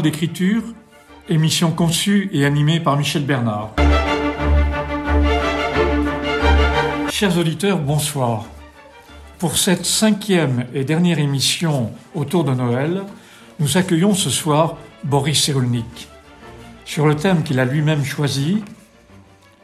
D'écriture, 0.00 0.62
émission 1.28 1.70
conçue 1.70 2.30
et 2.32 2.46
animée 2.46 2.80
par 2.80 2.96
Michel 2.96 3.26
Bernard. 3.26 3.74
Chers 7.10 7.36
auditeurs, 7.36 7.78
bonsoir. 7.78 8.46
Pour 9.38 9.58
cette 9.58 9.84
cinquième 9.84 10.64
et 10.72 10.84
dernière 10.84 11.18
émission 11.18 11.90
autour 12.14 12.44
de 12.44 12.54
Noël, 12.54 13.02
nous 13.60 13.76
accueillons 13.76 14.14
ce 14.14 14.30
soir 14.30 14.78
Boris 15.04 15.42
Cyrulnik 15.42 16.08
sur 16.86 17.06
le 17.06 17.14
thème 17.14 17.42
qu'il 17.42 17.60
a 17.60 17.66
lui-même 17.66 18.04
choisi, 18.04 18.62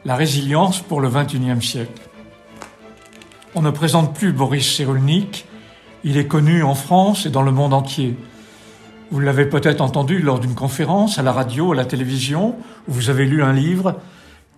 la 0.05 0.15
résilience 0.15 0.79
pour 0.79 1.01
le 1.01 1.09
XXIe 1.09 1.61
siècle. 1.61 2.01
On 3.55 3.63
ne 3.63 3.71
présente 3.71 4.15
plus 4.15 4.31
Boris 4.31 4.75
Cyrulnik, 4.75 5.45
il 6.03 6.17
est 6.17 6.27
connu 6.27 6.61
en 6.61 6.75
France 6.75 7.25
et 7.25 7.31
dans 7.31 7.41
le 7.41 7.51
monde 7.51 7.73
entier. 7.73 8.15
Vous 9.11 9.19
l'avez 9.19 9.47
peut-être 9.47 9.81
entendu 9.81 10.19
lors 10.19 10.39
d'une 10.39 10.53
conférence, 10.53 11.17
à 11.17 11.23
la 11.23 11.31
radio, 11.31 11.71
à 11.71 11.75
la 11.75 11.85
télévision, 11.85 12.55
où 12.87 12.91
vous 12.91 13.09
avez 13.09 13.25
lu 13.25 13.41
un 13.41 13.53
livre. 13.53 13.95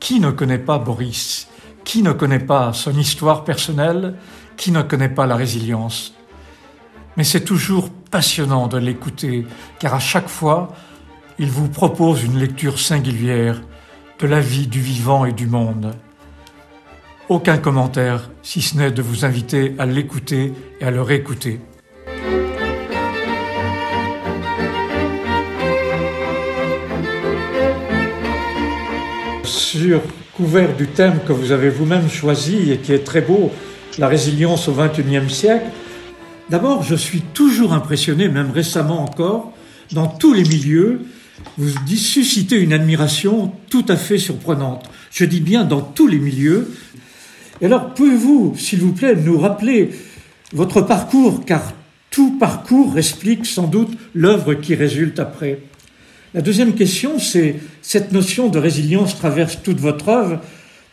Qui 0.02 0.20
ne 0.20 0.30
connaît 0.30 0.58
pas 0.58 0.78
Boris? 0.78 1.48
Qui 1.86 2.04
ne 2.04 2.12
connaît 2.12 2.40
pas 2.40 2.74
son 2.74 2.98
histoire 2.98 3.46
personnelle? 3.46 4.16
Qui 4.58 4.72
ne 4.72 4.82
connaît 4.82 5.10
pas 5.10 5.26
la 5.26 5.38
résilience? 5.38 6.14
Mais 7.16 7.24
c'est 7.24 7.46
toujours 7.46 7.90
passionnant 7.90 8.68
de 8.68 8.78
l'écouter, 8.78 9.46
car 9.80 9.94
à 9.94 10.00
chaque 10.00 10.28
fois, 10.28 10.70
il 11.40 11.50
vous 11.50 11.70
propose 11.70 12.24
une 12.24 12.38
lecture 12.38 12.78
singulière 12.78 13.62
de 14.20 14.28
la 14.28 14.42
vie 14.42 14.68
du 14.68 14.82
vivant 14.82 15.24
et 15.24 15.32
du 15.32 15.48
monde. 15.48 15.96
Aucun 17.30 17.58
commentaire, 17.58 18.30
si 18.44 18.62
ce 18.62 18.78
n'est 18.78 18.92
de 18.92 19.02
vous 19.02 19.24
inviter 19.24 19.76
à 19.80 19.86
l'écouter 19.86 20.54
et 20.82 20.86
à 20.86 20.92
le 20.92 21.02
réécouter. 21.02 21.62
Couvert 30.36 30.76
du 30.76 30.88
thème 30.88 31.20
que 31.28 31.34
vous 31.34 31.52
avez 31.52 31.70
vous-même 31.70 32.10
choisi 32.10 32.72
et 32.72 32.78
qui 32.78 32.94
est 32.94 33.04
très 33.04 33.22
beau, 33.22 33.52
la 33.98 34.08
résilience 34.08 34.68
au 34.68 34.74
XXIe 34.74 35.30
siècle. 35.30 35.68
D'abord, 36.50 36.84
je 36.84 36.96
suis 36.96 37.22
toujours 37.22 37.74
impressionné, 37.74 38.28
même 38.28 38.52
récemment 38.52 39.04
encore, 39.04 39.54
dans 39.92 40.08
tous 40.08 40.34
les 40.34 40.44
milieux, 40.44 41.02
vous 41.58 41.70
suscitez 41.88 42.60
une 42.60 42.74
admiration 42.74 43.52
tout 43.70 43.86
à 43.88 43.98
fait 43.98 44.18
surprenante. 44.18 44.90
Je 45.12 45.26
dis 45.26 45.42
bien 45.42 45.64
dans 45.64 45.82
tous 45.82 46.08
les 46.08 46.20
milieux. 46.20 46.72
Et 47.60 47.66
alors, 47.66 47.94
pouvez-vous, 47.94 48.56
s'il 48.58 48.80
vous 48.80 48.94
plaît, 48.94 49.16
nous 49.16 49.38
rappeler 49.38 49.92
votre 50.54 50.82
parcours, 50.82 51.46
car 51.46 51.74
tout 52.10 52.38
parcours 52.38 52.98
explique 52.98 53.46
sans 53.46 53.68
doute 53.68 53.98
l'œuvre 54.14 54.54
qui 54.54 54.76
résulte 54.76 55.20
après. 55.20 55.60
La 56.34 56.42
deuxième 56.42 56.76
question, 56.76 57.20
c'est 57.20 57.60
cette 57.82 58.14
notion 58.14 58.48
de 58.48 58.58
résilience 58.58 59.18
traverse 59.18 59.60
toute 59.62 59.80
votre 59.80 60.08
œuvre. 60.08 60.40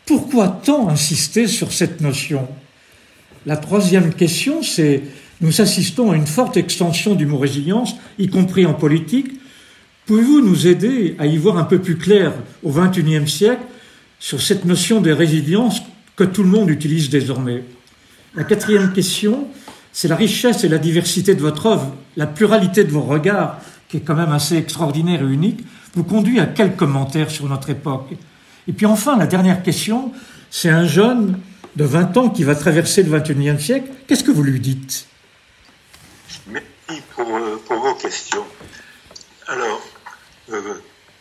Pourquoi 0.05 0.49
tant 0.49 0.89
insister 0.89 1.47
sur 1.47 1.73
cette 1.73 2.01
notion? 2.01 2.49
La 3.47 3.57
troisième 3.57 4.13
question, 4.15 4.65
c'est 4.65 5.03
nous 5.41 5.61
assistons 5.61 6.11
à 6.11 6.17
une 6.17 6.27
forte 6.27 6.57
extension 6.57 7.15
du 7.15 7.25
mot 7.25 7.39
résilience, 7.39 7.95
y 8.19 8.27
compris 8.29 8.67
en 8.67 8.75
politique. 8.75 9.39
Pouvez-vous 10.07 10.41
nous 10.41 10.67
aider 10.67 11.15
à 11.21 11.27
y 11.27 11.37
voir 11.37 11.57
un 11.57 11.65
peu 11.65 11.79
plus 11.79 11.97
clair 11.97 12.33
au 12.65 12.73
XXIe 12.73 13.29
siècle 13.29 13.63
sur 14.19 14.43
cette 14.43 14.65
notion 14.65 15.01
de 15.01 15.13
résilience 15.13 15.83
que 16.17 16.25
tout 16.25 16.43
le 16.43 16.49
monde 16.49 16.69
utilise 16.69 17.11
désormais? 17.11 17.63
La 18.35 18.43
quatrième 18.43 18.93
question, 18.93 19.47
c'est 19.93 20.09
la 20.09 20.17
richesse 20.17 20.65
et 20.65 20.69
la 20.69 20.79
diversité 20.79 21.37
de 21.37 21.41
votre 21.41 21.67
œuvre, 21.67 21.95
la 22.17 22.27
pluralité 22.27 22.83
de 22.83 22.91
vos 22.91 23.03
regards, 23.03 23.61
qui 23.89 23.99
est 23.99 24.01
quand 24.01 24.15
même 24.15 24.33
assez 24.33 24.57
extraordinaire 24.57 25.23
et 25.23 25.33
unique, 25.33 25.65
vous 25.95 26.05
conduit 26.05 26.41
à 26.41 26.47
quelques 26.47 26.77
commentaires 26.77 27.31
sur 27.31 27.47
notre 27.47 27.71
époque? 27.71 28.11
Et 28.67 28.73
puis 28.73 28.87
enfin, 28.87 29.17
la 29.17 29.27
dernière 29.27 29.63
question, 29.63 30.13
c'est 30.51 30.69
un 30.69 30.87
jeune 30.87 31.41
de 31.77 31.85
20 31.85 32.17
ans 32.17 32.31
qui 32.31 32.45
va 32.45 32.55
traverser 32.55 33.03
le 33.03 33.19
21e 33.19 33.59
siècle. 33.59 33.91
Qu'est-ce 34.07 34.25
que 34.25 34.31
vous 34.31 34.43
lui 34.43 34.61
dites? 34.61 35.07
Merci 36.47 37.03
pour, 37.15 37.37
euh, 37.37 37.63
pour, 37.67 37.81
vos 37.81 37.95
questions. 37.95 38.45
Alors, 39.47 39.81
euh, 40.51 40.75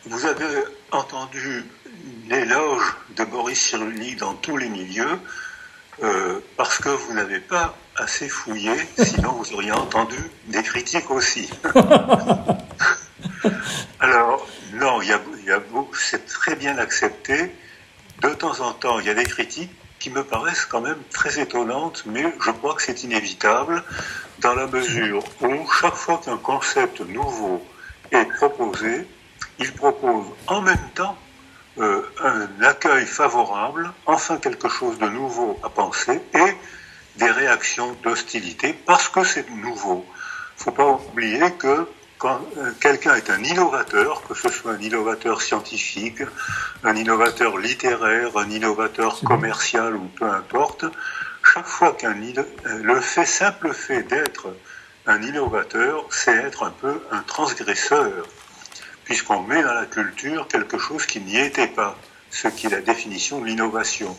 vous 0.06 0.26
avez 0.26 0.46
entendu 0.92 1.64
l'éloge 2.30 2.96
de 3.16 3.24
Boris 3.24 3.60
Cyrulnik 3.60 4.18
dans 4.18 4.34
tous 4.34 4.58
les 4.58 4.70
milieux, 4.70 5.20
euh, 6.04 6.40
parce 6.56 6.80
que 6.80 6.90
vous 6.90 7.14
n'avez 7.14 7.40
pas 7.40 7.78
assez 7.98 8.30
fouillé, 8.30 8.74
sinon 8.98 9.32
vous 9.34 9.54
auriez 9.54 9.72
entendu 9.72 10.18
des 10.48 10.64
critiques 10.64 11.10
aussi. 11.12 11.50
Alors, 14.00 14.48
non, 14.74 15.02
il 15.02 15.10
y 15.10 15.14
a, 15.14 15.20
y 15.46 15.52
a 15.52 15.62
c'est 15.94 16.26
très 16.28 16.56
bien 16.56 16.78
accepté. 16.78 17.52
De 18.22 18.30
temps 18.30 18.60
en 18.62 18.74
temps, 18.74 19.00
il 19.00 19.06
y 19.06 19.10
a 19.10 19.14
des 19.14 19.26
critiques 19.26 19.72
qui 20.00 20.10
me 20.10 20.24
paraissent 20.24 20.66
quand 20.66 20.82
même 20.82 21.02
très 21.12 21.40
étonnantes, 21.40 22.04
mais 22.06 22.24
je 22.44 22.52
crois 22.52 22.76
que 22.76 22.82
c'est 22.82 23.04
inévitable 23.04 23.84
dans 24.40 24.54
la 24.54 24.68
mesure 24.68 25.24
où 25.42 25.72
chaque 25.72 25.96
fois 25.96 26.22
qu'un 26.24 26.38
concept 26.38 27.02
nouveau 27.02 27.66
est 28.12 28.26
proposé, 28.26 29.08
il 29.60 29.74
propose 29.74 30.26
en 30.48 30.62
même 30.62 30.90
temps 30.94 31.18
euh, 31.80 32.02
un 32.24 32.64
accueil 32.64 33.06
favorable, 33.06 33.92
enfin 34.06 34.38
quelque 34.38 34.70
chose 34.70 34.98
de 35.00 35.08
nouveau 35.10 35.60
à 35.64 35.70
penser, 35.70 36.22
et 36.34 36.56
des 37.18 37.30
réactions 37.30 37.96
d'hostilité 38.04 38.74
parce 38.74 39.10
que 39.10 39.24
c'est 39.24 39.50
nouveau. 39.50 40.06
Il 40.08 40.60
ne 40.60 40.64
faut 40.64 40.72
pas 40.72 41.00
oublier 41.12 41.52
que 41.58 41.88
quand 42.18 42.42
euh, 42.58 42.72
quelqu'un 42.80 43.16
est 43.16 43.30
un 43.30 43.44
innovateur, 43.44 44.24
que 44.28 44.34
ce 44.34 44.50
soit 44.50 44.72
un 44.72 44.80
innovateur 44.80 45.42
scientifique, 45.42 46.22
un 46.84 46.96
innovateur 46.96 47.58
littéraire, 47.58 48.36
un 48.38 48.50
innovateur 48.50 49.20
commercial 49.22 49.96
ou 49.96 50.06
peu 50.08 50.26
importe, 50.26 50.86
chaque 51.54 51.68
fois 51.68 51.94
qu'un 51.94 52.16
le 52.66 53.02
fait 53.02 53.26
simple 53.26 53.74
fait 53.74 54.04
d'être 54.04 54.48
un 55.06 55.22
innovateur, 55.22 56.06
c'est 56.10 56.36
être 56.36 56.64
un 56.64 56.72
peu 56.72 57.02
un 57.12 57.22
transgresseur, 57.22 58.28
puisqu'on 59.06 59.42
met 59.44 59.64
dans 59.64 59.74
la 59.74 59.86
culture 59.86 60.48
quelque 60.48 60.78
chose 60.78 61.06
qui 61.06 61.22
n'y 61.22 61.38
était 61.38 61.68
pas, 61.68 61.98
ce 62.30 62.50
qui 62.50 62.68
est 62.68 62.72
la 62.72 62.82
définition 62.82 63.40
de 63.40 63.46
l'innovation. 63.46 64.18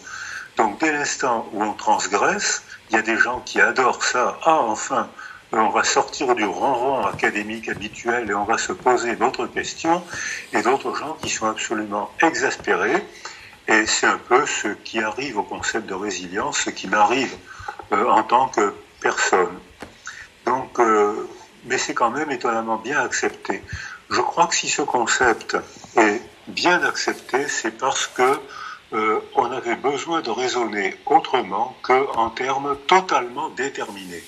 Donc 0.58 0.80
dès 0.80 0.92
l'instant 0.92 1.48
où 1.52 1.62
on 1.62 1.72
transgresse, 1.72 2.64
il 2.90 2.96
y 2.96 2.98
a 2.98 3.02
des 3.02 3.16
gens 3.16 3.40
qui 3.40 3.60
adorent 3.60 4.02
ça. 4.02 4.38
Ah, 4.44 4.58
enfin, 4.62 5.08
on 5.52 5.70
va 5.70 5.84
sortir 5.84 6.34
du 6.34 6.44
ronron 6.44 7.06
académique 7.06 7.68
habituel 7.68 8.28
et 8.28 8.34
on 8.34 8.44
va 8.44 8.58
se 8.58 8.72
poser 8.72 9.14
d'autres 9.14 9.46
questions, 9.46 10.02
et 10.52 10.60
d'autres 10.62 10.94
gens 10.96 11.16
qui 11.22 11.30
sont 11.30 11.46
absolument 11.46 12.10
exaspérés. 12.20 13.04
Et 13.68 13.86
c'est 13.86 14.06
un 14.06 14.18
peu 14.18 14.44
ce 14.46 14.68
qui 14.68 15.00
arrive 15.00 15.38
au 15.38 15.42
concept 15.44 15.86
de 15.86 15.94
résilience, 15.94 16.58
ce 16.58 16.70
qui 16.70 16.88
m'arrive 16.88 17.36
euh, 17.92 18.08
en 18.08 18.24
tant 18.24 18.48
que 18.48 18.74
personne. 19.00 19.58
Donc, 20.44 20.80
euh, 20.80 21.28
mais 21.66 21.78
c'est 21.78 21.94
quand 21.94 22.10
même 22.10 22.30
étonnamment 22.32 22.76
bien 22.76 23.00
accepté. 23.00 23.62
Je 24.10 24.20
crois 24.20 24.46
que 24.48 24.56
si 24.56 24.68
ce 24.68 24.82
concept 24.82 25.56
est 25.96 26.20
bien 26.48 26.82
accepté, 26.82 27.46
c'est 27.46 27.78
parce 27.78 28.06
que 28.06 28.40
euh, 28.92 29.20
on 29.34 29.50
avait 29.50 29.76
besoin 29.76 30.22
de 30.22 30.30
raisonner 30.30 30.96
autrement 31.06 31.76
qu'en 31.82 32.30
termes 32.30 32.76
totalement 32.86 33.50
déterminés. 33.50 34.24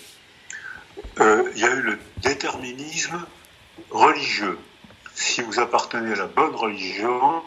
Euh, 1.19 1.50
il 1.54 1.62
y 1.62 1.65
a 1.65 1.71
eu 1.71 1.81
le 1.81 1.98
déterminisme 2.19 3.25
religieux. 3.90 4.58
Si 5.14 5.40
vous 5.43 5.61
appartenez 5.61 6.12
à 6.12 6.17
la 6.17 6.26
bonne 6.26 6.55
religion, 6.55 7.43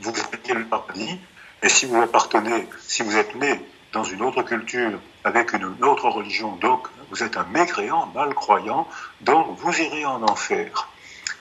vous 0.00 0.10
êtes 0.10 0.48
le 0.48 0.64
paradis. 0.66 1.18
Et 1.62 1.68
si 1.68 1.86
vous 1.86 1.96
appartenez, 1.96 2.68
si 2.80 3.02
vous 3.02 3.16
êtes 3.16 3.34
né 3.36 3.60
dans 3.92 4.04
une 4.04 4.22
autre 4.22 4.42
culture 4.42 4.98
avec 5.22 5.52
une 5.52 5.76
autre 5.84 6.08
religion, 6.08 6.56
donc 6.56 6.88
vous 7.10 7.22
êtes 7.22 7.36
un 7.36 7.44
mécréant, 7.44 8.06
malcroyant, 8.14 8.88
donc 9.20 9.56
vous 9.58 9.80
irez 9.80 10.04
en 10.04 10.22
enfer. 10.22 10.88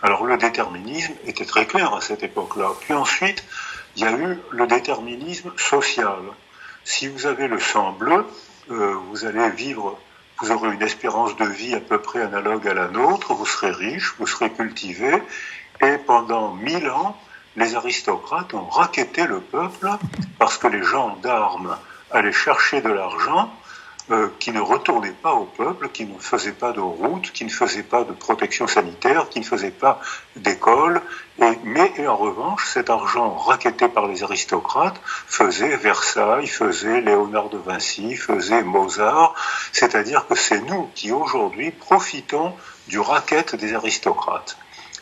Alors 0.03 0.25
le 0.25 0.38
déterminisme 0.38 1.13
était 1.25 1.45
très 1.45 1.65
clair 1.65 1.94
à 1.94 2.01
cette 2.01 2.24
époque-là. 2.24 2.71
Puis 2.81 2.94
ensuite, 2.94 3.44
il 3.95 4.03
y 4.03 4.06
a 4.06 4.12
eu 4.12 4.38
le 4.51 4.68
déterminisme 4.68 5.51
social. 5.57 6.19
Si 6.83 7.07
vous 7.07 7.27
avez 7.27 7.48
le 7.48 7.59
sang 7.59 7.92
bleu, 7.92 8.25
euh, 8.71 8.95
vous 9.09 9.25
allez 9.25 9.50
vivre, 9.51 10.00
vous 10.39 10.51
aurez 10.51 10.74
une 10.74 10.81
espérance 10.81 11.36
de 11.36 11.45
vie 11.45 11.75
à 11.75 11.80
peu 11.80 12.00
près 12.00 12.21
analogue 12.21 12.68
à 12.68 12.74
la 12.74 12.88
nôtre, 12.88 13.33
vous 13.33 13.45
serez 13.45 13.71
riche, 13.71 14.15
vous 14.18 14.25
serez 14.25 14.51
cultivé, 14.51 15.21
et 15.81 15.98
pendant 15.98 16.54
mille 16.54 16.89
ans, 16.89 17.15
les 17.56 17.75
aristocrates 17.75 18.54
ont 18.54 18.65
raquetté 18.65 19.27
le 19.27 19.39
peuple 19.39 19.89
parce 20.39 20.57
que 20.57 20.68
les 20.68 20.83
gens 20.83 21.18
d'armes 21.18 21.77
allaient 22.09 22.31
chercher 22.31 22.81
de 22.81 22.89
l'argent 22.89 23.51
euh, 24.12 24.30
qui 24.40 24.52
ne 24.52 24.60
retournait 24.60 25.16
pas 25.24 25.34
au 25.34 25.46
peuple, 25.46 25.90
qui 25.90 26.06
ne 26.06 26.19
faisait 26.19 26.52
pas 26.52 26.72
de 26.72 26.81
route, 26.81 27.31
qui 27.31 27.46
ne 27.46 27.50
faisait 27.50 27.84
pas 27.84 28.04
de 28.04 28.12
protection 28.12 28.68
sanitaire, 28.68 29.30
qui 29.30 29.40
ne 29.40 29.46
faisait 29.46 29.72
pas 29.72 30.02
d'école, 30.36 31.02
mais 31.63 32.08
en 32.08 32.18
revanche, 32.18 32.68
cet 32.74 32.90
argent 32.90 33.34
raquetté 33.36 33.88
par 33.88 34.08
les 34.08 34.24
aristocrates 34.24 35.00
faisait 35.06 35.75
Versailles, 35.78 36.48
faisait 36.48 37.02
Léonard 37.02 37.50
de 37.50 37.58
Vinci, 37.58 38.16
faisait 38.16 38.62
Mozart, 38.62 39.34
c'est-à-dire 39.72 40.28
que 40.28 40.36
c'est 40.36 40.60
nous 40.62 40.90
qui 40.94 41.12
aujourd'hui 41.12 41.72
profitons 41.72 42.54
du 42.88 43.00
racket 43.00 43.56
des 43.56 43.74
aristocrates. 43.74 44.57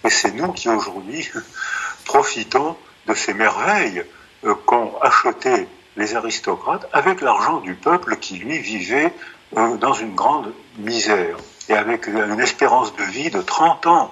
Et 0.06 0.10
c'est 0.10 0.32
nous 0.32 0.54
qui 0.54 0.70
aujourd'hui 0.70 1.28
profitons 2.06 2.78
de 3.08 3.14
ces 3.14 3.34
merveilles 3.34 4.04
euh, 4.46 4.56
qu'ont 4.66 4.94
achetées 5.02 5.68
les 5.98 6.16
aristocrates 6.16 6.88
avec 6.94 7.22
l'argent 7.22 7.60
du 7.60 7.76
peuple 7.76 8.18
qui, 8.18 8.38
lui, 8.38 8.60
vivait 8.60 9.14
euh, 9.58 9.78
dans 9.78 9.94
une 9.94 10.16
grande 10.16 10.54
misère 10.78 11.38
et 11.70 11.74
avec 11.74 12.08
une 12.08 12.40
espérance 12.40 12.96
de 12.96 13.04
vie 13.04 13.30
de 13.30 13.42
30 13.42 13.88
ans 13.88 14.12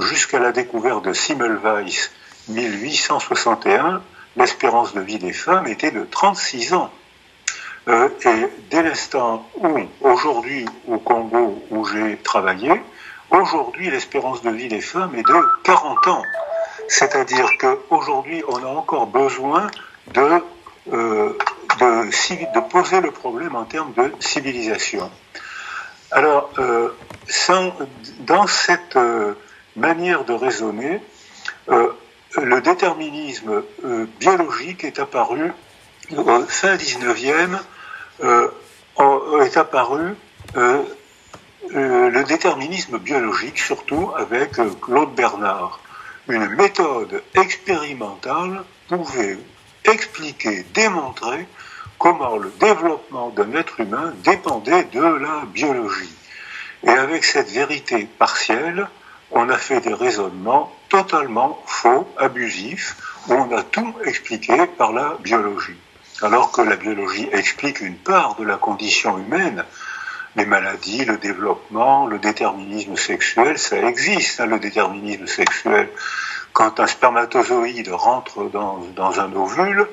jusqu'à 0.00 0.38
la 0.38 0.52
découverte 0.52 1.04
de 1.04 1.12
Simmelweis 1.12 2.10
1861, 2.48 4.02
l'espérance 4.36 4.94
de 4.94 5.00
vie 5.00 5.18
des 5.18 5.32
femmes 5.32 5.66
était 5.66 5.90
de 5.90 6.04
36 6.04 6.74
ans. 6.74 6.90
Euh, 7.88 8.08
et 8.24 8.48
dès 8.70 8.82
l'instant 8.82 9.48
où, 9.56 9.78
aujourd'hui, 10.00 10.66
au 10.86 10.98
Congo 10.98 11.62
où 11.70 11.84
j'ai 11.86 12.16
travaillé, 12.18 12.70
aujourd'hui, 13.30 13.90
l'espérance 13.90 14.42
de 14.42 14.50
vie 14.50 14.68
des 14.68 14.80
femmes 14.80 15.14
est 15.14 15.26
de 15.26 15.62
40 15.64 16.06
ans. 16.08 16.22
C'est-à-dire 16.88 17.46
qu'aujourd'hui, 17.58 18.42
on 18.48 18.56
a 18.64 18.68
encore 18.68 19.06
besoin 19.06 19.66
de 20.14 20.42
euh, 20.92 21.36
de, 21.80 22.60
poser 22.68 23.00
le 23.00 23.10
problème 23.10 23.54
en 23.54 23.64
termes 23.64 23.92
de 23.92 24.12
civilisation. 24.20 25.10
Alors, 26.10 26.50
euh, 26.58 26.88
dans 28.20 28.46
cette 28.46 28.96
euh, 28.96 29.34
manière 29.76 30.24
de 30.24 30.32
raisonner, 30.32 31.00
le 31.68 32.60
déterminisme 32.60 33.62
biologique 34.18 34.84
est 34.84 34.98
apparu 34.98 35.52
au 36.16 36.40
fin 36.46 36.76
19e, 36.76 37.58
est 38.22 39.56
apparu 39.56 40.14
le 40.54 42.22
déterminisme 42.24 42.98
biologique, 42.98 43.58
surtout 43.58 44.10
avec 44.16 44.52
Claude 44.80 45.14
Bernard. 45.14 45.80
Une 46.28 46.48
méthode 46.48 47.22
expérimentale 47.34 48.64
pouvait 48.88 49.38
expliquer, 49.84 50.64
démontrer 50.74 51.46
comment 51.98 52.36
le 52.36 52.52
développement 52.60 53.30
d'un 53.30 53.52
être 53.54 53.80
humain 53.80 54.12
dépendait 54.24 54.84
de 54.84 55.00
la 55.00 55.44
biologie. 55.52 56.14
Et 56.84 56.90
avec 56.90 57.24
cette 57.24 57.50
vérité 57.50 58.08
partielle, 58.18 58.88
on 59.30 59.48
a 59.48 59.58
fait 59.58 59.80
des 59.80 59.94
raisonnements 59.94 60.72
totalement 60.88 61.62
faux, 61.66 62.08
abusifs, 62.16 62.96
où 63.28 63.34
on 63.34 63.56
a 63.56 63.62
tout 63.62 63.94
expliqué 64.04 64.66
par 64.78 64.92
la 64.92 65.18
biologie. 65.20 65.76
Alors 66.22 66.50
que 66.50 66.62
la 66.62 66.76
biologie 66.76 67.28
explique 67.32 67.80
une 67.80 67.96
part 67.96 68.36
de 68.36 68.44
la 68.44 68.56
condition 68.56 69.18
humaine, 69.18 69.64
les 70.36 70.46
maladies, 70.46 71.04
le 71.04 71.16
développement, 71.18 72.06
le 72.06 72.18
déterminisme 72.18 72.96
sexuel, 72.96 73.58
ça 73.58 73.76
existe, 73.76 74.40
hein, 74.40 74.46
le 74.46 74.58
déterminisme 74.58 75.26
sexuel 75.26 75.90
quand 76.58 76.80
un 76.80 76.88
spermatozoïde 76.88 77.88
rentre 77.90 78.50
dans, 78.50 79.20
un 79.20 79.32
ovule, 79.36 79.86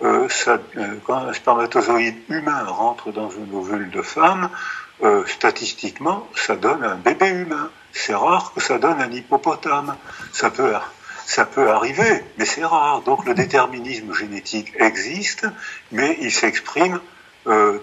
euh, 0.00 0.26
euh, 0.46 0.94
quand 1.04 1.16
un 1.18 1.34
spermatozoïde 1.34 2.16
humain 2.30 2.64
rentre 2.64 3.12
dans 3.12 3.28
un 3.28 3.54
ovule 3.54 3.90
de 3.90 4.00
femme, 4.00 4.48
euh, 5.02 5.26
statistiquement, 5.26 6.26
ça 6.34 6.56
donne 6.56 6.82
un 6.82 6.94
bébé 6.94 7.28
humain. 7.28 7.68
C'est 7.92 8.14
rare 8.14 8.54
que 8.54 8.62
ça 8.62 8.78
donne 8.78 9.02
un 9.02 9.12
hippopotame. 9.12 9.96
Ça 10.32 10.48
peut, 10.48 10.72
ça 11.26 11.44
peut 11.44 11.68
arriver, 11.68 12.24
mais 12.38 12.46
c'est 12.46 12.64
rare. 12.64 13.02
Donc 13.02 13.26
le 13.26 13.34
déterminisme 13.34 14.14
génétique 14.14 14.72
existe, 14.78 15.46
mais 15.92 16.16
il 16.22 16.32
s'exprime, 16.32 17.00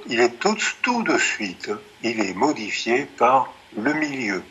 il 0.08 0.20
est 0.20 0.40
tout, 0.40 0.58
tout 0.82 1.04
de 1.04 1.20
suite, 1.20 1.70
il 2.02 2.20
est 2.20 2.34
modifié 2.34 3.06
par 3.06 3.54
le 3.78 3.94
milieu. 3.94 4.42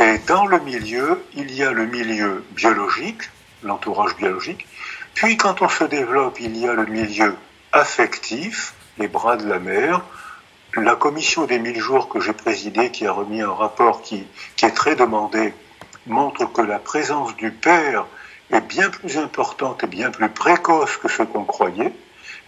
Et 0.00 0.18
dans 0.26 0.46
le 0.46 0.58
milieu, 0.60 1.22
il 1.34 1.52
y 1.54 1.62
a 1.62 1.72
le 1.72 1.86
milieu 1.86 2.44
biologique, 2.52 3.22
l'entourage 3.62 4.16
biologique, 4.16 4.66
puis 5.14 5.36
quand 5.36 5.62
on 5.62 5.68
se 5.68 5.84
développe, 5.84 6.40
il 6.40 6.56
y 6.56 6.66
a 6.66 6.72
le 6.72 6.86
milieu 6.86 7.36
affectif, 7.72 8.74
les 8.98 9.08
bras 9.08 9.36
de 9.36 9.48
la 9.48 9.58
mère. 9.58 10.02
La 10.74 10.96
commission 10.96 11.44
des 11.44 11.58
mille 11.58 11.78
jours 11.78 12.08
que 12.08 12.20
j'ai 12.20 12.32
présidée, 12.32 12.90
qui 12.90 13.06
a 13.06 13.12
remis 13.12 13.42
un 13.42 13.52
rapport 13.52 14.00
qui, 14.00 14.24
qui 14.56 14.64
est 14.64 14.70
très 14.70 14.96
demandé, 14.96 15.52
montre 16.06 16.50
que 16.50 16.62
la 16.62 16.78
présence 16.78 17.36
du 17.36 17.50
père 17.50 18.06
est 18.50 18.62
bien 18.62 18.88
plus 18.88 19.18
importante 19.18 19.84
et 19.84 19.86
bien 19.86 20.10
plus 20.10 20.28
précoce 20.30 20.96
que 20.96 21.08
ce 21.08 21.22
qu'on 21.22 21.44
croyait. 21.44 21.92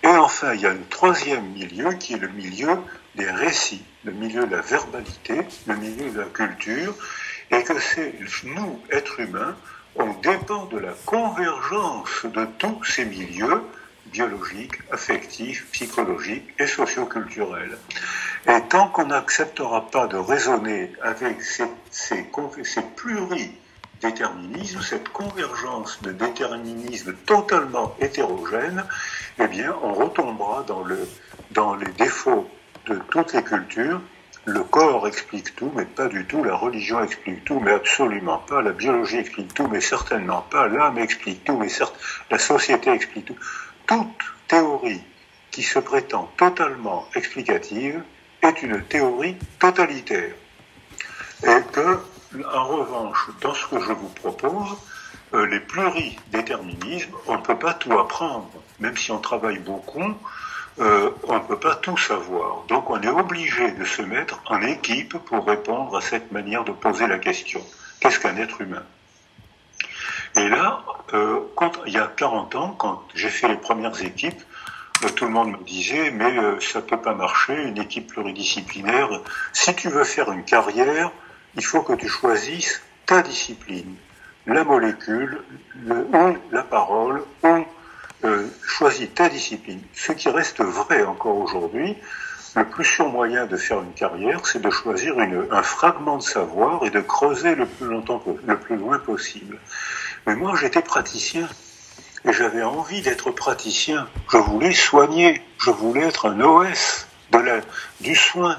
Et 0.03 0.09
enfin, 0.09 0.55
il 0.55 0.61
y 0.63 0.67
a 0.67 0.71
un 0.71 0.83
troisième 0.89 1.47
milieu 1.53 1.93
qui 1.95 2.15
est 2.15 2.19
le 2.19 2.29
milieu 2.29 2.79
des 3.15 3.31
récits, 3.31 3.85
le 4.05 4.13
milieu 4.13 4.47
de 4.47 4.57
la 4.57 4.63
verbalité, 4.63 5.41
le 5.67 5.77
milieu 5.77 6.11
de 6.11 6.21
la 6.21 6.27
culture, 6.27 6.95
et 7.51 7.63
que 7.63 7.79
c'est 7.79 8.15
nous, 8.45 8.83
êtres 8.91 9.21
humains, 9.21 9.57
on 9.97 10.13
dépend 10.15 10.67
de 10.67 10.79
la 10.79 10.93
convergence 11.05 12.25
de 12.25 12.47
tous 12.59 12.83
ces 12.85 13.05
milieux 13.05 13.63
biologiques, 14.07 14.79
affectifs, 14.91 15.67
psychologiques 15.73 16.53
et 16.59 16.67
socioculturels. 16.67 17.79
Et 18.47 18.61
tant 18.69 18.89
qu'on 18.89 19.07
n'acceptera 19.07 19.91
pas 19.91 20.07
de 20.07 20.17
raisonner 20.17 20.93
avec 21.03 21.43
ces, 21.43 21.65
ces, 21.91 22.27
pluridéterminismes, 22.97 24.83
cette 24.83 25.09
convergence 25.09 26.01
de 26.03 26.13
déterminismes 26.13 27.15
totalement 27.27 27.97
hétérogènes, 28.01 28.85
eh 29.39 29.47
bien, 29.49 29.75
on 29.83 29.95
retombera 29.95 30.63
dans, 30.65 30.85
le, 30.85 31.09
dans 31.53 31.75
les 31.75 31.91
défauts 31.93 32.49
de 32.87 32.97
toutes 33.11 33.33
les 33.33 33.43
cultures 33.43 34.01
le 34.47 34.63
corps 34.63 35.07
explique 35.09 35.57
tout, 35.57 35.73
mais 35.75 35.87
pas 35.87 36.07
du 36.07 36.27
tout. 36.27 36.45
La 36.45 36.57
religion 36.57 37.03
explique 37.03 37.45
tout, 37.45 37.61
mais 37.61 37.73
absolument 37.73 38.39
pas. 38.39 38.61
La 38.61 38.73
biologie 38.73 39.17
explique 39.17 39.55
tout, 39.55 39.69
mais 39.69 39.81
certainement 39.81 40.43
pas. 40.51 40.69
L'âme 40.69 40.99
explique 40.99 41.45
tout, 41.45 41.57
mais 41.57 41.69
certes, 41.69 41.99
la 42.31 42.39
société 42.39 42.91
explique 42.91 43.27
tout. 43.27 43.37
Toute 43.87 44.25
théorie 44.49 45.03
qui 45.51 45.63
se 45.63 45.79
prétend 45.79 46.31
totalement 46.37 47.09
explicative 47.15 48.03
est 48.43 48.63
une 48.63 48.83
théorie 48.85 49.37
totalitaire. 49.59 50.35
Et 51.43 51.61
que, 51.73 52.01
en 52.53 52.65
revanche, 52.67 53.31
dans 53.41 53.55
ce 53.55 53.67
que 53.67 53.81
je 53.81 53.93
vous 53.93 54.09
propose, 54.09 54.77
euh, 55.35 55.47
les 55.47 55.61
pluridéterminismes, 55.61 57.15
on 57.27 57.37
ne 57.37 57.43
peut 57.43 57.59
pas 57.59 57.75
tout 57.75 57.99
apprendre. 57.99 58.51
Même 58.81 58.97
si 58.97 59.11
on 59.11 59.19
travaille 59.19 59.59
beaucoup, 59.59 60.15
euh, 60.81 61.11
on 61.25 61.35
ne 61.35 61.41
peut 61.41 61.59
pas 61.59 61.77
tout 61.77 61.97
savoir. 61.97 62.65
Donc 62.69 62.91
on 62.91 63.01
est 63.01 63.09
obligé 63.09 63.71
de 63.73 63.85
se 63.85 64.03
mettre 64.03 64.41
en 64.47 64.61
équipe 64.63 65.17
pour 65.19 65.47
répondre 65.47 65.97
à 65.97 66.01
cette 66.01 66.33
manière 66.33 66.65
de 66.65 66.73
poser 66.73 67.07
la 67.07 67.19
question. 67.19 67.61
Qu'est-ce 68.01 68.19
qu'un 68.19 68.37
être 68.37 68.61
humain? 68.61 68.83
Et 70.37 70.49
là, 70.49 70.85
euh, 71.13 71.41
il 71.87 71.93
y 71.93 71.99
a 71.99 72.11
40 72.17 72.57
ans, 72.57 72.75
quand 72.77 73.05
j'ai 73.15 73.29
fait 73.29 73.47
les 73.47 73.57
premières 73.57 74.03
équipes, 74.03 74.43
euh, 75.05 75.09
tout 75.11 75.27
le 75.27 75.31
monde 75.31 75.53
me 75.53 75.65
disait, 75.65 76.11
mais 76.11 76.35
ça 76.61 76.81
ne 76.81 76.85
peut 76.85 77.01
pas 77.01 77.15
marcher, 77.15 77.55
une 77.63 77.79
équipe 77.79 78.09
pluridisciplinaire. 78.09 79.09
Si 79.53 79.75
tu 79.77 79.89
veux 79.89 80.05
faire 80.05 80.33
une 80.33 80.45
carrière, 80.45 81.13
il 81.55 81.65
faut 81.65 81.83
que 81.83 81.93
tu 81.93 82.09
choisisses 82.09 82.83
ta 83.07 83.23
discipline. 83.23 83.95
La 84.47 84.65
molécule, 84.65 85.41
le, 85.77 86.07
la 86.51 86.63
parole, 86.65 87.23
ou 87.45 87.65
euh, 88.25 88.47
choisis 88.67 89.09
ta 89.15 89.29
discipline. 89.29 89.81
Ce 89.95 90.13
qui 90.13 90.29
reste 90.29 90.63
vrai 90.63 91.05
encore 91.05 91.37
aujourd'hui, 91.37 91.97
le 92.57 92.65
plus 92.65 92.85
sûr 92.85 93.09
moyen 93.09 93.47
de 93.47 93.57
faire 93.57 93.81
une 93.83 93.93
carrière, 93.93 94.47
c'est 94.47 94.63
de 94.63 94.71
choisir 94.71 95.17
un 95.19 95.63
fragment 95.63 96.19
de 96.19 96.23
savoir 96.23 96.85
et 96.85 96.91
de 96.91 97.01
creuser 97.01 97.55
le 97.55 97.67
plus 97.67 97.87
longtemps, 97.87 98.23
le 98.47 98.59
plus 98.59 98.77
loin 98.77 98.99
possible. 98.99 99.59
Mais 100.27 100.37
moi, 100.37 100.55
j'étais 100.57 100.83
praticien 100.83 101.49
et 102.25 102.33
j'avais 102.33 102.63
envie 102.63 103.03
d'être 103.03 103.31
praticien. 103.33 104.09
Je 104.31 104.39
voulais 104.39 104.73
soigner, 104.73 105.43
je 105.59 105.71
voulais 105.71 106.03
être 106.03 106.29
un 106.29 106.41
OS 106.41 107.07
de 107.33 107.39
la, 107.39 107.61
du 108.01 108.15
soin. 108.15 108.57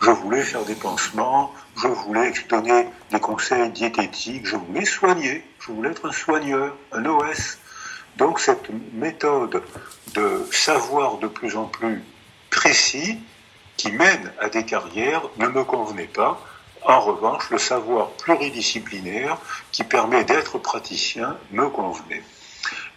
Je 0.00 0.10
voulais 0.10 0.42
faire 0.42 0.64
des 0.64 0.74
pansements, 0.74 1.52
je 1.76 1.88
voulais 1.88 2.32
donner 2.48 2.86
des 3.10 3.20
conseils 3.20 3.70
diététiques, 3.70 4.46
je 4.46 4.56
voulais 4.56 4.84
soigner, 4.84 5.44
je 5.58 5.72
voulais 5.72 5.90
être 5.90 6.06
un 6.06 6.12
soigneur, 6.12 6.76
un 6.92 7.04
OS. 7.06 7.58
Donc 8.16 8.40
cette 8.40 8.70
méthode 8.92 9.62
de 10.14 10.46
savoir 10.50 11.18
de 11.18 11.26
plus 11.26 11.56
en 11.56 11.64
plus 11.64 12.02
précis 12.50 13.18
qui 13.76 13.92
mène 13.92 14.32
à 14.40 14.48
des 14.48 14.64
carrières 14.64 15.22
ne 15.36 15.48
me 15.48 15.64
convenait 15.64 16.06
pas. 16.06 16.40
En 16.82 17.00
revanche, 17.00 17.50
le 17.50 17.58
savoir 17.58 18.10
pluridisciplinaire 18.12 19.36
qui 19.72 19.84
permet 19.84 20.24
d'être 20.24 20.58
praticien 20.58 21.36
me 21.50 21.68
convenait. 21.68 22.22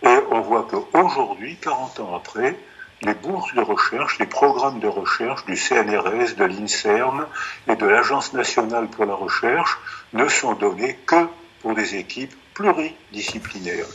Et 0.03 0.17
on 0.31 0.41
voit 0.41 0.67
qu'aujourd'hui, 0.69 1.57
40 1.57 1.99
ans 1.99 2.15
après, 2.15 2.57
les 3.01 3.13
bourses 3.13 3.53
de 3.53 3.61
recherche, 3.61 4.19
les 4.19 4.25
programmes 4.25 4.79
de 4.79 4.87
recherche 4.87 5.45
du 5.45 5.57
CNRS, 5.57 6.35
de 6.37 6.45
l'INSERM 6.45 7.25
et 7.67 7.75
de 7.75 7.85
l'Agence 7.85 8.33
nationale 8.33 8.87
pour 8.87 9.05
la 9.05 9.15
recherche 9.15 9.77
ne 10.13 10.27
sont 10.27 10.53
donnés 10.53 10.97
que 11.05 11.27
pour 11.61 11.75
des 11.75 11.95
équipes 11.95 12.33
pluridisciplinaires. 12.53 13.87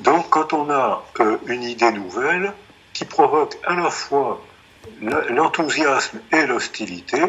Donc 0.00 0.30
quand 0.30 0.52
on 0.52 0.70
a 0.70 1.04
euh, 1.20 1.38
une 1.46 1.62
idée 1.62 1.92
nouvelle 1.92 2.52
qui 2.92 3.04
provoque 3.04 3.56
à 3.64 3.74
la 3.74 3.90
fois 3.90 4.40
l'enthousiasme 5.30 6.20
et 6.32 6.46
l'hostilité, 6.46 7.22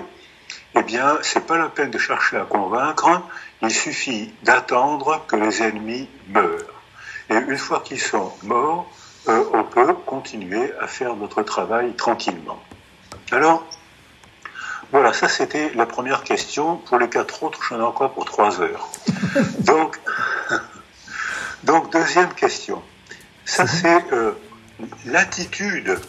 eh 0.78 0.84
bien, 0.84 1.18
c'est 1.22 1.46
pas 1.46 1.58
la 1.58 1.70
peine 1.70 1.90
de 1.90 1.98
chercher 1.98 2.38
à 2.38 2.44
convaincre, 2.44 3.22
il 3.62 3.72
suffit 3.72 4.34
d'attendre 4.44 5.24
que 5.28 5.36
les 5.38 5.64
ennemis 5.64 6.10
meurent. 6.30 6.82
Et 7.30 7.36
une 7.36 7.58
fois 7.58 7.80
qu'ils 7.80 8.00
sont 8.00 8.32
morts, 8.44 8.92
euh, 9.28 9.44
on 9.54 9.64
peut 9.64 9.94
continuer 10.06 10.74
à 10.80 10.88
faire 10.88 11.16
notre 11.16 11.42
travail 11.44 11.94
tranquillement. 11.94 12.62
Alors, 13.32 13.64
voilà, 14.92 15.14
ça 15.14 15.28
c'était 15.28 15.72
la 15.74 15.86
première 15.86 16.24
question. 16.24 16.78
Pour 16.78 17.00
les 17.00 17.10
quatre 17.10 17.42
autres, 17.42 17.60
j'en 17.68 17.80
ai 17.80 17.84
encore 17.84 18.12
pour 18.12 18.26
trois 18.26 18.62
heures. 18.62 18.88
Donc, 19.60 20.00
donc 21.66 21.92
deuxième 21.92 22.34
question. 22.34 22.82
Ça 23.46 23.68
c'est 23.68 24.14
euh, 24.14 24.34
l'attitude. 25.06 26.00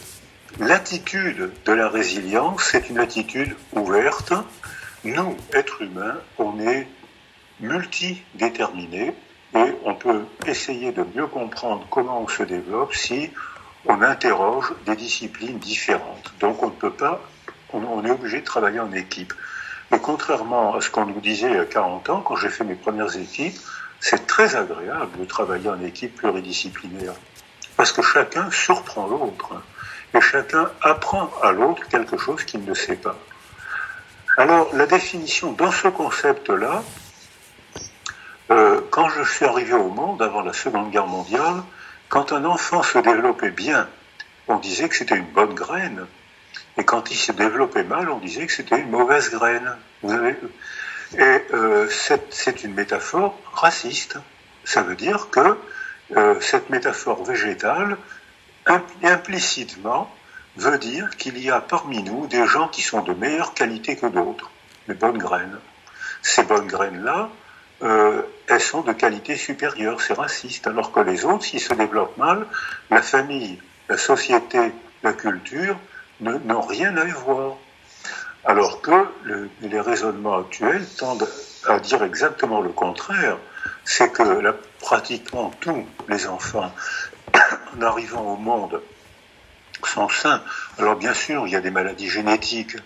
L'attitude 0.59 1.51
de 1.67 1.73
la 1.73 1.89
résilience, 1.89 2.69
c'est 2.71 2.89
une 2.89 2.99
attitude 2.99 3.55
ouverte. 3.75 4.33
Nous, 5.05 5.37
êtres 5.53 5.83
humains, 5.83 6.17
on 6.39 6.59
est 6.61 6.89
multidéterminés 7.61 9.15
et 9.55 9.73
on 9.85 9.95
peut 9.95 10.25
essayer 10.47 10.93
de 10.93 11.05
mieux 11.15 11.27
comprendre 11.27 11.87
comment 11.91 12.23
on 12.23 12.29
se 12.29 12.43
développe 12.43 12.95
si 12.95 13.31
on 13.87 14.03
interroge 14.03 14.73
des 14.87 14.97
disciplines 14.97 15.59
différentes. 15.59 16.33
Donc 16.41 16.63
on 16.63 16.67
ne 16.67 16.73
peut 16.73 16.93
pas, 16.93 17.21
on, 17.73 18.05
est 18.05 18.11
obligé 18.11 18.41
de 18.41 18.45
travailler 18.45 18.81
en 18.81 18.93
équipe. 18.93 19.33
Mais 19.91 20.01
contrairement 20.01 20.75
à 20.75 20.81
ce 20.81 20.91
qu'on 20.91 21.07
nous 21.07 21.21
disait 21.21 21.51
il 21.51 21.57
y 21.57 21.61
a 21.61 21.65
40 21.65 22.11
ans, 22.11 22.21
quand 22.21 22.37
j'ai 22.37 22.49
fait 22.49 22.65
mes 22.65 22.75
premières 22.75 23.17
équipes, 23.17 23.57
c'est 24.01 24.27
très 24.27 24.57
agréable 24.57 25.19
de 25.19 25.25
travailler 25.25 25.69
en 25.69 25.81
équipe 25.83 26.17
pluridisciplinaire. 26.17 27.15
Parce 27.77 27.93
que 27.93 28.03
chacun 28.03 28.51
surprend 28.51 29.07
l'autre. 29.07 29.63
Et 30.15 30.21
chacun 30.21 30.71
apprend 30.81 31.31
à 31.43 31.53
l'autre 31.53 31.87
quelque 31.89 32.17
chose 32.17 32.45
qu'il 32.45 32.65
ne 32.65 32.75
sait 32.75 32.97
pas. 32.97 33.17
Alors, 34.39 34.69
la 34.75 34.87
définition 34.87 35.53
dans 35.53 35.71
ce 35.71 35.89
concept-là, 35.89 36.83
euh, 38.51 38.81
quand 38.91 39.09
je 39.09 39.23
suis 39.25 39.45
arrivé 39.45 39.73
au 39.73 39.89
monde 39.89 40.23
avant 40.23 40.43
la 40.43 40.53
Seconde 40.53 40.91
Guerre 40.91 41.07
mondiale, 41.07 41.63
quand 42.09 42.33
un 42.33 42.45
enfant 42.45 42.83
se 42.83 42.99
développait 42.99 43.51
bien, 43.51 43.89
on 44.49 44.59
disait 44.59 44.89
que 44.89 44.97
c'était 44.97 45.17
une 45.17 45.33
bonne 45.33 45.55
graine. 45.55 46.07
Et 46.79 46.85
quand 46.85 47.11
il 47.11 47.17
se 47.17 47.33
développait 47.33 47.83
mal, 47.83 48.09
on 48.11 48.19
disait 48.19 48.47
que 48.47 48.53
c'était 48.53 48.79
une 48.79 48.91
mauvaise 48.91 49.31
graine. 49.31 49.77
Vous 50.03 50.13
avez... 50.13 50.37
Et 51.15 51.43
euh, 51.53 51.89
c'est 52.31 52.65
une 52.65 52.75
métaphore 52.75 53.39
raciste. 53.53 54.19
Ça 54.65 54.83
veut 54.83 54.97
dire 54.97 55.31
que 55.31 55.57
euh, 56.17 56.41
cette 56.41 56.71
métaphore 56.71 57.25
végétale, 57.25 57.97
implicitement, 59.03 60.11
veut 60.57 60.79
dire 60.79 61.11
qu'il 61.17 61.39
y 61.39 61.51
a 61.51 61.61
parmi 61.61 62.03
nous 62.03 62.27
des 62.27 62.47
gens 62.47 62.69
qui 62.69 62.83
sont 62.83 63.03
de 63.03 63.13
meilleure 63.13 63.55
qualité 63.55 63.97
que 63.97 64.07
d'autres, 64.07 64.51
les 64.89 64.95
bonnes 64.95 65.19
graines. 65.19 65.59
Ces 66.23 66.43
bonnes 66.43 66.67
graines-là, 66.67 67.31
euh, 67.83 68.23
elles 68.49 68.61
sont 68.61 68.81
de 68.81 68.93
qualité 68.93 69.37
supérieure, 69.37 70.01
c'est 70.01 70.15
raciste, 70.15 70.67
alors 70.67 70.93
que 70.93 71.01
les 71.01 71.25
autres, 71.25 71.45
s'ils 71.45 71.61
se 71.61 71.75
développent 71.75 72.17
mal, 72.17 72.47
la 72.91 73.03
famille, 73.03 73.61
la 73.89 73.97
société, 73.97 74.73
la 75.03 75.13
culture 75.13 75.77
n'ont 76.21 76.63
rien 76.63 76.97
à 76.97 77.05
y 77.05 77.11
voir. 77.11 77.57
Alors 78.47 78.81
que 78.81 79.09
les 79.61 79.81
raisonnements 79.81 80.39
actuels 80.39 80.87
tendent 80.97 81.29
à 81.67 81.81
dire 81.81 82.05
exactement 82.05 82.61
le 82.61 82.69
contraire, 82.69 83.39
c'est 83.85 84.13
que 84.13 84.55
pratiquement 84.81 85.51
tous 85.61 85.85
les 86.09 86.29
enfants, 86.29 86.73
en 87.35 87.83
arrivant 87.83 88.35
au 88.35 88.37
monde, 88.37 88.81
sont 89.85 90.09
sains. 90.09 90.43
Alors 90.79 90.95
bien 90.95 91.13
sûr, 91.13 91.49
il 91.49 91.53
y 91.55 91.57
a 91.57 91.61
des 91.61 91.73
maladies 91.73 92.09
génétiques, 92.09 92.77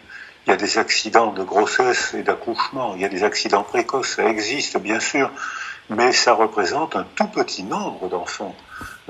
il 0.47 0.51
y 0.51 0.53
a 0.53 0.57
des 0.57 0.79
accidents 0.79 1.33
de 1.33 1.43
grossesse 1.43 2.15
et 2.15 2.23
d'accouchement, 2.23 2.95
il 2.95 3.03
y 3.03 3.05
a 3.05 3.11
des 3.11 3.23
accidents 3.23 3.63
précoces, 3.63 4.17
ça 4.17 4.25
existe 4.25 4.79
bien 4.79 4.99
sûr, 4.99 5.31
mais 5.91 6.13
ça 6.13 6.33
représente 6.33 6.97
un 6.97 7.07
tout 7.17 7.29
petit 7.29 7.65
nombre 7.65 8.09
d'enfants. 8.09 8.57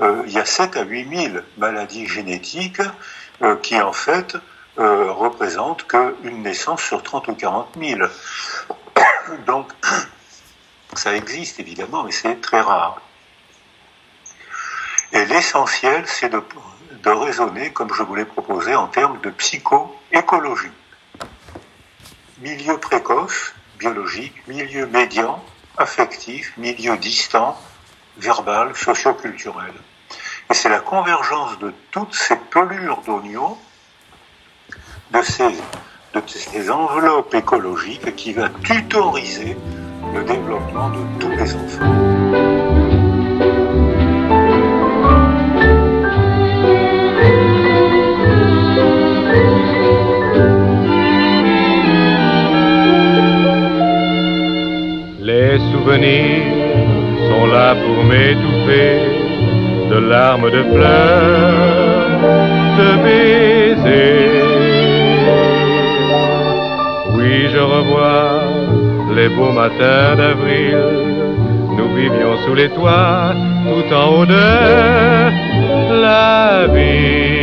Euh, 0.01 0.23
il 0.27 0.33
y 0.33 0.39
a 0.39 0.45
7 0.45 0.75
à 0.75 0.83
8 0.83 1.29
000 1.29 1.37
maladies 1.57 2.07
génétiques 2.07 2.81
euh, 3.41 3.55
qui 3.55 3.79
en 3.79 3.93
fait 3.93 4.35
euh, 4.81 5.11
représentent 5.11 5.87
qu'une 5.87 6.43
naissance 6.43 6.81
sur 6.81 7.01
30 7.01 7.29
ou 7.29 7.35
40 7.35 7.77
000. 7.79 7.99
Donc 9.45 9.71
ça 10.93 11.15
existe 11.15 11.59
évidemment, 11.59 12.03
mais 12.03 12.11
c'est 12.11 12.41
très 12.41 12.61
rare. 12.61 13.01
Et 15.13 15.25
l'essentiel, 15.25 16.03
c'est 16.07 16.29
de, 16.29 16.41
de 17.03 17.09
raisonner, 17.09 17.71
comme 17.71 17.93
je 17.93 18.03
vous 18.03 18.15
l'ai 18.15 18.25
proposé, 18.25 18.75
en 18.75 18.87
termes 18.87 19.19
de 19.21 19.29
psychoécologie 19.29 20.71
milieu 22.41 22.77
précoce, 22.79 23.53
biologique, 23.77 24.35
milieu 24.47 24.87
médian, 24.87 25.43
affectif, 25.77 26.53
milieu 26.57 26.97
distant, 26.97 27.57
verbal, 28.17 28.75
socioculturel. 28.75 29.73
Et 30.49 30.53
c'est 30.53 30.69
la 30.69 30.79
convergence 30.79 31.59
de 31.59 31.73
toutes 31.91 32.15
ces 32.15 32.35
pelures 32.35 33.01
d'oignons, 33.05 33.57
de 35.13 35.21
ces, 35.23 35.53
de 36.13 36.71
enveloppes 36.71 37.33
écologiques 37.33 38.15
qui 38.15 38.33
va 38.33 38.49
tutoriser 38.63 39.57
le 40.13 40.23
développement 40.23 40.89
de 40.89 41.19
tous 41.19 41.29
les 41.29 41.55
enfants. 41.55 42.81
sont 57.29 57.47
là 57.47 57.75
pour 57.75 58.03
m'étouffer 58.03 58.99
de 59.89 59.97
larmes 59.97 60.49
de 60.49 60.63
fleurs, 60.63 62.19
de 62.77 63.03
baisers. 63.03 63.40
Les 69.15 69.29
beaux 69.29 69.51
matins 69.51 70.15
d'avril. 70.15 70.77
Nous 71.77 71.89
vivions 71.95 72.37
sous 72.45 72.55
les 72.55 72.69
toits, 72.69 73.33
tout 73.65 73.93
en 73.93 74.05
haut 74.13 74.25
de 74.25 74.45
la 76.01 76.67
ville. 76.67 77.41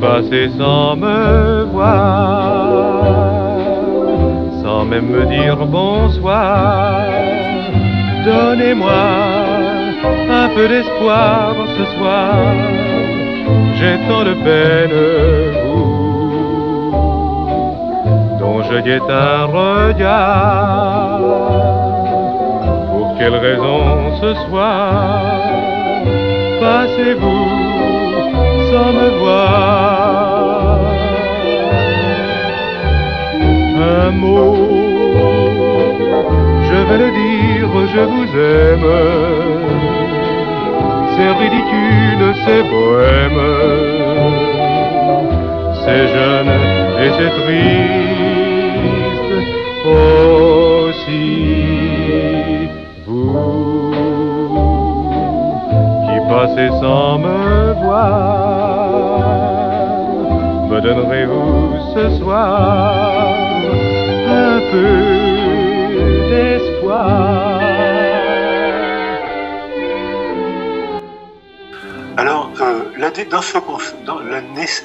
passer 0.00 0.48
sans 0.58 0.96
me 0.96 1.64
voir, 1.64 3.04
sans 4.62 4.84
même 4.86 5.08
me 5.08 5.26
dire 5.26 5.66
bonsoir. 5.66 7.02
Donnez-moi 8.24 9.39
un 10.44 10.48
peu 10.54 10.66
d'espoir 10.68 11.54
ce 11.76 11.84
soir, 11.96 12.34
j'ai 13.76 13.96
tant 14.08 14.24
de 14.24 14.34
peine, 14.46 14.98
vous, 15.64 16.92
dont 18.40 18.62
je 18.62 18.76
guette 18.86 19.10
un 19.10 19.44
regard. 19.44 21.20
Pour 22.90 23.08
quelle 23.18 23.36
raison 23.48 23.80
ce 24.22 24.30
soir 24.46 25.30
passez-vous 26.60 27.48
sans 28.70 28.92
me 29.00 29.08
voir? 29.22 30.78
Un 34.02 34.10
mot, 34.22 34.56
je 36.68 36.78
vais 36.88 36.98
le 37.04 37.10
dire, 37.22 37.70
je 37.94 38.02
vous 38.12 38.28
aime. 38.38 38.90
C'est 41.20 41.32
ridicule, 41.32 42.22
c'est 42.46 42.62
bohème. 42.62 43.42
C'est 45.84 46.04
jeune 46.14 46.52
et 47.02 47.10
c'est 47.18 47.32
triste 47.42 49.32
aussi. 49.84 51.26
Vous 53.06 53.92
qui 56.06 56.16
passez 56.30 56.70
sans 56.80 57.18
me 57.18 57.40
voir 57.82 58.70
me 60.70 60.78
donnerez-vous 60.80 61.74
ce 61.94 62.04
soir 62.18 63.09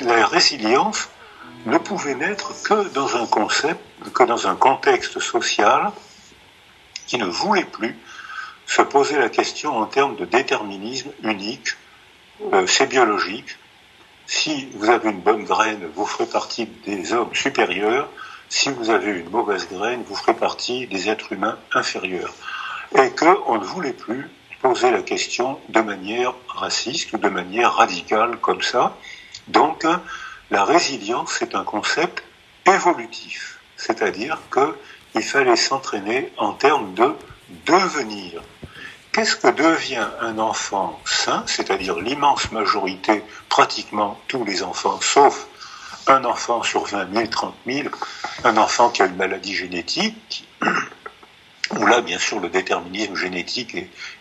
la 0.01 0.25
résilience 0.27 1.09
ne 1.65 1.77
pouvait 1.77 2.15
naître 2.15 2.53
que 2.63 2.87
dans 2.89 3.15
un 3.15 3.25
concept, 3.25 3.81
que 4.13 4.23
dans 4.23 4.47
un 4.47 4.55
contexte 4.55 5.19
social 5.19 5.91
qui 7.07 7.17
ne 7.17 7.25
voulait 7.25 7.65
plus 7.65 7.97
se 8.65 8.81
poser 8.81 9.17
la 9.17 9.29
question 9.29 9.77
en 9.77 9.85
termes 9.85 10.15
de 10.15 10.25
déterminisme 10.25 11.11
unique, 11.23 11.69
euh, 12.53 12.65
c'est 12.67 12.87
biologique. 12.87 13.57
Si 14.27 14.69
vous 14.73 14.89
avez 14.89 15.11
une 15.11 15.21
bonne 15.21 15.43
graine, 15.43 15.87
vous 15.95 16.05
ferez 16.05 16.25
partie 16.25 16.65
des 16.85 17.13
hommes 17.13 17.33
supérieurs. 17.33 18.09
Si 18.49 18.69
vous 18.69 18.89
avez 18.89 19.11
une 19.11 19.29
mauvaise 19.29 19.67
graine, 19.69 20.03
vous 20.07 20.15
ferez 20.15 20.35
partie 20.35 20.87
des 20.87 21.09
êtres 21.09 21.31
humains 21.31 21.57
inférieurs. 21.73 22.33
Et 22.97 23.11
qu'on 23.11 23.59
ne 23.59 23.63
voulait 23.63 23.93
plus 23.93 24.29
poser 24.65 24.89
la 24.89 25.03
question 25.03 25.59
de 25.69 25.79
manière 25.79 26.33
raciste 26.47 27.13
ou 27.13 27.19
de 27.19 27.29
manière 27.29 27.73
radicale 27.73 28.37
comme 28.37 28.63
ça. 28.63 28.97
Donc, 29.47 29.85
la 30.49 30.65
résilience, 30.65 31.35
c'est 31.37 31.53
un 31.53 31.63
concept 31.63 32.23
évolutif. 32.65 33.59
C'est-à-dire 33.77 34.39
qu'il 34.51 35.21
fallait 35.21 35.55
s'entraîner 35.55 36.33
en 36.37 36.53
termes 36.53 36.95
de 36.95 37.13
devenir. 37.67 38.41
Qu'est-ce 39.11 39.35
que 39.35 39.49
devient 39.49 40.07
un 40.19 40.39
enfant 40.39 40.99
sain, 41.05 41.43
c'est-à-dire 41.45 41.99
l'immense 41.99 42.51
majorité, 42.51 43.21
pratiquement 43.49 44.19
tous 44.27 44.43
les 44.45 44.63
enfants, 44.63 44.99
sauf 44.99 45.45
un 46.07 46.25
enfant 46.25 46.63
sur 46.63 46.85
20 46.85 47.13
000, 47.13 47.27
30 47.27 47.53
000, 47.67 47.89
un 48.43 48.57
enfant 48.57 48.89
qui 48.89 49.03
a 49.03 49.05
une 49.05 49.15
maladie 49.15 49.53
génétique, 49.53 50.47
où 51.71 51.85
là, 51.85 52.01
bien 52.01 52.19
sûr, 52.19 52.39
le 52.39 52.49
déterminisme 52.49 53.15
génétique 53.15 53.75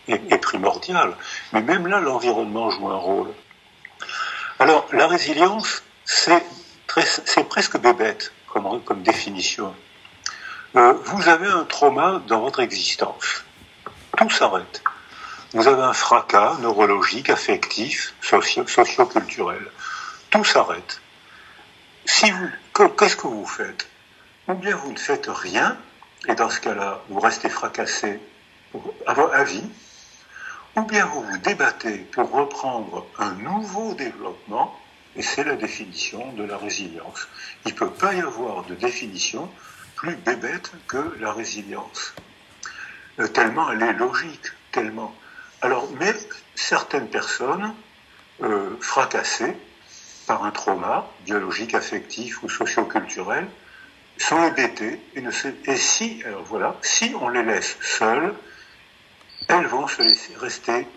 est, 0.07 0.37
primordial. 0.37 1.15
Mais 1.53 1.61
même 1.61 1.87
là, 1.87 1.99
l'environnement 1.99 2.69
joue 2.69 2.89
un 2.89 2.97
rôle. 2.97 3.31
Alors, 4.59 4.87
la 4.91 5.07
résilience, 5.07 5.83
c'est 6.05 6.43
presque 7.49 7.77
bébête 7.77 8.31
comme, 8.47 9.03
définition. 9.03 9.73
Euh, 10.75 10.93
vous 11.03 11.29
avez 11.29 11.47
un 11.47 11.63
trauma 11.65 12.21
dans 12.27 12.41
votre 12.41 12.61
existence. 12.61 13.43
Tout 14.17 14.29
s'arrête. 14.29 14.81
Vous 15.53 15.67
avez 15.67 15.83
un 15.83 15.93
fracas 15.93 16.57
neurologique, 16.59 17.29
affectif, 17.29 18.13
socio, 18.21 18.65
culturel 19.05 19.65
Tout 20.29 20.43
s'arrête. 20.43 21.01
Qu'est-ce 22.05 23.15
que 23.15 23.27
vous 23.27 23.45
faites? 23.45 23.87
Ou 24.47 24.53
bien 24.53 24.75
vous 24.75 24.91
ne 24.91 24.97
faites 24.97 25.27
rien, 25.27 25.77
et 26.27 26.35
dans 26.35 26.49
ce 26.49 26.59
cas-là, 26.59 27.01
vous 27.09 27.19
restez 27.19 27.49
fracassé 27.49 28.19
à 29.05 29.43
vie, 29.43 29.69
ou 30.75 30.81
bien 30.81 31.05
vous 31.05 31.21
vous 31.21 31.37
débattez 31.37 31.99
pour 32.11 32.29
reprendre 32.31 33.05
un 33.17 33.31
nouveau 33.33 33.93
développement, 33.93 34.77
et 35.15 35.21
c'est 35.21 35.43
la 35.43 35.55
définition 35.55 36.33
de 36.33 36.43
la 36.43 36.57
résilience. 36.57 37.27
Il 37.65 37.73
ne 37.73 37.77
peut 37.77 37.89
pas 37.89 38.13
y 38.13 38.21
avoir 38.21 38.63
de 38.65 38.75
définition 38.75 39.49
plus 39.95 40.15
bébête 40.15 40.71
que 40.87 41.15
la 41.19 41.31
résilience. 41.31 42.13
Euh, 43.19 43.27
tellement 43.27 43.71
elle 43.71 43.81
est 43.81 43.93
logique, 43.93 44.47
tellement. 44.71 45.15
Alors, 45.61 45.87
mais 45.99 46.13
certaines 46.55 47.07
personnes 47.07 47.73
euh, 48.43 48.75
fracassées 48.81 49.55
par 50.27 50.43
un 50.43 50.51
trauma 50.51 51.07
biologique, 51.23 51.73
affectif 51.73 52.43
ou 52.43 52.49
socioculturel 52.49 53.47
sont 54.17 54.43
hébétées 54.43 54.99
et, 55.15 55.75
si, 55.75 56.23
alors 56.25 56.43
voilà, 56.43 56.75
si 56.81 57.13
on 57.19 57.29
les 57.29 57.43
laisse 57.43 57.77
seules, 57.81 58.33
elles 59.47 59.67
vont 59.67 59.87
se 59.87 60.01
laisser 60.01 60.33
rester, 60.35 60.87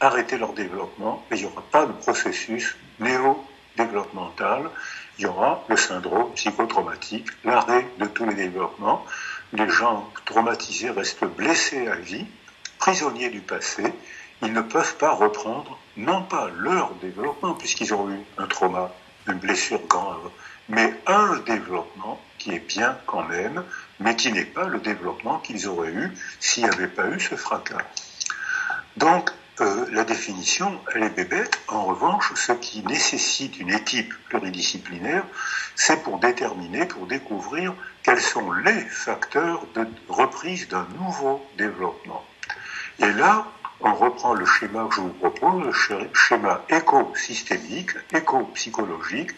arrêter 0.00 0.38
leur 0.38 0.52
développement 0.52 1.24
et 1.30 1.34
il 1.34 1.40
n'y 1.40 1.46
aura 1.46 1.62
pas 1.70 1.86
de 1.86 1.92
processus 1.92 2.76
néo-développemental. 3.00 4.70
Il 5.18 5.24
y 5.24 5.26
aura 5.26 5.64
le 5.68 5.76
syndrome 5.76 6.32
psychotraumatique, 6.34 7.28
l'arrêt 7.44 7.86
de 7.98 8.06
tous 8.06 8.24
les 8.24 8.34
développements. 8.34 9.04
Les 9.52 9.68
gens 9.68 10.10
traumatisés 10.24 10.90
restent 10.90 11.24
blessés 11.24 11.86
à 11.86 11.96
vie, 11.96 12.26
prisonniers 12.78 13.28
du 13.28 13.40
passé. 13.40 13.92
Ils 14.40 14.52
ne 14.52 14.62
peuvent 14.62 14.96
pas 14.96 15.12
reprendre, 15.12 15.78
non 15.96 16.22
pas 16.22 16.50
leur 16.56 16.94
développement, 16.94 17.54
puisqu'ils 17.54 17.92
ont 17.92 18.10
eu 18.10 18.18
un 18.38 18.46
trauma, 18.46 18.92
une 19.28 19.34
blessure 19.34 19.86
grave, 19.86 20.30
mais 20.68 20.94
un 21.06 21.36
développement 21.40 22.20
qui 22.42 22.50
est 22.52 22.66
bien 22.66 22.98
quand 23.06 23.22
même, 23.22 23.62
mais 24.00 24.16
qui 24.16 24.32
n'est 24.32 24.44
pas 24.44 24.66
le 24.66 24.80
développement 24.80 25.38
qu'ils 25.38 25.68
auraient 25.68 25.92
eu 25.92 26.10
s'il 26.40 26.64
n'y 26.64 26.70
avait 26.70 26.88
pas 26.88 27.06
eu 27.08 27.20
ce 27.20 27.36
fracas. 27.36 27.86
Donc, 28.96 29.30
euh, 29.60 29.86
la 29.92 30.02
définition, 30.02 30.80
elle 30.92 31.04
est 31.04 31.10
bébête. 31.10 31.60
En 31.68 31.84
revanche, 31.84 32.32
ce 32.34 32.52
qui 32.52 32.82
nécessite 32.82 33.60
une 33.60 33.72
équipe 33.72 34.12
pluridisciplinaire, 34.28 35.24
c'est 35.76 36.02
pour 36.02 36.18
déterminer, 36.18 36.86
pour 36.86 37.06
découvrir 37.06 37.74
quels 38.02 38.20
sont 38.20 38.50
les 38.50 38.80
facteurs 38.80 39.64
de 39.74 39.86
reprise 40.08 40.68
d'un 40.68 40.86
nouveau 40.98 41.46
développement. 41.56 42.24
Et 42.98 43.12
là, 43.12 43.46
on 43.80 43.94
reprend 43.94 44.34
le 44.34 44.46
schéma 44.46 44.86
que 44.88 44.96
je 44.96 45.00
vous 45.00 45.08
propose, 45.10 45.64
le 45.64 46.10
schéma 46.12 46.62
écosystémique, 46.68 47.90
éco-psychologique, 48.12 49.30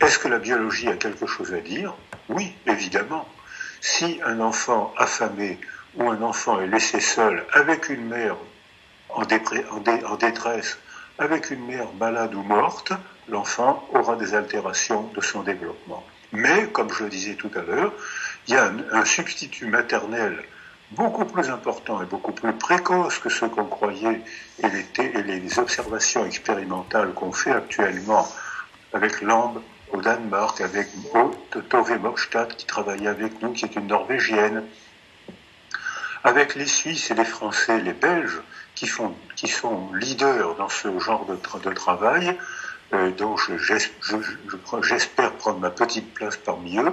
est-ce 0.00 0.18
que 0.18 0.28
la 0.28 0.38
biologie 0.38 0.88
a 0.88 0.96
quelque 0.96 1.26
chose 1.26 1.54
à 1.54 1.60
dire? 1.60 1.94
Oui, 2.28 2.54
évidemment. 2.66 3.26
Si 3.80 4.20
un 4.24 4.40
enfant 4.40 4.92
affamé 4.96 5.58
ou 5.96 6.10
un 6.10 6.20
enfant 6.22 6.60
est 6.60 6.66
laissé 6.66 7.00
seul 7.00 7.44
avec 7.52 7.88
une 7.88 8.06
mère 8.06 8.36
en, 9.10 9.24
détresse, 9.24 10.78
avec 11.18 11.50
une 11.50 11.66
mère 11.66 11.92
malade 11.98 12.34
ou 12.34 12.42
morte, 12.42 12.92
l'enfant 13.28 13.88
aura 13.94 14.16
des 14.16 14.34
altérations 14.34 15.10
de 15.14 15.20
son 15.20 15.42
développement. 15.42 16.04
Mais, 16.32 16.66
comme 16.68 16.92
je 16.92 17.04
le 17.04 17.10
disais 17.10 17.34
tout 17.34 17.50
à 17.54 17.62
l'heure, 17.62 17.92
il 18.46 18.54
y 18.54 18.56
a 18.56 18.70
un, 18.92 19.04
substitut 19.04 19.66
maternel 19.66 20.42
beaucoup 20.90 21.24
plus 21.24 21.48
important 21.48 22.02
et 22.02 22.06
beaucoup 22.06 22.32
plus 22.32 22.52
précoce 22.52 23.18
que 23.18 23.28
ce 23.28 23.46
qu'on 23.46 23.64
croyait 23.64 24.20
et 24.62 24.68
les, 24.68 25.04
et 25.04 25.22
les 25.22 25.58
observations 25.58 26.26
expérimentales 26.26 27.12
qu'on 27.14 27.32
fait 27.32 27.52
actuellement 27.52 28.28
avec 28.96 29.20
l'ambe 29.20 29.62
au 29.92 30.00
Danemark 30.00 30.62
avec 30.62 30.88
Tove 31.68 32.00
Mokstad 32.00 32.56
qui 32.56 32.64
travaillait 32.64 33.08
avec 33.08 33.42
nous, 33.42 33.52
qui 33.52 33.66
est 33.66 33.76
une 33.76 33.88
Norvégienne, 33.88 34.64
avec 36.24 36.54
les 36.54 36.64
Suisses 36.64 37.10
et 37.10 37.14
les 37.14 37.26
Français, 37.26 37.78
les 37.80 37.92
Belges 37.92 38.40
qui, 38.74 38.86
sont 38.86 39.92
leaders 39.92 40.54
dans 40.56 40.70
ce 40.70 40.98
genre 40.98 41.26
de, 41.26 41.36
de 41.36 41.74
travail, 41.74 42.38
euh, 42.94 43.10
dont 43.10 43.36
j'espère 44.82 45.32
prendre 45.32 45.58
ma 45.58 45.70
petite 45.70 46.14
place 46.14 46.38
parmi 46.38 46.78
eux, 46.78 46.92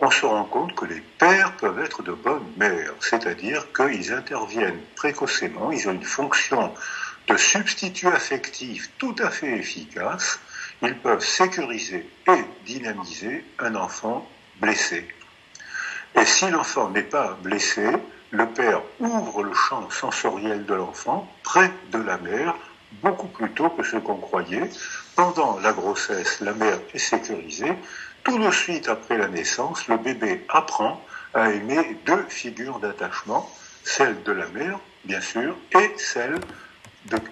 on 0.00 0.10
se 0.10 0.24
rend 0.24 0.44
compte 0.44 0.74
que 0.74 0.86
les 0.86 1.02
pères 1.18 1.56
peuvent 1.58 1.78
être 1.78 2.02
de 2.02 2.12
bonnes 2.12 2.50
mères, 2.56 2.94
c'est-à-dire 3.00 3.66
qu'ils 3.72 4.12
interviennent 4.14 4.80
précocement, 4.96 5.70
ils 5.70 5.88
ont 5.88 5.92
une 5.92 6.02
fonction 6.04 6.72
de 7.28 7.36
substitut 7.36 8.08
affectif 8.08 8.90
tout 8.98 9.14
à 9.18 9.30
fait 9.30 9.58
efficace, 9.58 10.38
ils 10.86 10.98
peuvent 10.98 11.24
sécuriser 11.24 12.08
et 12.28 12.44
dynamiser 12.64 13.44
un 13.58 13.74
enfant 13.74 14.28
blessé. 14.60 15.06
Et 16.14 16.24
si 16.24 16.48
l'enfant 16.48 16.90
n'est 16.90 17.02
pas 17.02 17.36
blessé, 17.42 17.90
le 18.30 18.46
père 18.46 18.82
ouvre 19.00 19.42
le 19.42 19.54
champ 19.54 19.88
sensoriel 19.90 20.64
de 20.64 20.74
l'enfant 20.74 21.28
près 21.42 21.70
de 21.90 21.98
la 21.98 22.18
mère 22.18 22.54
beaucoup 23.02 23.26
plus 23.26 23.50
tôt 23.50 23.70
que 23.70 23.82
ce 23.82 23.96
qu'on 23.96 24.16
croyait. 24.16 24.70
Pendant 25.16 25.58
la 25.60 25.72
grossesse, 25.72 26.40
la 26.40 26.52
mère 26.52 26.78
est 26.92 26.98
sécurisée. 26.98 27.72
Tout 28.22 28.38
de 28.38 28.50
suite 28.50 28.88
après 28.88 29.18
la 29.18 29.28
naissance, 29.28 29.86
le 29.88 29.98
bébé 29.98 30.44
apprend 30.48 31.00
à 31.34 31.50
aimer 31.50 31.96
deux 32.06 32.24
figures 32.28 32.78
d'attachement, 32.78 33.50
celle 33.82 34.22
de 34.22 34.32
la 34.32 34.46
mère, 34.48 34.78
bien 35.04 35.20
sûr, 35.20 35.56
et 35.78 35.92
celle 35.96 36.38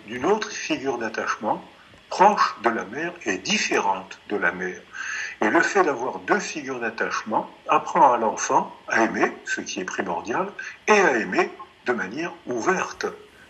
d'une 0.06 0.26
autre 0.26 0.50
figure 0.50 0.98
d'attachement, 0.98 1.64
proche 2.12 2.56
de 2.62 2.68
la 2.68 2.84
mère 2.84 3.14
et 3.24 3.38
différente 3.38 4.20
de 4.28 4.36
la 4.36 4.52
mère. 4.52 4.82
Et 5.40 5.48
le 5.48 5.62
fait 5.62 5.82
d'avoir 5.82 6.18
deux 6.18 6.40
figures 6.40 6.78
d'attachement 6.78 7.48
apprend 7.70 8.12
à 8.12 8.18
l'enfant 8.18 8.70
à 8.86 9.04
aimer, 9.04 9.32
ce 9.46 9.62
qui 9.62 9.80
est 9.80 9.86
primordial, 9.86 10.52
et 10.88 10.92
à 10.92 11.16
aimer 11.16 11.50
de 11.86 11.94
manière 11.94 12.34
ouverte, 12.46 13.06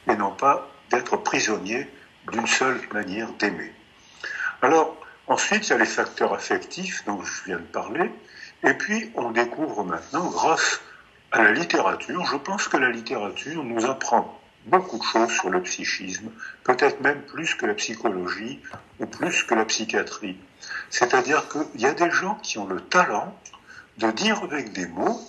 et 0.09 0.15
non 0.15 0.31
pas 0.31 0.69
d'être 0.91 1.17
prisonnier 1.17 1.91
d'une 2.31 2.47
seule 2.47 2.81
manière 2.93 3.33
d'aimer. 3.33 3.73
Alors, 4.63 4.97
ensuite, 5.27 5.67
il 5.67 5.71
y 5.71 5.73
a 5.73 5.79
les 5.79 5.85
facteurs 5.85 6.33
affectifs 6.33 7.05
dont 7.05 7.21
je 7.21 7.43
viens 7.47 7.59
de 7.59 7.63
parler, 7.63 8.13
et 8.63 8.75
puis 8.75 9.11
on 9.17 9.33
découvre 9.33 9.83
maintenant, 9.83 10.31
grâce 10.31 10.81
à 11.33 11.43
la 11.43 11.51
littérature, 11.51 12.25
je 12.27 12.37
pense 12.37 12.69
que 12.69 12.77
la 12.77 12.91
littérature 12.91 13.65
nous 13.65 13.85
apprend 13.87 14.41
beaucoup 14.67 14.99
de 14.99 15.03
choses 15.03 15.31
sur 15.31 15.51
le 15.51 15.63
psychisme, 15.63 16.31
peut-être 16.65 17.01
même 17.01 17.23
plus 17.23 17.55
que 17.55 17.67
la 17.67 17.75
psychologie 17.75 18.61
ou 19.01 19.07
plus 19.07 19.43
que 19.43 19.55
la 19.55 19.65
psychiatrie. 19.65 20.39
C'est-à-dire 20.91 21.49
qu'il 21.49 21.81
y 21.81 21.87
a 21.87 21.95
des 21.95 22.11
gens 22.11 22.37
qui 22.37 22.59
ont 22.59 22.67
le 22.67 22.81
talent 22.81 23.37
de 23.99 24.11
dire 24.11 24.43
avec 24.43 24.73
des 24.73 24.87
mots, 24.87 25.21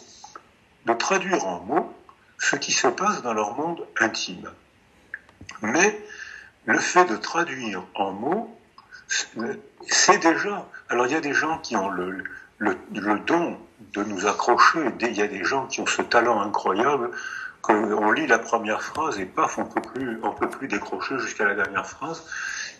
de 0.86 0.94
traduire 0.94 1.46
en 1.46 1.62
mots 1.62 1.94
ce 2.38 2.56
qui 2.56 2.72
se 2.72 2.88
passe 2.88 3.22
dans 3.22 3.34
leur 3.34 3.56
monde 3.56 3.86
intime. 4.00 4.50
Mais 5.62 6.00
le 6.66 6.78
fait 6.78 7.06
de 7.06 7.16
traduire 7.16 7.84
en 7.96 8.12
mots, 8.12 8.60
c'est 9.08 10.18
déjà. 10.20 10.68
Alors 10.90 11.08
il 11.08 11.14
y 11.14 11.16
a 11.16 11.22
des 11.22 11.34
gens 11.34 11.58
qui 11.60 11.76
ont 11.76 11.90
le, 11.90 12.24
le, 12.58 12.78
le, 12.94 13.20
don 13.20 13.58
de 13.94 14.04
nous 14.04 14.26
accrocher, 14.26 14.80
il 15.02 15.14
y 15.14 15.22
a 15.22 15.28
des 15.28 15.44
gens 15.44 15.68
qui 15.68 15.82
ont 15.82 15.86
ce 15.86 16.02
talent 16.02 16.42
incroyable 16.42 17.12
qu'on 17.64 18.12
lit 18.12 18.28
la 18.28 18.40
première 18.40 18.84
phrase 18.84 19.18
et 19.20 19.26
paf, 19.26 19.58
on 19.58 19.66
peut 19.66 19.82
plus, 19.82 20.20
on 20.22 20.32
peut 20.32 20.50
plus 20.50 20.68
décrocher 20.68 21.18
jusqu'à 21.18 21.46
la 21.46 21.56
dernière 21.56 21.88
phrase. 21.88 22.24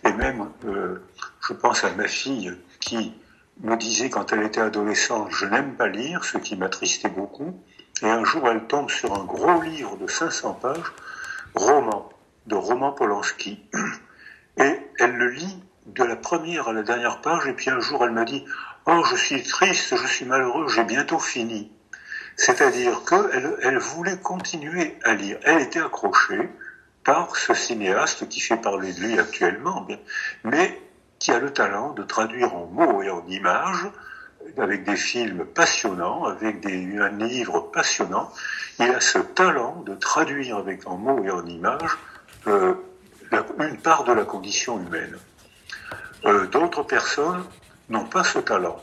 Et 0.04 0.12
même, 0.12 0.50
euh, 0.66 1.02
je 1.40 1.54
pense 1.54 1.82
à 1.84 1.90
ma 1.92 2.06
fille 2.06 2.54
qui 2.80 3.14
me 3.62 3.76
disait 3.76 4.10
quand 4.10 4.32
elle 4.32 4.42
était 4.42 4.60
adolescente, 4.60 5.28
je 5.30 5.46
n'aime 5.46 5.74
pas 5.74 5.88
lire, 5.88 6.22
ce 6.24 6.36
qui 6.36 6.54
m'attristait 6.54 7.08
beaucoup. 7.08 7.58
Et 8.02 8.10
un 8.10 8.24
jour, 8.24 8.46
elle 8.46 8.66
tombe 8.66 8.90
sur 8.90 9.18
un 9.18 9.24
gros 9.24 9.62
livre 9.62 9.96
de 9.96 10.06
500 10.06 10.52
pages, 10.60 10.92
roman, 11.54 12.10
de 12.46 12.54
Roman 12.54 12.92
Polanski. 12.92 13.64
Et 14.58 14.78
elle 14.98 15.16
le 15.16 15.30
lit 15.30 15.64
de 15.86 16.04
la 16.04 16.16
première 16.16 16.68
à 16.68 16.72
la 16.74 16.82
dernière 16.82 17.22
page, 17.22 17.46
et 17.46 17.54
puis 17.54 17.70
un 17.70 17.80
jour, 17.80 18.04
elle 18.04 18.12
m'a 18.12 18.24
dit, 18.24 18.44
oh, 18.86 19.02
je 19.10 19.16
suis 19.16 19.42
triste, 19.42 19.96
je 19.96 20.06
suis 20.06 20.26
malheureux, 20.26 20.68
j'ai 20.68 20.84
bientôt 20.84 21.18
fini. 21.18 21.72
C'est-à-dire 22.36 23.02
qu'elle 23.04 23.56
elle 23.62 23.78
voulait 23.78 24.18
continuer 24.18 24.98
à 25.04 25.14
lire. 25.14 25.38
Elle 25.44 25.62
était 25.62 25.80
accrochée 25.80 26.48
par 27.04 27.36
ce 27.36 27.54
cinéaste 27.54 28.28
qui 28.28 28.40
fait 28.40 28.56
parler 28.56 28.92
de 28.92 29.00
lui 29.00 29.18
actuellement, 29.18 29.86
mais 30.42 30.80
qui 31.18 31.30
a 31.30 31.38
le 31.38 31.52
talent 31.52 31.92
de 31.92 32.02
traduire 32.02 32.54
en 32.54 32.66
mots 32.66 33.02
et 33.02 33.10
en 33.10 33.24
images, 33.26 33.86
avec 34.58 34.84
des 34.84 34.96
films 34.96 35.44
passionnants, 35.44 36.24
avec 36.24 36.60
des, 36.60 36.98
un 36.98 37.10
livre 37.10 37.60
passionnant. 37.72 38.30
Il 38.78 38.90
a 38.90 39.00
ce 39.00 39.18
talent 39.18 39.82
de 39.86 39.94
traduire 39.94 40.56
avec 40.56 40.86
en 40.86 40.96
mots 40.96 41.24
et 41.24 41.30
en 41.30 41.46
images 41.46 41.96
euh, 42.46 42.74
une 43.58 43.78
part 43.78 44.04
de 44.04 44.12
la 44.12 44.24
condition 44.24 44.78
humaine. 44.78 45.16
Euh, 46.26 46.46
D'autres 46.46 46.82
personnes 46.82 47.44
n'ont 47.88 48.04
pas 48.04 48.24
ce 48.24 48.38
talent. 48.38 48.80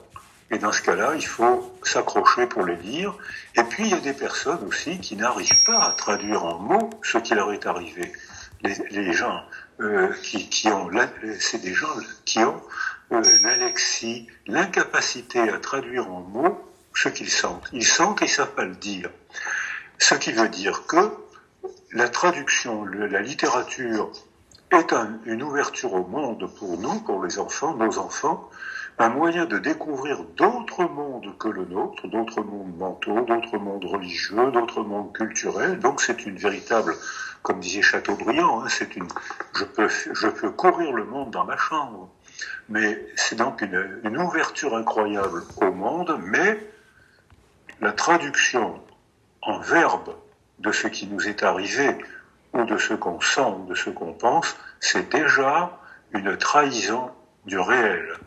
Et 0.52 0.58
dans 0.58 0.74
ce 0.74 0.82
cas-là, 0.82 1.14
il 1.16 1.26
faut 1.26 1.74
s'accrocher 1.82 2.46
pour 2.46 2.66
les 2.66 2.76
lire. 2.76 3.16
Et 3.56 3.64
puis, 3.64 3.84
il 3.86 3.90
y 3.90 3.94
a 3.94 4.00
des 4.02 4.14
personnes 4.14 4.64
aussi 4.68 5.00
qui 5.00 5.16
n'arrivent 5.16 5.64
pas 5.66 5.80
à 5.80 5.94
traduire 5.94 6.44
en 6.44 6.60
mots 6.60 6.90
ce 7.04 7.18
qui 7.18 7.34
leur 7.34 7.54
est 7.54 7.66
arrivé. 7.66 8.12
Les, 8.64 9.14
gens 9.14 9.42
euh, 9.80 10.14
qui, 10.22 10.68
ont, 10.68 10.90
c'est 11.40 11.62
des 11.62 11.74
gens 11.74 11.88
qui 12.26 12.40
ont 12.40 12.62
euh, 13.12 13.22
l'alexie, 13.42 14.28
l'incapacité 14.46 15.40
à 15.50 15.58
traduire 15.58 16.12
en 16.12 16.20
mots 16.20 16.62
ce 16.94 17.10
qu'ils 17.10 17.32
sentent. 17.32 17.70
Ils 17.72 17.86
sentent 17.86 18.22
et 18.22 18.26
ils 18.26 18.30
savent 18.30 18.54
pas 18.54 18.66
le 18.66 18.76
dire. 18.76 19.10
Ce 19.98 20.14
qui 20.16 20.32
veut 20.34 20.50
dire 20.50 20.86
que 20.86 21.12
la 21.94 22.10
traduction, 22.10 22.86
la 22.86 23.22
littérature 23.22 24.12
est 24.72 24.94
un, 24.94 25.20
une 25.26 25.44
ouverture 25.44 25.94
au 25.94 26.06
monde 26.06 26.50
pour 26.58 26.78
nous, 26.78 27.00
pour 27.02 27.24
les 27.24 27.40
enfants, 27.40 27.76
nos 27.76 27.98
enfants, 27.98 28.50
un 28.98 29.10
moyen 29.10 29.46
de 29.46 29.58
découvrir 29.58 30.24
d'autres 30.38 30.84
mondes 30.84 31.38
que 31.38 31.48
le 31.48 31.66
nôtre, 31.66 32.08
d'autres 32.08 32.42
mondes 32.42 32.78
mentaux, 32.78 33.22
d'autres 33.22 33.58
mondes 33.58 33.86
religieux, 33.86 34.52
d'autres 34.52 34.84
mondes 34.84 35.14
culturels. 35.14 35.80
Donc 35.80 36.02
c'est 36.02 36.26
une 36.26 36.38
véritable, 36.38 36.96
comme 37.42 37.60
disait 37.60 37.82
Chateaubriand, 37.82 38.64
hein, 38.64 38.68
c'est 38.70 38.96
une, 38.96 39.08
je 39.56 39.64
peux, 39.64 39.88
je 39.90 40.28
peux 40.28 40.52
courir 40.52 40.92
le 40.94 41.06
monde 41.06 41.32
dans 41.32 41.46
ma 41.46 41.58
chambre. 41.58 42.10
Mais 42.70 43.06
c'est 43.16 43.36
donc 43.36 43.62
une, 43.62 44.00
une 44.04 44.18
ouverture 44.18 44.76
incroyable 44.76 45.44
au 45.58 45.72
monde, 45.72 46.20
mais 46.24 46.60
la 47.82 47.92
traduction 47.92 48.80
en 49.42 49.60
verbe 49.60 50.16
de 50.60 50.72
ce 50.72 50.88
qui 50.88 51.08
nous 51.08 51.28
est 51.28 51.44
arrivé 51.44 51.98
ou 52.54 52.64
de 52.66 52.78
ce 52.78 52.94
qu'on 52.94 53.20
sent 53.20 53.42
ou 53.42 53.66
de 53.66 53.76
ce 53.76 53.90
qu'on 53.90 54.14
pense, 54.14 54.56
c'est 54.80 55.12
déjà 55.12 55.80
une 56.12 56.38
trahison 56.38 57.10
du 57.46 57.58
réel 57.58 58.18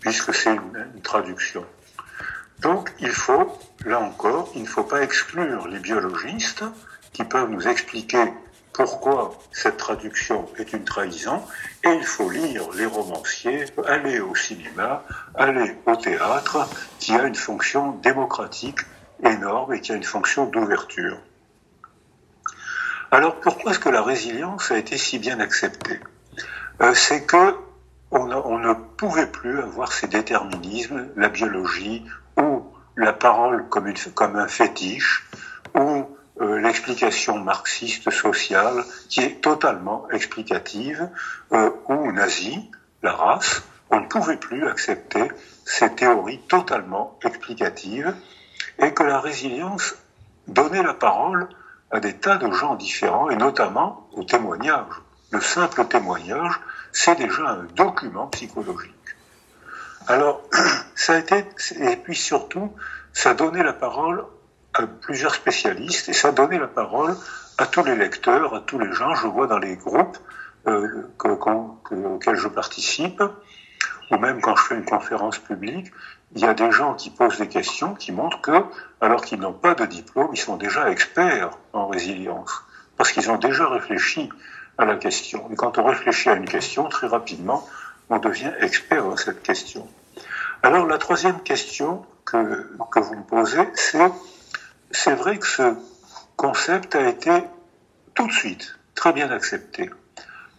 puisque 0.00 0.34
c'est 0.34 0.54
une, 0.54 1.00
traduction. 1.02 1.64
Donc 2.60 2.92
il 3.00 3.10
faut, 3.10 3.58
là 3.84 4.00
encore, 4.00 4.50
il 4.54 4.62
ne 4.62 4.66
faut 4.66 4.84
pas 4.84 5.02
exclure 5.02 5.66
les 5.68 5.78
biologistes 5.78 6.64
qui 7.12 7.24
peuvent 7.24 7.50
nous 7.50 7.66
expliquer 7.66 8.32
pourquoi 8.72 9.38
cette 9.52 9.76
traduction 9.76 10.48
est 10.56 10.72
une 10.72 10.84
trahison, 10.84 11.42
et 11.84 11.90
il 11.90 12.04
faut 12.04 12.30
lire 12.30 12.70
les 12.76 12.86
romanciers, 12.86 13.64
aller 13.86 14.20
au 14.20 14.34
cinéma, 14.34 15.04
aller 15.34 15.76
au 15.86 15.96
théâtre, 15.96 16.68
qui 16.98 17.12
a 17.12 17.24
une 17.24 17.34
fonction 17.34 17.92
démocratique 17.96 18.78
énorme 19.24 19.74
et 19.74 19.80
qui 19.80 19.92
a 19.92 19.96
une 19.96 20.04
fonction 20.04 20.46
d'ouverture. 20.46 21.18
Alors 23.10 23.40
pourquoi 23.40 23.72
est-ce 23.72 23.80
que 23.80 23.88
la 23.88 24.02
résilience 24.02 24.70
a 24.70 24.78
été 24.78 24.96
si 24.96 25.18
bien 25.18 25.40
acceptée? 25.40 25.98
Euh, 26.80 26.94
C'est 26.94 27.26
que 27.26 27.56
on, 28.10 28.58
ne 28.58 28.74
pouvait 28.74 29.26
plus 29.26 29.58
avoir 29.60 29.92
ces 29.92 30.08
déterminismes, 30.08 31.08
la 31.16 31.28
biologie 31.28 32.04
ou 32.36 32.64
la 32.96 33.12
parole 33.12 33.68
comme, 33.68 34.36
un 34.36 34.48
fétiche 34.48 35.28
ou 35.74 36.04
euh, 36.40 36.60
l'explication 36.60 37.38
marxiste 37.38 38.10
sociale 38.10 38.84
qui 39.08 39.20
est 39.20 39.40
totalement 39.40 40.08
explicative 40.10 41.08
euh, 41.52 41.70
ou 41.88 42.12
nazie, 42.12 42.70
la 43.02 43.12
race. 43.12 43.62
On 43.90 44.00
ne 44.00 44.06
pouvait 44.06 44.36
plus 44.36 44.66
accepter 44.66 45.30
ces 45.64 45.94
théories 45.94 46.40
totalement 46.48 47.18
explicatives 47.24 48.14
et 48.78 48.92
que 48.92 49.02
la 49.02 49.20
résilience 49.20 49.94
donnait 50.48 50.82
la 50.82 50.94
parole 50.94 51.48
à 51.90 52.00
des 52.00 52.14
tas 52.14 52.36
de 52.36 52.50
gens 52.52 52.74
différents 52.76 53.30
et 53.30 53.36
notamment 53.36 54.08
au 54.12 54.24
témoignage. 54.24 54.86
Le 55.30 55.40
simple 55.40 55.84
témoignage 55.86 56.60
c'est 56.92 57.16
déjà 57.16 57.48
un 57.48 57.64
document 57.76 58.26
psychologique. 58.28 58.94
Alors, 60.06 60.42
ça 60.94 61.14
a 61.14 61.18
été, 61.18 61.44
et 61.78 61.96
puis 61.96 62.16
surtout, 62.16 62.72
ça 63.12 63.30
a 63.30 63.34
donné 63.34 63.62
la 63.62 63.72
parole 63.72 64.24
à 64.74 64.86
plusieurs 64.86 65.34
spécialistes 65.34 66.08
et 66.08 66.12
ça 66.12 66.28
a 66.28 66.32
donné 66.32 66.58
la 66.58 66.68
parole 66.68 67.16
à 67.58 67.66
tous 67.66 67.84
les 67.84 67.96
lecteurs, 67.96 68.54
à 68.54 68.60
tous 68.60 68.78
les 68.78 68.92
gens. 68.92 69.14
Je 69.14 69.26
vois 69.26 69.46
dans 69.46 69.58
les 69.58 69.76
groupes 69.76 70.18
euh, 70.66 71.08
que, 71.18 71.28
auxquels 71.94 72.36
je 72.36 72.48
participe, 72.48 73.22
ou 74.10 74.16
même 74.16 74.40
quand 74.40 74.56
je 74.56 74.62
fais 74.64 74.74
une 74.76 74.84
conférence 74.84 75.38
publique, 75.38 75.92
il 76.34 76.42
y 76.42 76.46
a 76.46 76.54
des 76.54 76.70
gens 76.70 76.94
qui 76.94 77.10
posent 77.10 77.38
des 77.38 77.48
questions 77.48 77.94
qui 77.94 78.12
montrent 78.12 78.40
que, 78.40 78.64
alors 79.00 79.22
qu'ils 79.22 79.40
n'ont 79.40 79.52
pas 79.52 79.74
de 79.74 79.84
diplôme, 79.86 80.30
ils 80.32 80.40
sont 80.40 80.56
déjà 80.56 80.90
experts 80.90 81.50
en 81.72 81.88
résilience, 81.88 82.62
parce 82.96 83.12
qu'ils 83.12 83.30
ont 83.30 83.38
déjà 83.38 83.68
réfléchi 83.68 84.30
à 84.80 84.86
la 84.86 84.96
question. 84.96 85.46
Et 85.52 85.56
quand 85.56 85.78
on 85.78 85.84
réfléchit 85.84 86.30
à 86.30 86.34
une 86.34 86.46
question, 86.48 86.88
très 86.88 87.06
rapidement, 87.06 87.68
on 88.08 88.18
devient 88.18 88.52
expert 88.60 89.04
dans 89.04 89.16
cette 89.16 89.42
question. 89.42 89.86
Alors 90.62 90.86
la 90.86 90.98
troisième 90.98 91.40
question 91.42 92.04
que, 92.24 92.66
que 92.90 93.00
vous 93.00 93.14
me 93.14 93.22
posez, 93.22 93.68
c'est, 93.74 94.10
c'est 94.90 95.14
vrai 95.14 95.38
que 95.38 95.46
ce 95.46 95.74
concept 96.36 96.94
a 96.94 97.08
été 97.08 97.42
tout 98.14 98.26
de 98.26 98.32
suite 98.32 98.74
très 98.94 99.12
bien 99.12 99.30
accepté, 99.30 99.90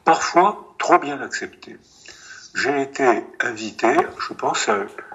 parfois 0.06 0.76
trop 0.78 1.00
bien 1.00 1.20
accepté. 1.22 1.78
J'ai 2.54 2.82
été 2.82 3.24
invité, 3.40 3.96
je 4.28 4.34
pense, 4.34 4.70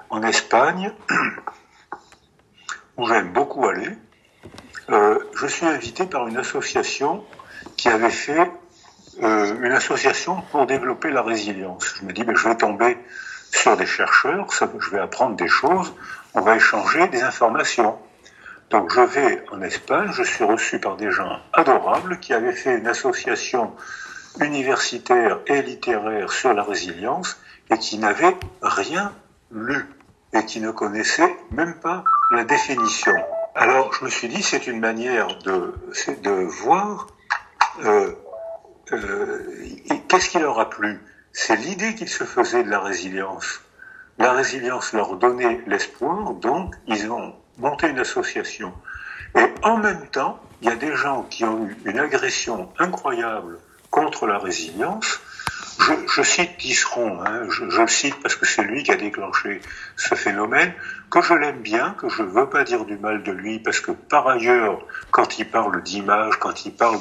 en 0.09 0.21
Espagne, 0.23 0.91
où 2.97 3.07
j'aime 3.07 3.31
beaucoup 3.31 3.65
aller. 3.65 3.89
Euh, 4.89 5.19
je 5.35 5.47
suis 5.47 5.65
invité 5.65 6.05
par 6.05 6.27
une 6.27 6.37
association 6.37 7.23
qui 7.75 7.89
avait 7.89 8.09
fait 8.09 8.51
euh, 9.23 9.55
une 9.61 9.71
association 9.71 10.41
pour 10.51 10.65
développer 10.67 11.09
la 11.09 11.21
résilience. 11.21 11.95
Je 11.99 12.05
me 12.05 12.13
dis, 12.13 12.23
mais 12.23 12.35
je 12.35 12.47
vais 12.47 12.55
tomber 12.55 12.97
sur 13.51 13.75
des 13.77 13.85
chercheurs, 13.85 14.47
je 14.51 14.89
vais 14.89 14.99
apprendre 14.99 15.35
des 15.35 15.47
choses, 15.47 15.93
on 16.33 16.41
va 16.41 16.55
échanger 16.55 17.07
des 17.07 17.23
informations. 17.23 17.97
Donc 18.69 18.93
je 18.93 19.01
vais 19.01 19.43
en 19.51 19.61
Espagne, 19.61 20.11
je 20.11 20.23
suis 20.23 20.43
reçu 20.43 20.79
par 20.79 20.97
des 20.97 21.09
gens 21.09 21.39
adorables 21.53 22.19
qui 22.19 22.33
avaient 22.33 22.51
fait 22.53 22.77
une 22.77 22.87
association 22.87 23.73
universitaire 24.41 25.39
et 25.47 25.61
littéraire 25.61 26.31
sur 26.31 26.53
la 26.53 26.63
résilience 26.63 27.39
et 27.71 27.77
qui 27.77 27.97
n'avaient 27.97 28.35
rien 28.61 29.13
lu 29.51 29.85
et 30.33 30.43
qui 30.45 30.59
ne 30.59 30.71
connaissaient 30.71 31.35
même 31.51 31.75
pas 31.75 32.03
la 32.31 32.43
définition. 32.43 33.13
Alors 33.55 33.93
je 33.93 34.05
me 34.05 34.09
suis 34.09 34.27
dit 34.27 34.43
c'est 34.43 34.67
une 34.67 34.81
manière 34.81 35.39
de, 35.39 35.73
de 36.21 36.31
voir 36.31 37.07
euh, 37.85 38.11
qu'est-ce 38.89 40.29
qui 40.29 40.39
leur 40.39 40.59
a 40.59 40.69
plu? 40.69 40.99
C'est 41.33 41.55
l'idée 41.55 41.95
qu'ils 41.95 42.09
se 42.09 42.23
faisaient 42.23 42.63
de 42.63 42.69
la 42.69 42.79
résilience. 42.79 43.61
La 44.17 44.33
résilience 44.33 44.93
leur 44.93 45.15
donnait 45.15 45.61
l'espoir, 45.67 46.33
donc 46.33 46.75
ils 46.87 47.11
ont 47.11 47.35
monté 47.57 47.87
une 47.87 47.99
association. 47.99 48.73
Et 49.35 49.45
en 49.63 49.77
même 49.77 50.07
temps, 50.07 50.39
il 50.61 50.69
y 50.69 50.71
a 50.71 50.75
des 50.75 50.95
gens 50.95 51.23
qui 51.23 51.43
ont 51.43 51.67
eu 51.67 51.77
une 51.85 51.99
agression 51.99 52.71
incroyable 52.79 53.59
contre 53.91 54.25
la 54.25 54.39
résilience, 54.39 55.19
je, 56.07 56.21
cite 56.21 56.57
Tisseron, 56.57 57.21
hein, 57.23 57.47
je, 57.49 57.63
le 57.63 57.87
cite 57.87 58.15
parce 58.21 58.35
que 58.35 58.45
c'est 58.45 58.63
lui 58.63 58.83
qui 58.83 58.91
a 58.91 58.95
déclenché 58.95 59.61
ce 59.95 60.15
phénomène, 60.15 60.73
que 61.09 61.21
je 61.21 61.33
l'aime 61.33 61.61
bien, 61.61 61.95
que 61.97 62.09
je 62.09 62.23
ne 62.23 62.27
veux 62.27 62.49
pas 62.49 62.63
dire 62.63 62.85
du 62.85 62.97
mal 62.97 63.23
de 63.23 63.31
lui, 63.31 63.59
parce 63.59 63.79
que 63.79 63.91
par 63.91 64.27
ailleurs, 64.27 64.79
quand 65.11 65.39
il 65.39 65.49
parle 65.49 65.81
d'image, 65.83 66.37
quand 66.37 66.65
il 66.65 66.73
parle 66.73 66.97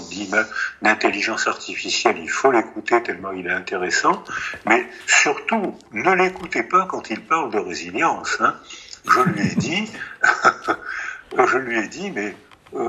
d'intelligence 0.83 1.47
artificielle, 1.47 2.17
il 2.19 2.31
faut 2.31 2.53
l'écouter 2.53 3.03
tellement 3.03 3.33
il 3.33 3.47
est 3.47 3.53
intéressant, 3.53 4.23
mais 4.67 4.87
surtout, 5.07 5.77
ne 5.93 6.13
l'écoutez 6.15 6.63
pas 6.63 6.87
quand 6.87 7.11
il 7.11 7.21
parle 7.21 7.51
de 7.51 7.59
résilience. 7.59 8.37
Hein. 8.41 8.55
Je 9.09 9.21
lui 9.21 9.47
ai 9.47 9.55
dit, 9.55 9.91
je 11.39 11.59
lui 11.59 11.79
ai 11.79 11.89
dit, 11.89 12.11
mais 12.11 12.37
euh, 12.75 12.89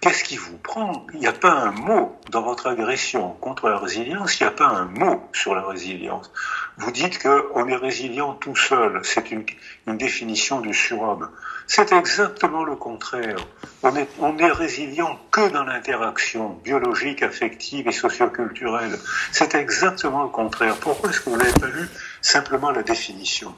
qu'est-ce 0.00 0.24
qui 0.24 0.36
vous 0.36 0.56
prend? 0.58 1.06
Il 1.14 1.20
n'y 1.20 1.26
a 1.26 1.32
pas 1.32 1.52
un 1.52 1.70
mot 1.70 2.18
dans 2.30 2.42
votre 2.42 2.68
agression 2.68 3.30
contre 3.40 3.68
la 3.68 3.78
résilience, 3.78 4.38
il 4.38 4.44
n'y 4.44 4.48
a 4.48 4.52
pas 4.52 4.66
un 4.66 4.84
mot 4.84 5.28
sur 5.32 5.54
la 5.54 5.62
résilience. 5.62 6.30
Vous 6.76 6.90
dites 6.90 7.22
qu'on 7.22 7.68
est 7.68 7.76
résilient 7.76 8.34
tout 8.34 8.56
seul, 8.56 9.00
c'est 9.04 9.30
une, 9.30 9.44
définition 9.86 10.60
du 10.60 10.74
surhomme. 10.74 11.28
C'est 11.66 11.92
exactement 11.92 12.64
le 12.64 12.76
contraire. 12.76 13.38
On 13.82 13.96
est, 13.96 14.08
on 14.20 14.36
est 14.38 14.52
résilient 14.52 15.18
que 15.30 15.48
dans 15.48 15.64
l'interaction 15.64 16.50
biologique, 16.62 17.22
affective 17.22 17.88
et 17.88 17.92
socioculturelle. 17.92 18.98
C'est 19.32 19.54
exactement 19.54 20.22
le 20.22 20.28
contraire. 20.28 20.76
Pourquoi 20.76 21.10
est-ce 21.10 21.20
que 21.20 21.30
vous 21.30 21.36
n'avez 21.36 21.52
pas 21.52 21.68
lu 21.68 21.88
simplement 22.20 22.70
la 22.70 22.82
définition? 22.82 23.54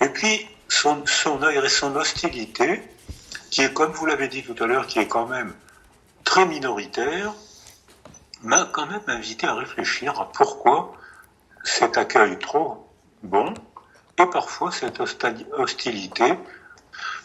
Et 0.00 0.08
puis, 0.08 0.48
son, 0.68 1.04
son, 1.06 1.40
son 1.68 1.96
hostilité, 1.96 2.82
qui 3.50 3.62
est, 3.62 3.72
comme 3.72 3.92
vous 3.92 4.06
l'avez 4.06 4.28
dit 4.28 4.42
tout 4.42 4.62
à 4.62 4.66
l'heure, 4.66 4.86
qui 4.86 4.98
est 4.98 5.08
quand 5.08 5.26
même 5.26 5.54
très 6.24 6.46
minoritaire, 6.46 7.32
m'a 8.42 8.64
quand 8.64 8.86
même 8.86 9.02
invité 9.06 9.46
à 9.46 9.54
réfléchir 9.54 10.20
à 10.20 10.30
pourquoi 10.30 10.92
cet 11.64 11.98
accueil 11.98 12.38
trop 12.38 12.88
bon 13.22 13.54
et 14.18 14.26
parfois 14.26 14.70
cette 14.70 15.00
hostilité, 15.52 16.34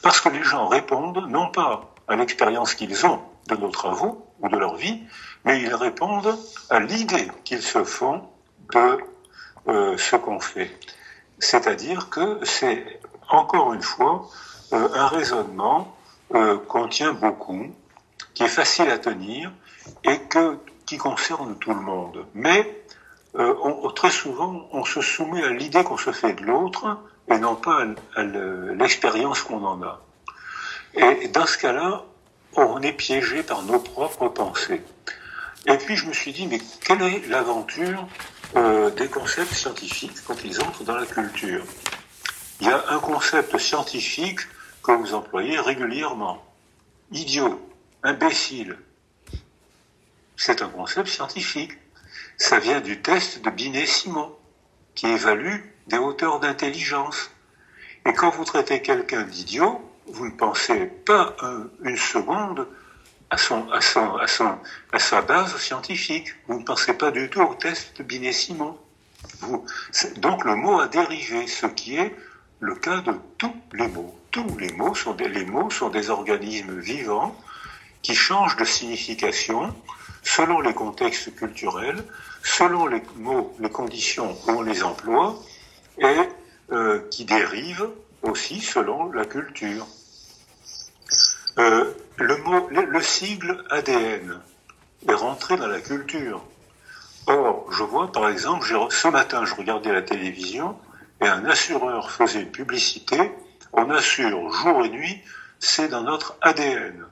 parce 0.02 0.20
que 0.20 0.30
les 0.30 0.44
gens 0.44 0.68
répondent 0.68 1.26
non 1.30 1.50
pas 1.52 1.94
à 2.08 2.16
l'expérience 2.16 2.76
qu'ils 2.76 3.06
ont 3.06 3.22
de 3.48 3.56
nos 3.56 3.70
travaux 3.70 4.26
ou 4.40 4.50
de 4.50 4.58
leur 4.58 4.76
vie, 4.76 5.04
mais 5.46 5.62
ils 5.62 5.74
répondent 5.74 6.38
à 6.70 6.80
l'idée 6.80 7.32
qu'ils 7.44 7.62
se 7.62 7.84
font 7.84 8.28
de 8.74 8.98
euh, 9.68 9.98
ce 9.98 10.16
qu'on 10.16 10.40
fait. 10.40 10.72
C'est-à-dire 11.40 12.10
que 12.10 12.44
c'est 12.44 13.00
encore 13.30 13.74
une 13.74 13.82
fois 13.82 14.28
euh, 14.74 14.90
un 14.94 15.08
raisonnement 15.08 15.96
euh, 16.36 16.58
contient 16.58 17.14
beaucoup, 17.14 17.68
qui 18.34 18.44
est 18.44 18.48
facile 18.48 18.90
à 18.90 18.98
tenir 18.98 19.52
et 20.04 20.20
que, 20.20 20.58
qui 20.86 20.98
concerne 20.98 21.58
tout 21.58 21.74
le 21.74 21.82
monde. 21.82 22.26
Mais 22.34 22.84
euh, 23.36 23.54
on, 23.64 23.90
très 23.92 24.12
souvent, 24.12 24.68
on 24.72 24.84
se 24.84 25.02
soumet 25.02 25.44
à 25.44 25.50
l'idée 25.50 25.84
qu'on 25.84 25.98
se 25.98 26.12
fait 26.12 26.34
de 26.34 26.44
l'autre 26.44 26.98
et 27.30 27.38
non 27.38 27.56
pas 27.56 27.86
à, 28.16 28.24
l'expérience 28.24 29.42
qu'on 29.42 29.64
en 29.64 29.82
a. 29.84 30.02
Et 30.94 31.30
dans 31.30 31.46
ce 31.46 31.58
cas-là, 31.58 32.04
on 32.56 32.82
est 32.82 32.94
piégé 32.94 33.44
par 33.44 33.62
nos 33.64 33.80
propres 33.80 34.28
pensées. 34.28 34.82
Et 35.66 35.78
puis 35.78 35.96
je 35.96 36.08
me 36.08 36.14
suis 36.14 36.34
dit, 36.34 36.48
mais 36.48 36.60
quelle 36.84 37.02
est 37.02 37.28
l'aventure 37.28 38.08
euh, 38.56 38.90
des 38.90 39.08
concepts 39.08 39.54
scientifiques 39.54 40.24
quand 40.26 40.44
ils 40.44 40.60
entrent 40.62 40.84
dans 40.84 40.96
la 40.96 41.06
culture? 41.06 41.64
Il 42.60 42.68
y 42.68 42.72
a 42.72 42.84
un 42.90 43.00
concept 43.00 43.58
scientifique 43.58 44.42
que 44.84 44.92
vous 44.92 45.14
employez 45.14 45.60
régulièrement. 45.60 46.44
Idiot, 47.12 47.62
imbécile. 48.04 48.78
C'est 50.38 50.62
un 50.62 50.70
concept 50.70 51.10
scientifique. 51.10 51.74
Ça 52.38 52.60
vient 52.60 52.82
du 52.82 53.02
test 53.02 53.44
de 53.44 53.50
Binet-Simon, 53.50 54.36
qui 54.96 55.08
évalue 55.08 55.60
des 55.88 55.98
hauteurs 55.98 56.40
d'intelligence. 56.40 57.30
Et 58.06 58.14
quand 58.14 58.32
vous 58.32 58.46
traitez 58.46 58.82
quelqu'un 58.82 59.24
d'idiot, 59.24 59.82
vous 60.08 60.26
ne 60.26 60.32
pensez 60.32 60.88
pas 60.88 61.36
une 61.84 61.98
seconde 61.98 62.68
à, 63.30 63.38
son, 63.38 63.70
à, 63.70 63.82
son, 63.82 64.16
à, 64.16 64.28
son, 64.28 64.58
à 64.92 65.00
sa 65.00 65.22
base 65.22 65.56
scientifique. 65.58 66.34
Vous 66.48 66.60
ne 66.60 66.64
pensez 66.64 66.94
pas 66.94 67.12
du 67.12 67.30
tout 67.30 67.42
au 67.42 67.54
test 67.54 67.98
de 67.98 68.04
Binet-Simon. 68.04 68.78
donc 70.18 70.44
le 70.46 70.56
mot 70.56 70.80
a 70.80 70.88
dérivé, 70.88 71.48
ce 71.48 71.68
qui 71.68 71.98
est 71.98 72.16
le 72.60 72.76
cas 72.76 73.02
de 73.02 73.14
tous 73.38 73.56
les 73.74 73.88
mots. 73.88 74.21
Tous 74.32 74.58
les 74.58 74.72
mots 74.74 74.96
sont 74.96 75.14
des, 75.14 75.28
les 75.28 75.46
mots 75.46 75.70
sont 75.70 75.90
des 75.90 76.10
organismes 76.10 76.80
vivants 76.80 77.36
qui 78.02 78.16
changent 78.16 78.56
de 78.56 78.66
signification 78.66 79.76
selon 80.24 80.62
les 80.62 80.74
contextes 80.74 81.36
culturels, 81.36 82.04
selon 82.44 82.88
les 82.88 83.02
mots, 83.16 83.54
les 83.60 83.70
conditions 83.70 84.38
où 84.48 84.52
on 84.52 84.62
les 84.62 84.84
emploie, 84.84 85.36
et 86.00 86.18
euh, 86.72 87.02
qui 87.10 87.26
dérivent 87.26 87.90
aussi 88.22 88.62
selon 88.62 89.12
la 89.12 89.26
culture. 89.26 89.86
Euh, 91.58 91.92
le, 92.18 92.38
mot, 92.38 92.70
le, 92.70 93.02
sigle 93.02 93.64
ADN 93.70 94.40
est 95.08 95.14
rentré 95.14 95.58
dans 95.58 95.68
la 95.68 95.82
culture. 95.82 96.42
Or, 97.28 97.68
je 97.72 97.84
vois 97.84 98.12
par 98.12 98.30
exemple, 98.30 98.66
ce 98.90 99.08
matin, 99.10 99.44
je 99.46 99.54
regardais 99.56 99.92
la 99.92 100.02
télévision 100.02 100.78
et 101.20 101.28
un 101.28 101.46
assureur 101.46 102.10
faisait 102.10 102.42
une 102.42 102.52
publicité. 102.52 103.32
On 103.74 103.90
assure 103.90 104.52
jour 104.52 104.86
et 104.86 104.90
nuit, 104.90 105.22
c'est 105.60 105.88
dans 105.88 106.04
notre 106.04 106.38
ADN. 106.42 107.06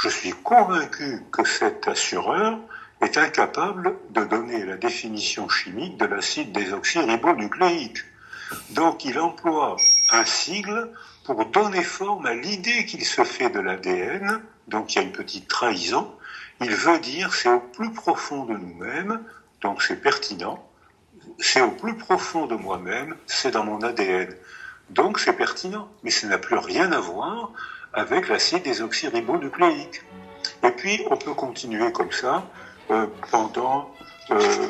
Je 0.00 0.08
suis 0.08 0.30
convaincu 0.30 1.22
que 1.32 1.44
cet 1.44 1.88
assureur 1.88 2.58
est 3.00 3.18
incapable 3.18 3.96
de 4.10 4.24
donner 4.24 4.64
la 4.64 4.76
définition 4.76 5.48
chimique 5.48 5.96
de 5.96 6.06
l'acide 6.06 6.52
désoxyribonucléique. 6.52 7.98
Donc 8.70 9.04
il 9.04 9.18
emploie 9.18 9.76
un 10.10 10.24
sigle 10.24 10.92
pour 11.24 11.44
donner 11.46 11.82
forme 11.82 12.26
à 12.26 12.34
l'idée 12.34 12.86
qu'il 12.86 13.04
se 13.04 13.24
fait 13.24 13.50
de 13.50 13.58
l'ADN, 13.58 14.40
donc 14.68 14.94
il 14.94 14.96
y 14.96 14.98
a 15.00 15.02
une 15.02 15.12
petite 15.12 15.48
trahison. 15.48 16.14
Il 16.60 16.70
veut 16.70 17.00
dire 17.00 17.34
c'est 17.34 17.48
au 17.48 17.60
plus 17.60 17.92
profond 17.92 18.44
de 18.44 18.56
nous-mêmes, 18.56 19.20
donc 19.62 19.82
c'est 19.82 20.00
pertinent, 20.00 20.64
c'est 21.40 21.60
au 21.60 21.72
plus 21.72 21.96
profond 21.96 22.46
de 22.46 22.54
moi-même, 22.54 23.16
c'est 23.26 23.50
dans 23.50 23.64
mon 23.64 23.82
ADN. 23.82 24.32
Donc 24.90 25.18
c'est 25.18 25.32
pertinent, 25.32 25.88
mais 26.02 26.10
ça 26.10 26.26
n'a 26.26 26.38
plus 26.38 26.58
rien 26.58 26.92
à 26.92 27.00
voir 27.00 27.50
avec 27.92 28.28
l'acide 28.28 28.62
désoxyribonucléique. 28.62 30.02
Et 30.62 30.70
puis, 30.70 31.04
on 31.10 31.16
peut 31.16 31.34
continuer 31.34 31.92
comme 31.92 32.12
ça 32.12 32.46
euh, 32.90 33.06
pendant... 33.30 33.90
Euh, 34.30 34.68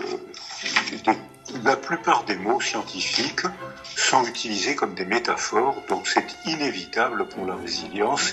la 1.64 1.76
plupart 1.76 2.24
des 2.24 2.36
mots 2.36 2.60
scientifiques 2.60 3.46
sont 3.84 4.24
utilisés 4.24 4.74
comme 4.74 4.94
des 4.94 5.04
métaphores, 5.04 5.76
donc 5.88 6.06
c'est 6.06 6.26
inévitable 6.44 7.28
pour 7.28 7.46
la 7.46 7.54
résilience, 7.54 8.32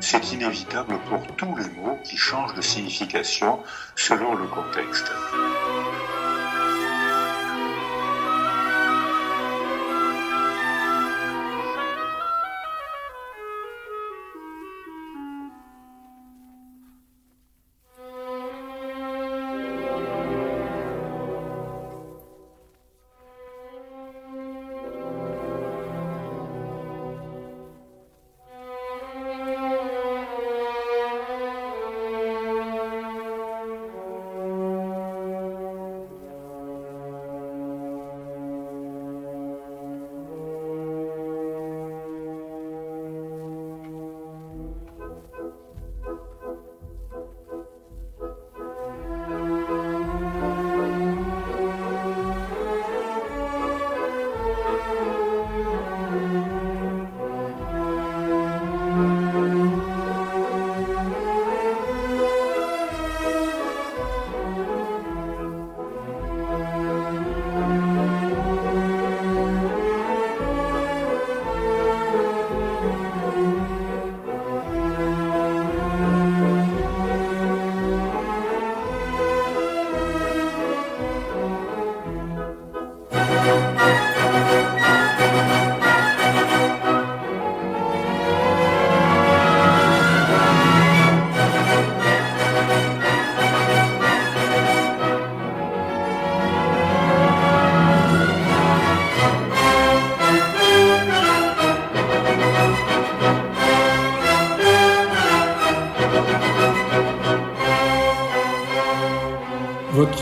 c'est 0.00 0.32
inévitable 0.32 0.98
pour 1.08 1.26
tous 1.36 1.56
les 1.56 1.68
mots 1.80 1.98
qui 2.04 2.16
changent 2.16 2.54
de 2.54 2.62
signification 2.62 3.60
selon 3.96 4.34
le 4.34 4.46
contexte. 4.46 5.10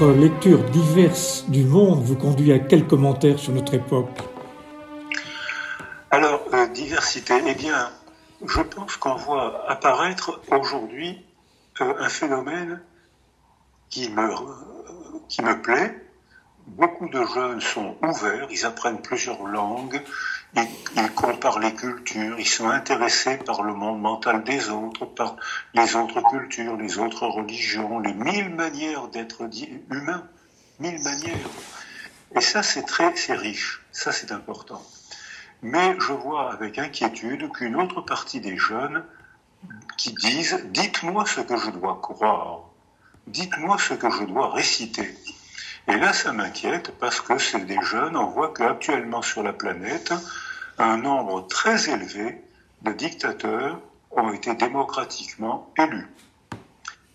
Lecture 0.07 0.63
diverse 0.71 1.45
du 1.49 1.65
monde 1.65 2.03
vous 2.03 2.15
conduit 2.15 2.53
à 2.53 2.59
quel 2.59 2.87
commentaire 2.87 3.39
sur 3.39 3.53
notre 3.53 3.75
époque? 3.75 4.21
Alors, 6.11 6.41
diversité, 6.73 7.35
eh 7.47 7.55
bien, 7.55 7.91
je 8.47 8.61
pense 8.61 8.97
qu'on 8.97 9.17
voit 9.17 9.69
apparaître 9.69 10.41
aujourd'hui 10.51 11.19
euh, 11.81 11.95
un 11.99 12.09
phénomène 12.09 12.81
qui 13.91 14.09
me 14.11 15.63
plaît. 15.63 16.05
Beaucoup 16.67 17.09
de 17.09 17.25
jeunes 17.35 17.61
sont 17.61 17.97
ouverts, 18.03 18.47
ils 18.51 18.65
apprennent 18.65 19.01
plusieurs 19.01 19.45
langues, 19.47 20.01
ils, 20.57 21.11
comparent 21.15 21.59
les 21.59 21.75
cultures, 21.75 22.39
ils 22.39 22.49
sont 22.49 22.69
intéressés 22.69 23.37
par 23.39 23.63
le 23.63 23.75
monde 23.75 24.01
mental 24.01 24.45
des 24.45 24.71
autres, 24.71 25.05
par 25.05 25.37
les 25.75 25.95
autres 25.97 26.23
cultures, 26.31 26.77
les 26.77 26.99
autres 26.99 27.27
religions, 27.27 27.99
les 27.99 28.15
mille 28.15 28.55
manières 28.55 29.09
d'être 29.09 29.49
humain, 29.91 30.27
mille 30.81 31.03
manières. 31.03 31.51
Et 32.37 32.41
ça, 32.41 32.63
c'est 32.63 32.83
très, 32.83 33.15
c'est 33.17 33.35
riche, 33.35 33.83
ça, 33.93 34.13
c'est 34.13 34.33
important. 34.33 34.83
Mais 35.63 35.97
je 35.99 36.13
vois 36.13 36.53
avec 36.53 36.79
inquiétude 36.79 37.51
qu'une 37.53 37.77
autre 37.77 38.01
partie 38.01 38.41
des 38.41 38.57
jeunes 38.57 39.05
qui 39.97 40.13
disent 40.13 40.65
Dites-moi 40.71 41.27
ce 41.27 41.41
que 41.41 41.57
je 41.57 41.71
dois 41.71 41.99
croire, 42.01 42.71
dites-moi 43.27 43.77
ce 43.79 43.95
que 43.95 44.09
je 44.11 44.25
dois 44.25 44.51
réciter. 44.53 45.17
Et 45.89 45.97
là, 45.97 46.13
ça 46.13 46.33
m'inquiète 46.33 46.93
parce 46.99 47.21
que 47.23 47.39
c'est 47.39 47.65
des 47.65 47.81
jeunes, 47.83 48.17
on 48.17 48.27
voit 48.27 48.53
qu'actuellement 48.53 49.23
sur 49.23 49.43
la 49.43 49.55
planète, 49.55 50.13
un 50.77 50.99
nombre 50.99 51.47
très 51.47 51.89
élevé 51.89 52.43
de 52.83 52.93
dictateurs 52.93 53.81
ont 54.11 54.31
été 54.33 54.55
démocratiquement 54.55 55.73
élus. 55.79 56.09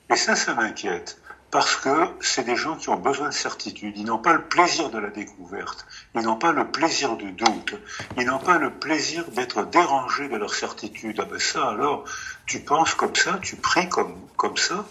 Et 0.10 0.16
ça, 0.16 0.36
ça 0.36 0.56
m'inquiète 0.56 1.20
parce 1.52 1.76
que 1.76 2.08
c'est 2.20 2.46
des 2.46 2.56
gens 2.56 2.76
qui 2.76 2.90
ont 2.90 2.98
besoin 2.98 3.30
de 3.30 3.34
certitude. 3.34 3.96
Ils 3.96 4.06
n'ont 4.06 4.18
pas 4.18 4.34
le 4.34 4.42
plaisir 4.42 4.90
de 4.90 4.98
la 4.98 5.12
découverte. 5.12 5.86
Ils 6.16 6.24
n'ont 6.24 6.38
pas 6.38 6.52
le 6.52 6.72
plaisir 6.72 7.16
du 7.16 7.32
doute. 7.32 7.76
Ils 8.18 8.26
n'ont 8.26 8.40
pas 8.40 8.58
le 8.58 8.72
plaisir 8.72 9.30
d'être 9.30 9.64
dérangés 9.68 10.30
de 10.30 10.36
leur 10.36 10.52
certitude. 10.52 11.20
Ah 11.22 11.26
ben 11.26 11.40
ça, 11.40 11.70
alors, 11.70 12.06
tu 12.48 12.60
penses 12.60 12.96
comme 12.96 13.16
ça, 13.16 13.38
tu 13.40 13.56
pries 13.56 13.88
comme, 13.88 14.16
comme 14.36 14.58
ça, 14.58 14.84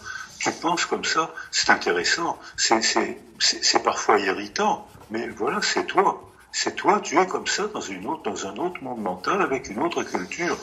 tu 0.43 0.51
penses 0.51 0.85
comme 0.85 1.05
ça. 1.05 1.33
C'est 1.51 1.69
intéressant. 1.69 2.37
C'est 2.57 3.83
parfois 3.83 4.19
irritant. 4.19 4.87
Mais 5.09 5.27
voilà, 5.29 5.61
c'est 5.61 5.85
toi. 5.85 6.29
C'est 6.51 6.75
toi, 6.75 6.99
tu 7.01 7.17
es 7.17 7.25
comme 7.25 7.47
ça 7.47 7.67
dans, 7.67 7.81
une 7.81 8.05
autre, 8.05 8.21
dans 8.23 8.45
un 8.45 8.55
autre 8.57 8.83
monde 8.83 9.01
mental 9.01 9.41
avec 9.41 9.69
une 9.69 9.79
autre 9.79 10.03
culture. 10.03 10.55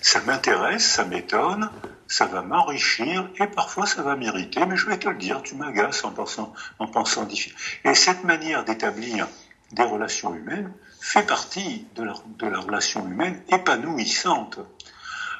Ça 0.00 0.20
m'intéresse, 0.20 0.84
ça 0.84 1.04
m'étonne, 1.04 1.68
ça 2.06 2.26
va 2.26 2.42
m'enrichir 2.42 3.28
et 3.40 3.48
parfois 3.48 3.86
ça 3.86 4.02
va 4.02 4.14
m'irriter, 4.14 4.64
mais 4.66 4.76
je 4.76 4.86
vais 4.86 4.98
te 4.98 5.08
le 5.08 5.16
dire, 5.16 5.42
tu 5.42 5.56
m'agaces 5.56 6.04
en 6.04 6.12
pensant, 6.12 6.52
en 6.78 6.86
pensant 6.86 7.24
différent. 7.24 7.58
Et 7.84 7.94
cette 7.96 8.22
manière 8.22 8.64
d'établir 8.64 9.26
des 9.72 9.82
relations 9.82 10.32
humaines 10.32 10.72
fait 11.00 11.26
partie 11.26 11.86
de 11.96 12.04
la, 12.04 12.14
de 12.38 12.46
la 12.46 12.60
relation 12.60 13.04
humaine 13.04 13.42
épanouissante. 13.48 14.60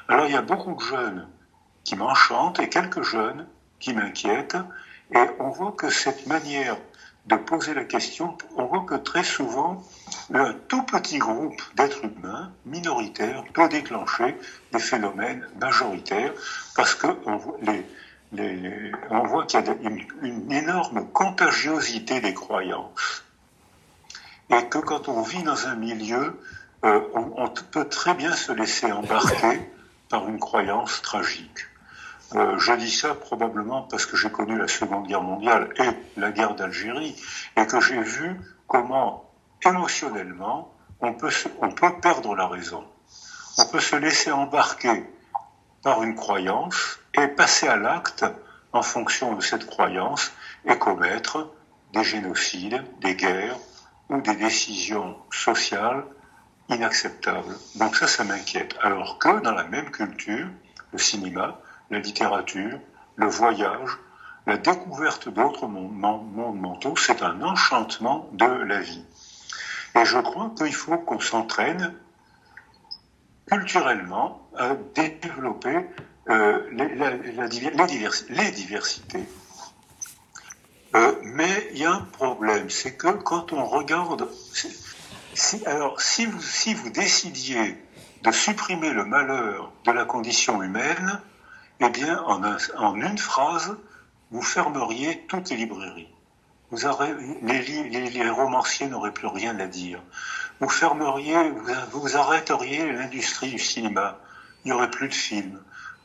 Alors 0.09 0.25
il 0.25 0.33
y 0.33 0.37
a 0.37 0.41
beaucoup 0.41 0.75
de 0.75 0.81
jeunes 0.81 1.29
qui 1.85 1.95
m'enchantent 1.95 2.59
et 2.59 2.67
quelques 2.67 3.03
jeunes 3.03 3.47
qui 3.83 3.93
m'inquiètent, 3.93 4.55
et 5.13 5.25
on 5.39 5.49
voit 5.49 5.73
que 5.73 5.89
cette 5.89 6.25
manière 6.25 6.77
de 7.25 7.35
poser 7.35 7.73
la 7.73 7.83
question, 7.83 8.37
on 8.55 8.65
voit 8.65 8.85
que 8.85 8.95
très 8.95 9.25
souvent, 9.25 9.83
un 10.33 10.53
tout 10.69 10.83
petit 10.83 11.17
groupe 11.17 11.61
d'êtres 11.75 12.05
humains 12.05 12.53
minoritaires 12.65 13.43
peut 13.53 13.67
déclencher 13.67 14.37
des 14.71 14.79
phénomènes 14.79 15.45
majoritaires 15.59 16.33
parce 16.77 16.95
que 16.95 17.07
on 17.25 17.35
voit, 17.35 17.57
on 19.09 19.23
voit 19.27 19.45
qu'il 19.45 19.59
y 19.59 19.69
a 19.69 19.75
une, 19.81 20.51
énorme 20.51 21.09
contagiosité 21.11 22.21
des 22.21 22.33
croyances. 22.33 23.25
Et 24.49 24.65
que 24.67 24.77
quand 24.77 25.09
on 25.09 25.21
vit 25.23 25.43
dans 25.43 25.67
un 25.67 25.75
milieu, 25.75 26.39
euh, 26.85 27.01
on 27.13 27.49
peut 27.71 27.89
très 27.89 28.13
bien 28.13 28.31
se 28.31 28.53
laisser 28.53 28.91
embarquer 28.91 29.59
par 30.09 30.27
une 30.29 30.39
croyance 30.39 31.01
tragique. 31.01 31.67
Euh, 32.35 32.57
je 32.57 32.73
dis 32.73 32.89
ça 32.89 33.13
probablement 33.13 33.83
parce 33.83 34.05
que 34.05 34.17
j'ai 34.17 34.31
connu 34.31 34.57
la 34.57 34.67
Seconde 34.67 35.07
Guerre 35.07 35.21
mondiale 35.21 35.69
et 35.77 36.19
la 36.19 36.31
guerre 36.31 36.55
d'Algérie 36.55 37.15
et 37.55 37.67
que 37.67 37.79
j'ai 37.79 38.01
vu 38.01 38.39
comment 38.67 39.29
émotionnellement 39.63 40.73
on 40.99 41.13
peut, 41.13 41.29
on 41.61 41.69
peut 41.71 41.99
perdre 42.01 42.35
la 42.35 42.47
raison. 42.47 42.83
On 43.57 43.65
peut 43.65 43.79
se 43.79 43.95
laisser 43.95 44.31
embarquer 44.31 45.05
par 45.83 46.01
une 46.01 46.15
croyance 46.15 46.99
et 47.13 47.27
passer 47.27 47.67
à 47.67 47.75
l'acte 47.75 48.25
en 48.71 48.81
fonction 48.81 49.35
de 49.35 49.41
cette 49.41 49.67
croyance 49.67 50.31
et 50.65 50.77
commettre 50.79 51.53
des 51.93 52.03
génocides, 52.03 52.83
des 53.01 53.15
guerres 53.15 53.57
ou 54.09 54.21
des 54.21 54.35
décisions 54.35 55.17
sociales 55.29 56.03
inacceptables. 56.69 57.55
Donc 57.75 57.95
ça, 57.95 58.07
ça 58.07 58.23
m'inquiète. 58.23 58.75
Alors 58.81 59.19
que 59.19 59.39
dans 59.41 59.51
la 59.51 59.65
même 59.65 59.91
culture, 59.91 60.47
le 60.91 60.97
cinéma, 60.97 61.59
la 61.89 61.99
littérature, 61.99 62.79
le 63.15 63.27
voyage, 63.27 63.97
la 64.45 64.57
découverte 64.57 65.29
d'autres 65.29 65.67
mondes, 65.67 66.55
mentaux, 66.55 66.95
c'est 66.97 67.21
un 67.21 67.41
enchantement 67.41 68.29
de 68.33 68.45
la 68.45 68.79
vie. 68.79 69.03
Et 69.95 70.05
je 70.05 70.17
crois 70.19 70.51
qu'il 70.57 70.73
faut 70.73 70.97
qu'on 70.97 71.19
s'entraîne 71.19 71.93
culturellement 73.49 74.41
à 74.57 74.75
développer 74.95 75.85
euh, 76.29 76.69
les, 76.71 78.51
diversités. 78.51 79.23
Euh, 80.95 81.15
mais 81.23 81.69
il 81.71 81.79
y 81.79 81.85
a 81.85 81.93
un 81.93 82.01
problème, 82.01 82.69
c'est 82.69 82.95
que 82.95 83.07
quand 83.07 83.53
on 83.53 83.65
regarde, 83.65 84.29
alors 85.65 86.01
si 86.01 86.25
vous 86.25 86.89
décidiez 86.89 87.77
de 88.23 88.31
supprimer 88.31 88.91
le 88.91 89.05
malheur 89.05 89.71
de 89.85 89.91
la 89.91 90.05
condition 90.05 90.63
humaine, 90.63 91.19
eh 91.85 91.89
bien, 91.89 92.21
en, 92.23 92.95
une 92.95 93.17
phrase, 93.17 93.75
vous 94.31 94.41
fermeriez 94.41 95.25
toutes 95.27 95.49
les 95.49 95.57
librairies. 95.57 96.07
Vous 96.71 96.79
les, 97.43 98.29
romanciers 98.29 98.87
n'auraient 98.87 99.13
plus 99.13 99.27
rien 99.27 99.59
à 99.59 99.67
dire. 99.67 100.01
Vous 100.59 100.69
fermeriez, 100.69 101.35
vous, 101.91 102.15
arrêteriez 102.15 102.91
l'industrie 102.91 103.51
du 103.51 103.59
cinéma. 103.59 104.17
Il 104.63 104.69
n'y 104.69 104.73
aurait 104.73 104.89
plus 104.89 105.09
de 105.09 105.13
films. 105.13 105.59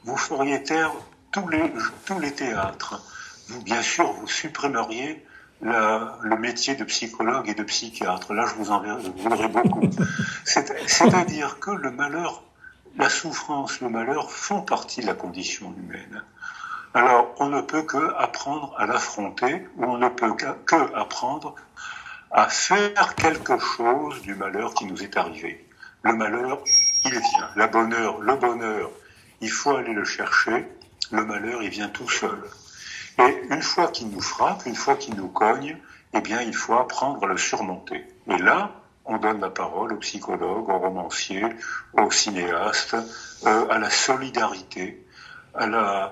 Vous 0.04 0.16
feriez 0.16 0.62
taire 0.62 0.92
tous 1.30 1.48
les, 1.48 1.72
tous 2.06 2.18
les 2.18 2.32
théâtres. 2.32 3.00
Vous, 3.48 3.62
bien 3.62 3.82
sûr, 3.82 4.12
vous 4.12 4.28
supprimeriez 4.28 5.24
le 5.60 6.36
métier 6.36 6.74
de 6.74 6.84
psychologue 6.84 7.48
et 7.48 7.54
de 7.54 7.62
psychiatre. 7.62 8.34
Là, 8.34 8.46
je 8.46 8.54
vous 8.54 8.70
en 8.70 8.82
voudrais 9.16 9.48
beaucoup. 9.48 9.88
C'est-à-dire 10.44 11.58
que 11.60 11.70
le 11.70 11.90
malheur 11.90 12.42
la 12.98 13.08
souffrance, 13.08 13.80
le 13.80 13.88
malheur 13.88 14.30
font 14.30 14.60
partie 14.60 15.00
de 15.00 15.06
la 15.06 15.14
condition 15.14 15.72
humaine. 15.78 16.24
Alors, 16.94 17.32
on 17.38 17.48
ne 17.48 17.60
peut 17.60 17.82
que 17.82 18.14
apprendre 18.16 18.74
à 18.76 18.86
l'affronter, 18.86 19.66
ou 19.76 19.84
on 19.84 19.98
ne 19.98 20.08
peut 20.08 20.34
que 20.34 20.94
apprendre 20.94 21.54
à 22.32 22.48
faire 22.48 23.14
quelque 23.14 23.56
chose 23.58 24.20
du 24.22 24.34
malheur 24.34 24.74
qui 24.74 24.84
nous 24.84 25.02
est 25.02 25.16
arrivé. 25.16 25.64
Le 26.02 26.12
malheur, 26.12 26.60
il 27.04 27.12
vient. 27.12 27.50
La 27.54 27.68
bonheur, 27.68 28.18
le 28.20 28.34
bonheur, 28.34 28.90
il 29.40 29.50
faut 29.50 29.76
aller 29.76 29.92
le 29.92 30.04
chercher. 30.04 30.66
Le 31.12 31.24
malheur, 31.24 31.62
il 31.62 31.70
vient 31.70 31.88
tout 31.88 32.08
seul. 32.08 32.42
Et 33.18 33.42
une 33.50 33.62
fois 33.62 33.88
qu'il 33.88 34.08
nous 34.10 34.20
frappe, 34.20 34.66
une 34.66 34.74
fois 34.74 34.96
qu'il 34.96 35.14
nous 35.14 35.28
cogne, 35.28 35.78
eh 36.14 36.20
bien, 36.20 36.42
il 36.42 36.54
faut 36.54 36.74
apprendre 36.74 37.22
à 37.22 37.26
le 37.28 37.36
surmonter. 37.36 38.04
Et 38.26 38.38
là, 38.38 38.72
on 39.08 39.16
donne 39.16 39.40
la 39.40 39.50
parole 39.50 39.94
aux 39.94 39.98
psychologues, 39.98 40.68
aux 40.68 40.78
romanciers, 40.78 41.46
aux 41.94 42.10
cinéastes, 42.10 42.96
euh, 43.46 43.66
à 43.70 43.78
la 43.78 43.90
solidarité, 43.90 45.02
euh, 45.60 46.06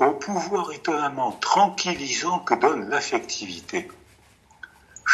au 0.00 0.12
pouvoir 0.12 0.70
étonnamment 0.72 1.32
tranquillisant 1.32 2.40
que 2.40 2.54
donne 2.54 2.88
l'affectivité. 2.90 3.88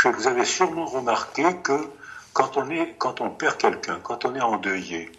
Vous 0.05 0.27
avez 0.27 0.45
sûrement 0.45 0.87
remarqué 0.87 1.45
que 1.63 1.89
quand 2.33 2.57
on, 2.57 2.69
quand 2.99 3.21
on 3.21 3.31
perd 3.31 3.57
quelqu'un, 3.59 4.01
quand 4.03 4.25
on 4.25 4.35
est 4.35 4.41
endeuillé, 4.41 5.11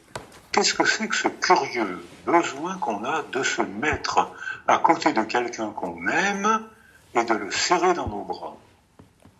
qu'est-ce 0.51 0.73
que 0.73 0.85
c'est 0.85 1.07
que 1.07 1.15
ce 1.15 1.29
curieux 1.29 2.05
besoin 2.25 2.77
qu'on 2.77 3.03
a 3.05 3.23
de 3.23 3.41
se 3.41 3.61
mettre 3.61 4.29
à 4.67 4.77
côté 4.79 5.13
de 5.13 5.23
quelqu'un 5.23 5.71
qu'on 5.71 6.07
aime 6.07 6.67
et 7.13 7.23
de 7.23 7.33
le 7.33 7.51
serrer 7.51 7.93
dans 7.93 8.07
nos 8.07 8.25
bras? 8.25 8.57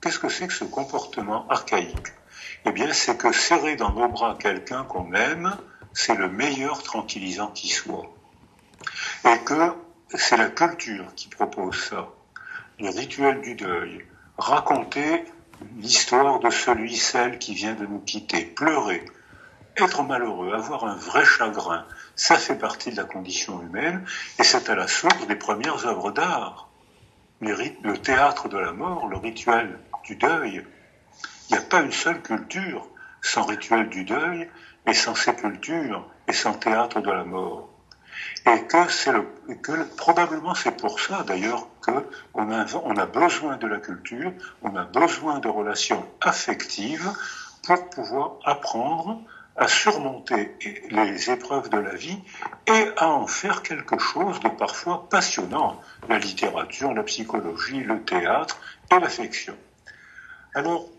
Qu'est-ce 0.01 0.19
que 0.19 0.29
c'est 0.29 0.47
que 0.47 0.53
ce 0.53 0.63
comportement 0.63 1.45
archaïque? 1.49 2.13
Eh 2.65 2.71
bien, 2.71 2.91
c'est 2.93 3.17
que 3.17 3.31
serrer 3.31 3.75
dans 3.75 3.91
nos 3.91 4.09
bras 4.09 4.35
quelqu'un 4.39 4.83
qu'on 4.83 5.13
aime, 5.13 5.55
c'est 5.93 6.15
le 6.15 6.29
meilleur 6.29 6.83
tranquillisant 6.83 7.47
qui 7.47 7.69
soit. 7.69 8.11
Et 9.25 9.37
que 9.43 9.73
c'est 10.13 10.37
la 10.37 10.49
culture 10.49 11.13
qui 11.15 11.27
propose 11.27 11.89
ça. 11.89 12.09
Le 12.79 12.89
rituel 12.89 13.41
du 13.41 13.55
deuil. 13.55 14.05
Raconter 14.37 15.23
l'histoire 15.77 16.39
de 16.39 16.49
celui, 16.49 16.95
celle 16.95 17.39
qui 17.39 17.53
vient 17.53 17.73
de 17.73 17.85
nous 17.85 17.99
quitter. 17.99 18.45
Pleurer. 18.45 19.05
Être 19.77 20.03
malheureux, 20.03 20.53
avoir 20.53 20.85
un 20.85 20.95
vrai 20.95 21.25
chagrin, 21.25 21.85
ça 22.15 22.37
fait 22.37 22.55
partie 22.55 22.91
de 22.91 22.95
la 22.95 23.03
condition 23.03 23.61
humaine 23.61 24.05
et 24.39 24.43
c'est 24.43 24.69
à 24.69 24.75
la 24.75 24.87
source 24.87 25.27
des 25.27 25.35
premières 25.35 25.85
œuvres 25.85 26.11
d'art. 26.11 26.69
le 27.41 27.97
théâtre 27.97 28.47
de 28.47 28.57
la 28.57 28.71
mort, 28.71 29.07
le 29.07 29.17
rituel 29.17 29.77
du 30.05 30.15
deuil. 30.15 30.65
Il 31.49 31.53
n'y 31.53 31.59
a 31.59 31.65
pas 31.65 31.81
une 31.81 31.91
seule 31.91 32.21
culture 32.21 32.87
sans 33.21 33.43
rituel 33.43 33.89
du 33.89 34.03
deuil 34.03 34.49
et 34.87 34.93
sans 34.93 35.15
sépulture 35.15 36.07
et 36.27 36.33
sans 36.33 36.53
théâtre 36.53 37.01
de 37.01 37.11
la 37.11 37.23
mort. 37.23 37.69
Et 38.45 38.63
que 38.63 38.89
c'est 38.89 39.11
le, 39.11 39.27
que 39.61 39.83
probablement 39.95 40.55
c'est 40.55 40.77
pour 40.77 40.99
ça 40.99 41.23
d'ailleurs 41.23 41.67
que 41.81 42.07
on 42.33 42.51
a, 42.51 42.61
a 42.61 43.05
besoin 43.05 43.57
de 43.57 43.67
la 43.67 43.77
culture, 43.77 44.31
on 44.61 44.75
a 44.75 44.85
besoin 44.85 45.39
de 45.39 45.47
relations 45.47 46.05
affectives 46.21 47.11
pour 47.65 47.89
pouvoir 47.89 48.31
apprendre 48.45 49.21
à 49.55 49.67
surmonter 49.67 50.55
les 50.89 51.29
épreuves 51.29 51.69
de 51.69 51.77
la 51.77 51.95
vie 51.95 52.19
et 52.67 52.87
à 52.97 53.09
en 53.09 53.25
faire 53.25 53.63
quelque 53.63 53.97
chose 53.97 54.39
de 54.41 54.49
parfois 54.49 55.07
passionnant, 55.09 55.79
la 56.09 56.19
littérature, 56.19 56.93
la 56.93 57.03
psychologie, 57.03 57.81
le 57.81 58.03
théâtre 58.03 58.59
et 58.91 58.99
l'affection. 58.99 59.55
Alors, 60.53 60.89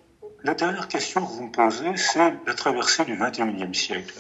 la 0.47 0.55
dernière 0.55 0.86
question 0.86 1.26
que 1.26 1.32
vous 1.32 1.42
me 1.42 1.51
posez, 1.51 1.97
c'est 1.97 2.32
la 2.47 2.55
traversée 2.55 3.05
du 3.05 3.16
XXIe 3.16 3.74
siècle. 3.74 4.14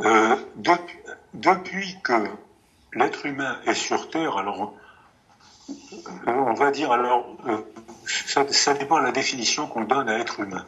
Euh, 0.00 0.34
depuis, 0.56 1.96
que 2.02 2.26
l'être 2.94 3.26
humain 3.26 3.56
est 3.64 3.74
sur 3.74 4.10
Terre, 4.10 4.36
alors 4.36 4.74
euh, 5.70 5.74
on 6.26 6.54
va 6.54 6.72
dire 6.72 6.90
alors, 6.90 7.36
euh, 7.46 7.58
ça, 8.06 8.74
dépend 8.74 8.98
de 8.98 9.04
la 9.04 9.12
définition 9.12 9.68
qu'on 9.68 9.84
donne 9.84 10.08
à 10.08 10.18
être 10.18 10.40
humain. 10.40 10.66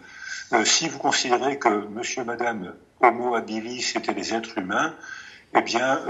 si 0.65 0.89
vous 0.89 1.01
considérez 1.01 1.59
que 1.59 1.89
monsieur, 1.89 2.23
madame, 2.23 2.73
homo 3.01 3.35
habilis 3.35 3.95
étaient 3.97 4.15
des 4.15 4.33
êtres 4.33 4.59
humains, 4.59 4.95
eh 5.57 5.63
bien, 5.63 6.01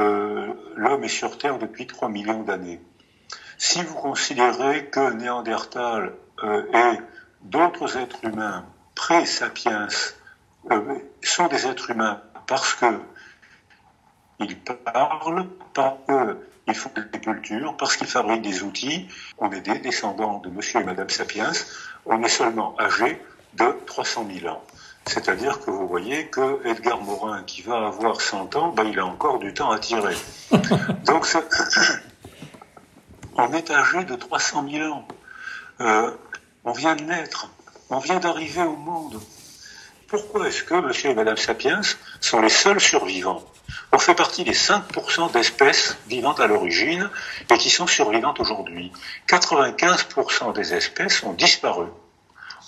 l'homme 0.77 1.05
est 1.05 1.09
sur 1.09 1.39
Terre 1.39 1.59
depuis 1.59 1.87
3 1.87 2.11
millions 2.11 2.43
d'années. 2.43 2.83
Si 3.57 3.83
vous 3.83 3.95
considérez 3.95 4.87
que 4.91 5.13
Néandertal 5.13 6.13
et 6.43 6.99
d'autres 7.47 7.97
êtres 7.97 8.25
humains 8.25 8.65
pré-sapiens 8.95 9.89
sont 11.23 11.49
des 11.49 11.67
êtres 11.67 11.91
humains 11.91 12.21
parce 12.47 12.75
que 12.75 13.01
ils 14.39 14.59
parlent, 14.59 15.47
parce 15.73 15.97
qu'ils 16.07 16.75
font 16.75 16.91
des 17.13 17.21
cultures, 17.21 17.77
parce 17.77 17.97
qu'ils 17.97 18.07
fabriquent 18.07 18.43
des 18.43 18.63
outils. 18.63 19.09
On 19.39 19.51
est 19.51 19.61
des 19.61 19.79
descendants 19.79 20.41
de 20.41 20.51
monsieur 20.51 20.81
et 20.81 20.85
madame 20.85 21.09
Sapiens. 21.09 21.53
On 22.05 22.23
est 22.23 22.29
seulement 22.29 22.75
âgés 22.79 23.23
de 23.55 23.75
300 23.87 24.27
000 24.41 24.53
ans. 24.53 24.63
C'est-à-dire 25.07 25.61
que 25.61 25.71
vous 25.71 25.87
voyez 25.87 26.27
que 26.27 26.67
Edgar 26.67 27.01
Morin, 27.01 27.45
qui 27.45 27.63
va 27.63 27.87
avoir 27.87 28.21
100 28.21 28.57
ans, 28.57 28.69
ben, 28.71 28.85
il 28.85 28.99
a 28.99 29.07
encore 29.07 29.39
du 29.39 29.55
temps 29.55 29.71
à 29.71 29.79
tirer. 29.79 30.17
Donc, 31.05 31.27
on 33.37 33.53
est 33.53 33.71
âgé 33.71 34.05
de 34.05 34.17
300 34.17 34.67
000 34.69 34.93
ans. 34.93 35.07
Euh, 35.81 36.11
on 36.67 36.73
vient 36.73 36.97
de 36.97 37.05
naître. 37.05 37.49
On 37.91 38.01
vient 38.01 38.19
d'arriver 38.19 38.63
au 38.63 38.75
monde. 38.77 39.21
Pourquoi 40.09 40.49
est-ce 40.49 40.65
que 40.65 40.75
monsieur 40.75 41.11
et 41.11 41.15
madame 41.15 41.37
Sapiens 41.37 41.81
sont 42.21 42.41
les 42.41 42.49
seuls 42.49 42.81
survivants 42.81 43.45
On 43.93 43.99
fait 43.99 44.17
partie 44.17 44.43
des 44.43 44.53
5% 44.53 45.33
d'espèces 45.33 45.97
vivantes 46.09 46.41
à 46.41 46.49
l'origine 46.49 47.09
et 47.51 47.59
qui 47.59 47.71
sont 47.71 47.87
survivantes 47.87 48.41
aujourd'hui. 48.41 48.93
95% 49.29 50.55
des 50.55 50.75
espèces 50.75 51.23
ont 51.23 51.35
disparu. 51.35 51.87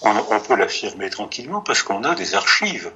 On, 0.02 0.40
peut 0.40 0.54
l'affirmer 0.54 1.10
tranquillement 1.10 1.60
parce 1.60 1.82
qu'on 1.82 2.04
a 2.04 2.14
des 2.14 2.36
archives. 2.36 2.92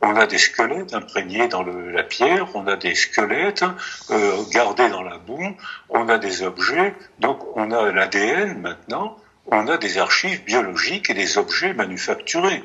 On 0.00 0.14
a 0.14 0.28
des 0.28 0.38
squelettes 0.38 0.94
imprégnés 0.94 1.48
dans 1.48 1.64
la 1.64 2.04
pierre, 2.04 2.46
on 2.54 2.68
a 2.68 2.76
des 2.76 2.94
squelettes 2.94 3.64
euh, 4.10 4.44
gardés 4.52 4.90
dans 4.90 5.02
la 5.02 5.18
boue, 5.18 5.56
on 5.88 6.08
a 6.08 6.18
des 6.18 6.42
objets, 6.42 6.94
donc 7.18 7.40
on 7.56 7.72
a 7.72 7.90
l'ADN 7.90 8.60
maintenant, 8.60 9.16
on 9.48 9.68
a 9.68 9.76
des 9.76 9.98
archives 9.98 10.42
biologiques 10.44 11.10
et 11.10 11.14
des 11.14 11.38
objets 11.38 11.72
manufacturés 11.72 12.64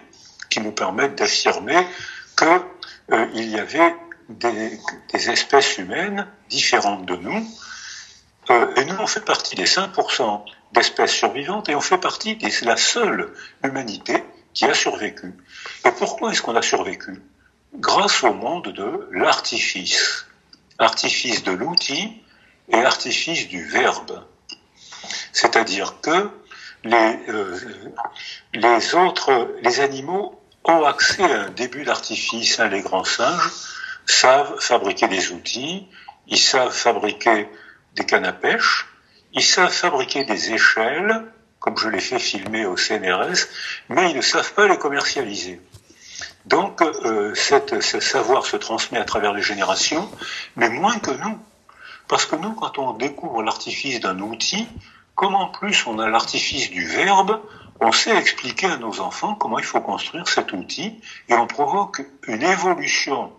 qui 0.50 0.60
nous 0.60 0.72
permettent 0.72 1.16
d'affirmer 1.16 1.86
qu'il 2.38 2.48
euh, 3.12 3.28
y 3.34 3.60
avait 3.60 3.96
des, 4.30 4.80
espèces 5.30 5.78
humaines 5.78 6.28
différentes 6.50 7.06
de 7.06 7.16
nous, 7.16 7.48
euh, 8.50 8.74
et 8.76 8.86
nous 8.86 8.96
on 9.00 9.08
fait 9.08 9.26
partie 9.26 9.56
des 9.56 9.66
5% 9.66 10.44
d'espèces 10.74 11.12
survivantes, 11.12 11.70
et 11.70 11.76
on 11.76 11.82
fait 11.82 11.98
partie 11.98 12.36
de 12.36 12.66
la 12.66 12.78
seule 12.78 13.34
humanité 13.64 14.24
qui 14.54 14.66
a 14.66 14.74
survécu. 14.74 15.34
Et 15.86 15.92
pourquoi 15.92 16.32
est-ce 16.32 16.42
qu'on 16.42 16.56
a 16.56 16.62
survécu? 16.62 17.22
Grâce 17.76 18.24
au 18.24 18.34
monde 18.34 18.74
de 18.74 19.08
l'artifice, 19.12 20.26
artifice 20.78 21.44
de 21.44 21.52
l'outil 21.52 22.22
et 22.70 22.84
artifice 22.84 23.48
du 23.48 23.64
verbe. 23.66 24.26
C'est-à-dire 25.32 26.02
que 26.02 26.30
les, 26.84 27.20
euh, 27.30 27.58
les 28.54 28.96
autres, 28.96 29.56
les 29.62 29.80
animaux 29.80 30.40
ont 30.64 30.84
accès 30.86 31.24
à 31.24 31.44
un 31.44 31.50
début 31.50 31.84
d'artifice. 31.84 32.60
Hein, 32.60 32.70
les 32.70 32.82
grands 32.82 33.04
singes 33.04 33.52
savent 34.06 34.60
fabriquer 34.60 35.08
des 35.08 35.32
outils, 35.32 35.88
ils 36.28 36.40
savent 36.40 36.74
fabriquer 36.74 37.50
des 37.96 38.06
cannes 38.06 38.26
à 38.26 38.34
pêche, 38.34 38.88
ils 39.34 39.44
savent 39.44 39.72
fabriquer 39.72 40.24
des 40.26 40.54
échelles, 40.54 41.26
comme 41.60 41.78
je 41.78 41.90
les 41.90 42.00
fais 42.00 42.20
filmer 42.20 42.66
au 42.66 42.76
CNRS, 42.76 43.48
mais 43.90 44.12
ils 44.12 44.18
ne 44.18 44.22
savent 44.22 44.54
pas 44.54 44.68
les 44.68 44.78
commercialiser. 44.78 45.62
Donc, 46.46 46.82
euh, 46.82 47.36
cette, 47.36 47.82
ce 47.82 48.00
savoir 48.00 48.46
se 48.46 48.58
transmet 48.58 49.00
à 49.00 49.06
travers 49.06 49.34
les 49.34 49.44
générations, 49.44 50.10
mais 50.56 50.70
moins 50.70 50.98
que 50.98 51.12
nous. 51.12 51.38
Parce 52.08 52.26
que 52.26 52.36
nous, 52.36 52.54
quand 52.54 52.80
on 52.80 52.94
découvre 52.94 53.44
l'artifice 53.44 54.00
d'un 54.00 54.20
outil, 54.20 54.68
comme 55.22 55.38
plus 55.52 55.86
on 55.86 56.00
a 56.00 56.10
l'artifice 56.10 56.72
du 56.72 56.84
verbe, 56.84 57.40
on 57.80 57.92
sait 57.92 58.18
expliquer 58.18 58.66
à 58.66 58.78
nos 58.78 59.02
enfants 59.02 59.36
comment 59.36 59.60
il 59.60 59.64
faut 59.64 59.80
construire 59.80 60.28
cet 60.28 60.52
outil 60.52 61.00
et 61.30 61.36
on 61.36 61.46
provoque 61.46 62.02
une 62.26 62.42
évolution 62.42 63.32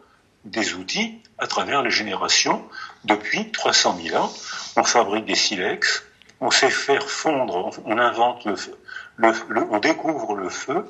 des 0.44 0.74
outils 0.74 1.20
à 1.38 1.48
travers 1.48 1.82
les 1.82 1.90
générations 1.90 2.62
depuis 3.04 3.50
300 3.50 3.98
000 4.00 4.16
ans. 4.16 4.32
On 4.76 4.84
fabrique 4.84 5.24
des 5.24 5.34
silex, 5.34 6.04
on 6.40 6.52
sait 6.52 6.70
faire 6.70 7.08
fondre, 7.08 7.70
on 7.84 7.98
invente 7.98 8.44
le, 8.44 8.54
on 9.68 9.80
découvre 9.80 10.36
le 10.36 10.50
feu, 10.50 10.86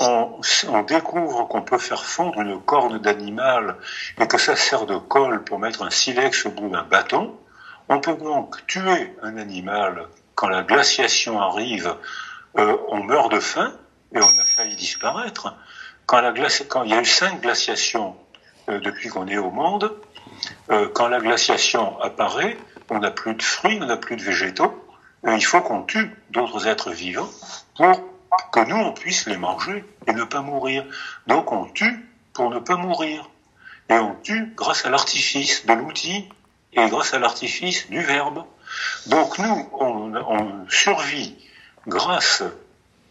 on, 0.00 0.40
on 0.70 0.82
découvre 0.82 1.46
qu'on 1.46 1.62
peut 1.62 1.78
faire 1.78 2.02
fondre 2.02 2.40
une 2.40 2.60
corne 2.60 2.98
d'animal 2.98 3.76
et 4.18 4.26
que 4.26 4.38
ça 4.38 4.56
sert 4.56 4.86
de 4.86 4.96
colle 4.96 5.44
pour 5.44 5.60
mettre 5.60 5.82
un 5.82 5.90
silex 5.90 6.46
au 6.46 6.50
bout 6.50 6.68
d'un 6.68 6.82
bâton. 6.82 7.38
On 7.92 7.98
peut 7.98 8.14
donc 8.14 8.64
tuer 8.68 9.16
un 9.20 9.36
animal 9.36 10.06
quand 10.36 10.48
la 10.48 10.62
glaciation 10.62 11.40
arrive 11.40 11.92
euh, 12.56 12.76
on 12.86 13.02
meurt 13.02 13.32
de 13.32 13.40
faim 13.40 13.72
et 14.14 14.20
on 14.20 14.38
a 14.38 14.44
failli 14.44 14.76
disparaître. 14.76 15.56
Quand, 16.06 16.22
il 16.84 16.90
y 16.90 16.94
a 16.94 17.00
eu 17.00 17.04
cinq 17.04 17.40
glaciations 17.40 18.16
euh, 18.68 18.78
depuis 18.78 19.08
qu'on 19.08 19.26
est 19.26 19.38
au 19.38 19.50
monde, 19.50 19.92
euh, 20.70 20.88
quand 20.94 21.08
la 21.08 21.18
glaciation 21.18 22.00
apparaît, 22.00 22.56
on 22.90 23.00
n'a 23.00 23.10
plus 23.10 23.34
de 23.34 23.42
fruits, 23.42 23.80
on 23.82 23.86
n'a 23.86 23.96
plus 23.96 24.14
de 24.14 24.22
végétaux. 24.22 24.72
il 25.26 25.44
faut 25.44 25.60
qu'on 25.60 25.82
tue 25.82 26.14
d'autres 26.30 26.68
êtres 26.68 26.92
vivants 26.92 27.28
pour 27.74 28.04
que 28.52 28.60
nous, 28.68 28.76
on 28.76 28.92
puisse 28.92 29.26
les 29.26 29.36
manger 29.36 29.84
et 30.06 30.12
ne 30.12 30.22
pas 30.22 30.42
mourir. 30.42 30.84
Donc 31.26 31.50
on 31.50 31.64
tue 31.64 32.08
pour 32.34 32.50
ne 32.50 32.60
pas 32.60 32.76
mourir. 32.76 33.28
Et 33.88 33.94
on 33.94 34.14
tue 34.22 34.52
grâce 34.54 34.86
à 34.86 34.90
l'artifice 34.90 35.66
de 35.66 35.72
l'outil 35.72 36.28
et 36.72 36.88
grâce 36.88 37.14
à 37.14 37.18
l'artifice 37.18 37.88
du 37.90 38.00
verbe. 38.00 38.44
Donc 39.06 39.38
nous, 39.38 39.68
on, 39.72 40.14
on 40.14 40.68
survit 40.68 41.36
grâce 41.86 42.42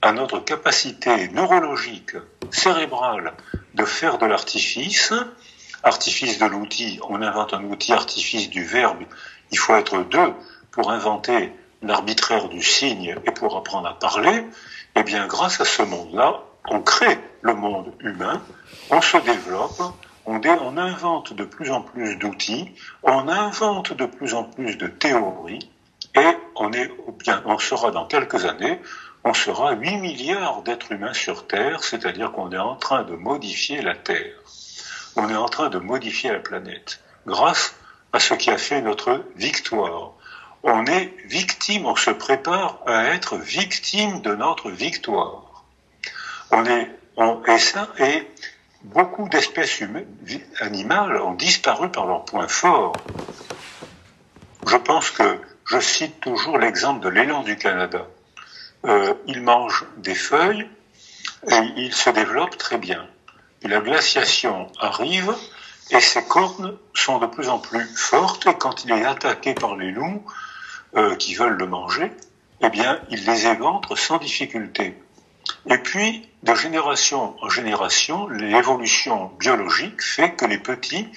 à 0.02 0.12
notre 0.14 0.40
capacité 0.40 1.28
neurologique, 1.30 2.16
cérébrale, 2.52 3.34
de 3.74 3.84
faire 3.84 4.18
de 4.18 4.26
l'artifice, 4.26 5.14
artifice 5.84 6.40
de 6.40 6.46
l'outil, 6.46 7.00
on 7.10 7.22
invente 7.22 7.54
un 7.54 7.64
outil, 7.66 7.92
artifice 7.92 8.50
du 8.50 8.64
verbe, 8.64 9.04
il 9.52 9.58
faut 9.58 9.76
être 9.76 10.04
deux 10.04 10.34
pour 10.72 10.92
inventer 10.92 11.54
l'arbitraire 11.82 12.50
du 12.50 12.62
signe 12.62 13.16
et 13.26 13.32
pour 13.32 13.58
apprendre 13.58 13.88
à 13.88 13.98
parler, 13.98 14.46
eh 14.96 15.04
bien 15.04 15.28
grâce 15.28 15.60
à 15.60 15.66
ce 15.66 15.82
monde-là, 15.82 16.44
on 16.70 16.82
crée 16.82 17.20
le 17.42 17.54
monde 17.54 17.94
humain, 18.00 18.42
on 18.90 19.02
se 19.02 19.18
développe, 19.18 19.82
on, 20.30 20.78
invente 20.78 21.34
de 21.34 21.44
plus 21.44 21.72
en 21.72 21.82
plus 21.82 22.16
d'outils, 22.16 22.72
on 23.04 23.28
invente 23.28 23.94
de 23.94 24.06
plus 24.06 24.34
en 24.34 24.44
plus 24.44 24.78
de 24.78 24.88
théories, 24.88 25.70
et 26.16 26.38
on, 26.56 27.58
sera 27.60 27.92
dans 27.92 28.06
quelques 28.06 28.46
années, 28.46 28.80
on 29.24 29.34
sera 29.34 29.74
8 29.74 29.98
milliards 29.98 30.62
d'êtres 30.62 30.92
humains 30.92 31.14
sur 31.14 31.48
Terre, 31.48 31.84
c'est-à-dire 31.84 32.32
qu'on 32.32 32.52
est 32.52 32.58
en 32.58 32.76
train 32.76 33.04
de 33.04 33.16
modifier 33.16 33.82
la 33.82 33.96
Terre. 33.96 34.36
On 35.16 35.30
est 35.30 35.36
en 35.36 35.50
train 35.50 35.70
de 35.70 35.80
modifier 35.80 36.32
la 36.32 36.40
planète 36.40 37.02
grâce 37.26 37.76
à 38.14 38.20
ce 38.20 38.34
qui 38.34 38.50
a 38.52 38.58
fait 38.58 38.82
notre 38.82 39.24
victoire. 39.36 40.14
On 40.64 40.86
est 40.86 41.14
victime, 41.26 41.86
on 41.86 41.96
se 41.96 42.12
prépare 42.12 42.80
à 42.86 43.06
être 43.06 43.38
victime 43.38 44.22
de 44.22 44.36
notre 44.36 44.70
victoire. 44.70 45.64
On 46.52 46.66
est, 46.66 46.90
et 47.48 47.60
ça, 47.60 47.88
et 48.00 48.28
beaucoup 48.84 49.28
d'espèces 49.30 49.82
animales 50.60 51.22
ont 51.22 51.34
disparu 51.34 51.90
par 51.90 52.06
leur 52.06 52.26
point 52.26 52.48
fort. 52.48 52.94
Je 54.68 54.78
pense 54.78 55.12
que 55.12 55.40
je 55.66 55.80
cite 55.80 56.20
toujours 56.20 56.58
l'exemple 56.58 57.02
de 57.02 57.10
l'élan 57.10 57.44
du 57.44 57.58
Canada. 57.58 58.08
Euh, 58.86 59.14
il 59.28 59.42
mange 59.42 59.86
des 59.98 60.16
feuilles 60.16 60.68
et 61.50 61.60
il 61.78 61.94
se 61.94 62.10
développe 62.10 62.58
très 62.58 62.78
bien. 62.78 63.06
la 63.64 63.82
glaciation 63.82 64.72
arrive 64.80 65.36
et 65.92 66.00
ses 66.00 66.24
cornes 66.24 66.78
sont 66.94 67.20
de 67.20 67.26
plus 67.26 67.50
en 67.50 67.60
plus 67.60 67.86
fortes 67.96 68.48
et 68.48 68.54
quand 68.54 68.86
il 68.86 68.92
est 68.92 69.06
attaqué 69.06 69.54
par 69.54 69.76
les 69.76 69.92
loups 69.92 70.24
euh, 70.96 71.16
qui 71.16 71.36
veulent 71.36 71.58
le 71.58 71.68
manger, 71.68 72.12
eh 72.62 72.70
bien, 72.70 73.00
il 73.10 73.26
les 73.26 73.48
éventre 73.48 73.98
sans 73.98 74.18
difficulté. 74.18 74.96
Et 75.70 75.78
puis, 75.78 76.30
de 76.44 76.56
génération 76.56 77.36
en 77.42 77.50
génération, 77.50 78.28
l'évolution 78.28 79.32
biologique 79.40 80.02
fait 80.02 80.32
que 80.32 80.46
les 80.46 80.58
petits 80.58 81.08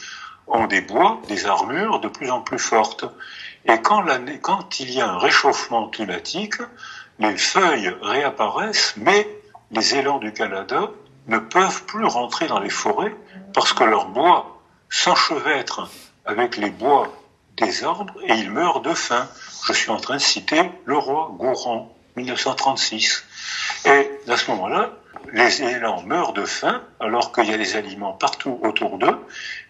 ont 0.46 0.66
des 0.66 0.80
bois, 0.80 1.20
des 1.28 1.46
armures 1.46 2.00
de 2.00 2.08
plus 2.08 2.30
en 2.30 2.40
plus 2.40 2.58
fortes. 2.58 3.04
Et 3.64 3.80
quand, 3.80 4.80
il 4.80 4.90
y 4.90 5.00
a 5.00 5.08
un 5.08 5.18
réchauffement 5.18 5.88
climatique, 5.88 6.56
les 7.18 7.36
feuilles 7.36 7.94
réapparaissent, 8.02 8.94
mais 8.96 9.28
les 9.70 9.94
élans 9.94 10.18
du 10.18 10.32
Canada 10.32 10.90
ne 11.28 11.38
peuvent 11.38 11.84
plus 11.84 12.04
rentrer 12.04 12.48
dans 12.48 12.58
les 12.58 12.70
forêts 12.70 13.14
parce 13.54 13.72
que 13.72 13.84
leur 13.84 14.08
bois 14.08 14.60
s'enchevêtre 14.90 15.88
avec 16.24 16.56
les 16.56 16.70
bois 16.70 17.12
des 17.56 17.84
arbres 17.84 18.14
et 18.24 18.34
ils 18.34 18.50
meurent 18.50 18.80
de 18.80 18.94
faim. 18.94 19.28
Je 19.66 19.72
suis 19.72 19.90
en 19.90 19.98
train 19.98 20.16
de 20.16 20.20
citer 20.20 20.70
le 20.84 20.98
roi 20.98 21.32
Gourand, 21.38 21.94
1936. 22.16 23.24
Et 23.84 24.10
à 24.28 24.36
ce 24.36 24.50
moment-là, 24.52 24.90
les 25.32 25.62
élans 25.62 26.02
meurent 26.02 26.32
de 26.32 26.44
faim 26.44 26.82
alors 27.00 27.32
qu'il 27.32 27.48
y 27.50 27.54
a 27.54 27.58
des 27.58 27.76
aliments 27.76 28.12
partout 28.12 28.58
autour 28.62 28.98
d'eux 28.98 29.18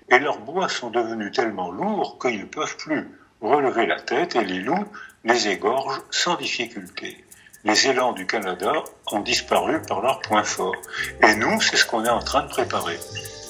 et 0.08 0.18
leurs 0.18 0.38
bois 0.38 0.68
sont 0.68 0.90
devenus 0.90 1.32
tellement 1.32 1.70
lourds 1.70 2.18
qu'ils 2.20 2.40
ne 2.40 2.44
peuvent 2.46 2.76
plus 2.76 3.08
relever 3.40 3.86
la 3.86 4.00
tête 4.00 4.36
et 4.36 4.44
les 4.44 4.60
loups 4.60 4.86
les 5.24 5.48
égorgent 5.48 6.02
sans 6.10 6.36
difficulté. 6.36 7.24
Les 7.64 7.86
élans 7.86 8.12
du 8.12 8.26
Canada 8.26 8.72
ont 9.12 9.20
disparu 9.20 9.80
par 9.82 10.00
leur 10.00 10.20
point 10.20 10.42
fort. 10.42 10.74
Et 11.22 11.36
nous, 11.36 11.60
c'est 11.60 11.76
ce 11.76 11.86
qu'on 11.86 12.04
est 12.04 12.10
en 12.10 12.18
train 12.18 12.42
de 12.42 12.48
préparer. 12.48 12.98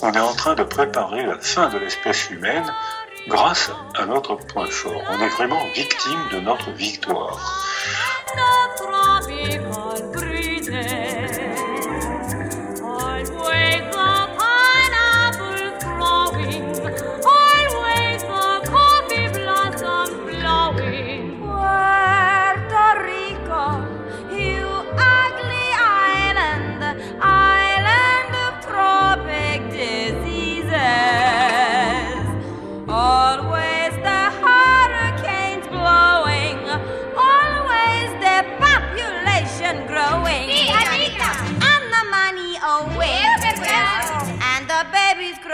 On 0.02 0.12
est 0.12 0.20
en 0.20 0.34
train 0.34 0.54
de 0.54 0.64
préparer 0.64 1.24
la 1.24 1.38
fin 1.38 1.70
de 1.70 1.78
l'espèce 1.78 2.28
humaine 2.30 2.70
grâce 3.28 3.70
à 3.96 4.04
notre 4.04 4.34
point 4.34 4.66
fort. 4.66 5.02
On 5.10 5.18
est 5.18 5.28
vraiment 5.30 5.64
victime 5.74 6.28
de 6.30 6.40
notre 6.40 6.70
victoire. 6.72 7.40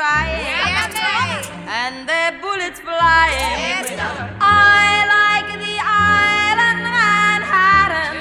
crying, 0.09 0.41
yeah, 0.41 1.77
and 1.81 2.09
the 2.09 2.25
bullets 2.41 2.81
flying. 2.81 3.57
Yes, 3.61 3.93
I 4.41 5.05
like 5.15 5.51
the 5.65 5.77
island 5.85 6.81
Manhattan. 6.97 8.15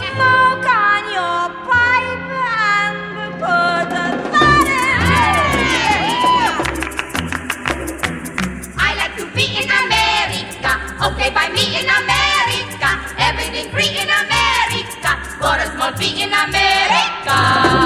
Smoke 0.00 0.66
on 0.66 1.02
your 1.18 1.42
pipe 1.68 2.26
and 2.58 2.98
put 3.42 3.86
the 3.94 4.06
thought 4.32 4.68
in 4.82 4.98
I 8.86 8.90
like 9.00 9.14
to 9.20 9.26
be 9.36 9.46
in 9.62 9.68
America. 9.84 10.72
Okay, 11.06 11.30
by 11.38 11.46
me 11.56 11.64
in 11.80 11.86
America. 12.02 12.90
Everything 13.28 13.66
free 13.70 13.94
in 14.02 14.10
America. 14.24 15.10
For 15.40 15.54
a 15.54 15.66
small 15.72 15.92
fee 15.98 16.22
in 16.24 16.32
America. 16.32 17.85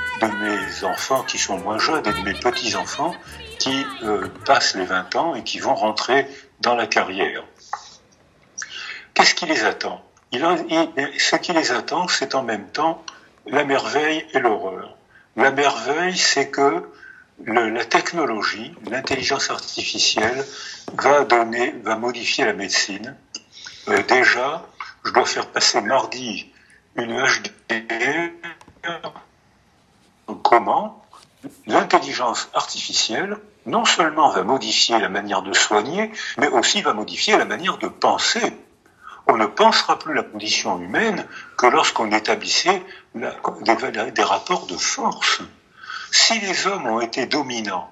de 0.27 0.35
mes 0.35 0.83
enfants 0.83 1.23
qui 1.23 1.37
sont 1.37 1.57
moins 1.57 1.77
jeunes 1.77 2.05
et 2.05 2.13
de 2.13 2.21
mes 2.21 2.33
petits-enfants 2.33 3.15
qui 3.59 3.85
euh, 4.03 4.27
passent 4.45 4.75
les 4.75 4.85
20 4.85 5.15
ans 5.15 5.35
et 5.35 5.43
qui 5.43 5.59
vont 5.59 5.75
rentrer 5.75 6.27
dans 6.61 6.75
la 6.75 6.87
carrière. 6.87 7.43
Qu'est-ce 9.13 9.35
qui 9.35 9.45
les 9.45 9.63
attend? 9.63 10.03
Ce 10.33 11.35
qui 11.35 11.53
les 11.53 11.71
attend, 11.71 12.07
c'est 12.07 12.35
en 12.35 12.43
même 12.43 12.67
temps 12.69 13.03
la 13.45 13.63
merveille 13.63 14.25
et 14.33 14.39
l'horreur. 14.39 14.95
La 15.35 15.51
merveille, 15.51 16.17
c'est 16.17 16.49
que 16.49 16.89
la 17.45 17.85
technologie, 17.85 18.73
l'intelligence 18.89 19.49
artificielle 19.49 20.45
va 20.93 21.23
donner, 21.25 21.73
va 21.83 21.95
modifier 21.95 22.45
la 22.45 22.53
médecine. 22.53 23.15
Euh, 23.87 24.01
déjà, 24.03 24.65
je 25.03 25.11
dois 25.11 25.25
faire 25.25 25.47
passer 25.47 25.81
mardi 25.81 26.51
une 26.95 27.17
HD. 27.17 27.51
Comment 30.43 31.03
l'intelligence 31.65 32.49
artificielle 32.53 33.37
non 33.65 33.85
seulement 33.85 34.29
va 34.29 34.43
modifier 34.43 34.99
la 34.99 35.09
manière 35.09 35.41
de 35.41 35.53
soigner, 35.53 36.11
mais 36.37 36.47
aussi 36.47 36.81
va 36.81 36.93
modifier 36.93 37.37
la 37.37 37.45
manière 37.45 37.77
de 37.77 37.87
penser. 37.87 38.53
On 39.27 39.37
ne 39.37 39.45
pensera 39.45 39.99
plus 39.99 40.13
la 40.13 40.23
condition 40.23 40.79
humaine 40.79 41.27
que 41.57 41.67
lorsqu'on 41.67 42.11
établissait 42.11 42.83
des 43.13 44.23
rapports 44.23 44.65
de 44.65 44.77
force. 44.77 45.41
Si 46.11 46.39
les 46.39 46.67
hommes 46.67 46.87
ont 46.87 47.01
été 47.01 47.27
dominants, 47.27 47.89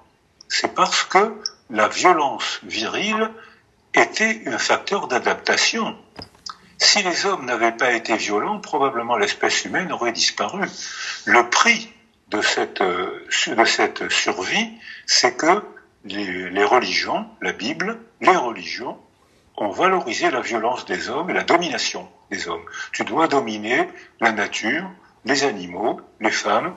c'est 0.48 0.74
parce 0.74 1.04
que 1.04 1.40
la 1.70 1.88
violence 1.88 2.60
virile 2.64 3.30
était 3.94 4.42
un 4.48 4.58
facteur 4.58 5.08
d'adaptation. 5.08 5.96
Si 6.78 7.04
les 7.04 7.26
hommes 7.26 7.46
n'avaient 7.46 7.76
pas 7.76 7.92
été 7.92 8.16
violents, 8.16 8.60
probablement 8.60 9.18
l'espèce 9.18 9.66
humaine 9.66 9.92
aurait 9.92 10.12
disparu. 10.12 10.68
Le 11.26 11.50
prix 11.50 11.94
de 12.30 12.42
cette, 12.42 12.82
euh, 12.82 13.26
de 13.48 13.66
cette 13.66 14.10
survie, 14.10 14.72
c'est 15.06 15.36
que 15.36 15.64
les, 16.06 16.50
les, 16.50 16.64
religions, 16.64 17.28
la 17.42 17.52
Bible, 17.52 18.00
les 18.22 18.36
religions, 18.36 18.98
ont 19.58 19.70
valorisé 19.70 20.32
la 20.32 20.42
violence 20.42 20.86
des 20.86 21.10
hommes 21.10 21.30
et 21.30 21.34
la 21.34 21.44
domination 21.44 22.08
des 22.32 22.48
hommes. 22.48 22.64
Tu 22.94 23.04
dois 23.04 23.28
dominer 23.28 23.90
la 24.22 24.32
nature, 24.32 24.90
les 25.26 25.44
animaux, 25.44 26.00
les 26.22 26.32
femmes, 26.32 26.76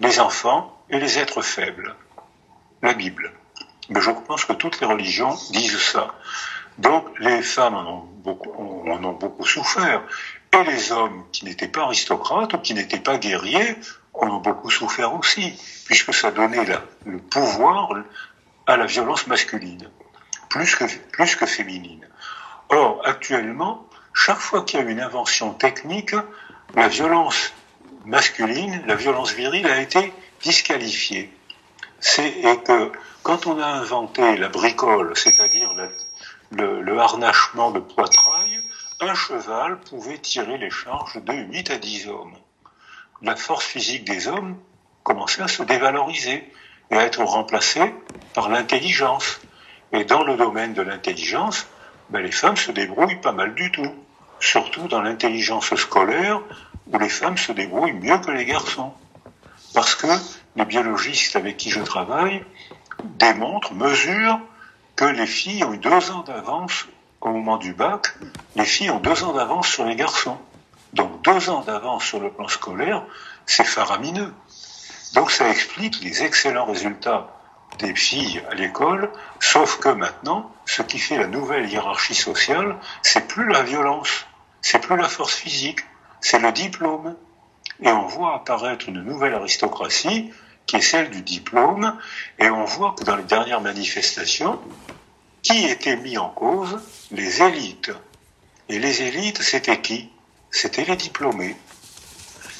les 0.00 0.18
enfants 0.18 0.76
et 0.90 0.98
les 0.98 1.18
êtres 1.18 1.42
faibles. 1.42 1.94
La 2.82 2.94
Bible. 2.94 3.32
Mais 3.88 4.00
je 4.00 4.10
pense 4.10 4.44
que 4.44 4.52
toutes 4.52 4.80
les 4.80 4.86
religions 4.86 5.34
disent 5.50 5.78
ça. 5.78 6.14
Donc 6.78 7.06
les 7.20 7.42
femmes 7.42 7.74
en 7.74 7.86
ont 7.86 8.04
beaucoup, 8.24 8.52
en 8.90 9.04
ont 9.04 9.12
beaucoup 9.12 9.44
souffert. 9.44 10.02
Et 10.52 10.64
les 10.64 10.92
hommes 10.92 11.24
qui 11.32 11.44
n'étaient 11.44 11.68
pas 11.68 11.82
aristocrates 11.82 12.54
ou 12.54 12.58
qui 12.58 12.74
n'étaient 12.74 13.00
pas 13.00 13.18
guerriers 13.18 13.76
ont 14.14 14.38
beaucoup 14.38 14.70
souffert 14.70 15.14
aussi, 15.14 15.52
puisque 15.86 16.14
ça 16.14 16.30
donnait 16.30 16.66
le 17.04 17.18
pouvoir 17.18 17.90
à 18.66 18.76
la 18.76 18.86
violence 18.86 19.26
masculine, 19.26 19.90
plus 20.48 20.74
que, 20.74 21.46
féminine. 21.46 22.06
Or, 22.70 23.02
actuellement, 23.04 23.86
chaque 24.12 24.38
fois 24.38 24.62
qu'il 24.62 24.80
y 24.80 24.82
a 24.82 24.86
une 24.86 25.00
invention 25.00 25.52
technique, 25.52 26.14
la 26.74 26.88
violence 26.88 27.52
masculine, 28.04 28.82
la 28.86 28.94
violence 28.94 29.32
virile 29.32 29.66
a 29.66 29.80
été 29.80 30.12
disqualifiée. 30.42 31.32
C'est 32.00 32.42
que 32.64 32.92
quand 33.22 33.46
on 33.46 33.58
a 33.58 33.66
inventé 33.66 34.36
la 34.36 34.48
bricole, 34.48 35.16
c'est-à-dire 35.16 35.72
le, 36.52 36.82
le, 36.82 36.98
harnachement 36.98 37.70
de 37.70 37.80
poitrail, 37.80 38.60
un 39.00 39.14
cheval 39.14 39.80
pouvait 39.80 40.18
tirer 40.18 40.58
les 40.58 40.70
charges 40.70 41.22
de 41.22 41.32
8 41.32 41.70
à 41.70 41.78
10 41.78 42.08
hommes. 42.08 42.36
La 43.24 43.36
force 43.36 43.64
physique 43.64 44.04
des 44.04 44.28
hommes 44.28 44.58
commençait 45.02 45.40
à 45.40 45.48
se 45.48 45.62
dévaloriser 45.62 46.52
et 46.90 46.94
à 46.94 47.04
être 47.04 47.24
remplacée 47.24 47.94
par 48.34 48.50
l'intelligence. 48.50 49.40
Et 49.92 50.04
dans 50.04 50.24
le 50.24 50.36
domaine 50.36 50.74
de 50.74 50.82
l'intelligence, 50.82 51.66
ben, 52.10 52.20
les 52.20 52.30
femmes 52.30 52.58
se 52.58 52.70
débrouillent 52.70 53.22
pas 53.22 53.32
mal 53.32 53.54
du 53.54 53.72
tout. 53.72 53.94
Surtout 54.40 54.88
dans 54.88 55.00
l'intelligence 55.00 55.74
scolaire, 55.74 56.42
où 56.92 56.98
les 56.98 57.08
femmes 57.08 57.38
se 57.38 57.52
débrouillent 57.52 57.94
mieux 57.94 58.18
que 58.18 58.30
les 58.30 58.44
garçons. 58.44 58.92
Parce 59.72 59.94
que 59.94 60.08
les 60.56 60.66
biologistes 60.66 61.34
avec 61.34 61.56
qui 61.56 61.70
je 61.70 61.80
travaille 61.80 62.44
démontrent, 63.04 63.72
mesurent 63.72 64.38
que 64.96 65.06
les 65.06 65.26
filles 65.26 65.64
ont 65.64 65.72
eu 65.72 65.78
deux 65.78 66.10
ans 66.10 66.24
d'avance 66.24 66.88
au 67.22 67.30
moment 67.30 67.56
du 67.56 67.72
bac. 67.72 68.08
Les 68.54 68.66
filles 68.66 68.90
ont 68.90 69.00
deux 69.00 69.24
ans 69.24 69.32
d'avance 69.32 69.68
sur 69.68 69.86
les 69.86 69.96
garçons. 69.96 70.36
Donc 70.94 71.22
deux 71.22 71.50
ans 71.50 71.62
d'avance 71.62 72.04
sur 72.04 72.20
le 72.20 72.30
plan 72.30 72.48
scolaire, 72.48 73.02
c'est 73.46 73.64
faramineux. 73.64 74.32
Donc 75.14 75.30
ça 75.30 75.48
explique 75.50 76.00
les 76.02 76.22
excellents 76.22 76.66
résultats 76.66 77.28
des 77.78 77.94
filles 77.94 78.42
à 78.50 78.54
l'école, 78.54 79.10
sauf 79.40 79.78
que 79.80 79.88
maintenant, 79.88 80.52
ce 80.66 80.82
qui 80.82 81.00
fait 81.00 81.18
la 81.18 81.26
nouvelle 81.26 81.68
hiérarchie 81.68 82.14
sociale, 82.14 82.76
c'est 83.02 83.26
plus 83.26 83.48
la 83.48 83.62
violence, 83.62 84.26
c'est 84.62 84.78
plus 84.78 84.96
la 84.96 85.08
force 85.08 85.34
physique, 85.34 85.80
c'est 86.20 86.38
le 86.38 86.52
diplôme. 86.52 87.16
Et 87.80 87.88
on 87.88 88.06
voit 88.06 88.36
apparaître 88.36 88.88
une 88.88 89.02
nouvelle 89.02 89.34
aristocratie 89.34 90.32
qui 90.66 90.76
est 90.76 90.80
celle 90.80 91.10
du 91.10 91.22
diplôme, 91.22 91.98
et 92.38 92.48
on 92.48 92.64
voit 92.64 92.94
que 92.96 93.02
dans 93.02 93.16
les 93.16 93.24
dernières 93.24 93.60
manifestations, 93.60 94.60
qui 95.42 95.66
était 95.66 95.96
mis 95.96 96.16
en 96.16 96.30
cause? 96.30 96.80
Les 97.10 97.42
élites. 97.42 97.90
Et 98.68 98.78
les 98.78 99.02
élites, 99.02 99.42
c'était 99.42 99.80
qui? 99.80 100.10
C'était 100.54 100.84
les 100.84 100.94
diplômés. 100.94 101.56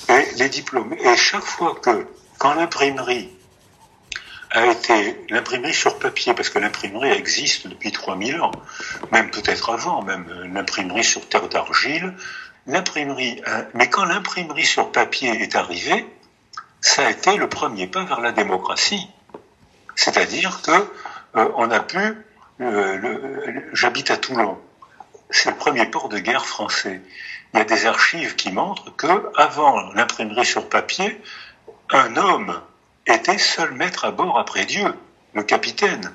Et 0.09 0.35
les 0.37 0.49
diplômés. 0.49 0.99
Et 1.01 1.17
chaque 1.17 1.45
fois 1.45 1.77
que, 1.77 2.09
quand 2.39 2.55
l'imprimerie 2.55 3.31
a 4.51 4.67
été 4.67 5.25
l'imprimerie 5.31 5.73
sur 5.73 6.01
papier, 6.01 6.35
parce 6.35 6.51
que 6.51 6.59
l'imprimerie 6.59 7.13
existe 7.13 7.69
depuis 7.69 7.93
3000 7.93 8.41
ans, 8.41 8.51
même 9.13 9.31
peut-être 9.31 9.71
avant, 9.71 10.03
même 10.03 10.27
l'imprimerie 10.53 11.05
sur 11.05 11.29
terre 11.29 11.49
d'argile, 11.49 12.15
l'imprimerie, 12.67 13.41
hein, 13.47 13.65
mais 13.75 13.89
quand 13.89 14.05
l'imprimerie 14.05 14.67
sur 14.67 14.91
papier 14.91 15.31
est 15.31 15.55
arrivée, 15.55 16.05
ça 16.81 17.07
a 17.07 17.11
été 17.11 17.37
le 17.37 17.49
premier 17.49 17.87
pas 17.87 18.05
vers 18.05 18.21
la 18.21 18.33
démocratie. 18.33 19.09
C'est-à-dire 19.95 20.63
que 20.63 20.73
euh, 21.37 21.49
on 21.55 21.71
a 21.71 21.79
pu, 21.79 22.17
euh, 22.61 23.61
j'habite 23.73 24.11
à 24.11 24.17
Toulon, 24.17 24.59
c'est 25.31 25.51
le 25.51 25.57
premier 25.57 25.87
port 25.87 26.09
de 26.09 26.19
guerre 26.19 26.47
français. 26.47 27.01
Il 27.53 27.59
y 27.59 27.61
a 27.61 27.65
des 27.65 27.87
archives 27.87 28.35
qui 28.35 28.51
montrent 28.51 28.95
que 28.97 29.31
avant 29.37 29.93
l'imprimerie 29.93 30.45
sur 30.45 30.69
papier, 30.69 31.21
un 31.91 32.17
homme 32.17 32.61
était 33.07 33.39
seul 33.39 33.73
maître 33.73 34.05
à 34.05 34.11
bord 34.11 34.39
après 34.39 34.65
Dieu, 34.65 34.95
le 35.35 35.43
capitaine. 35.43 36.13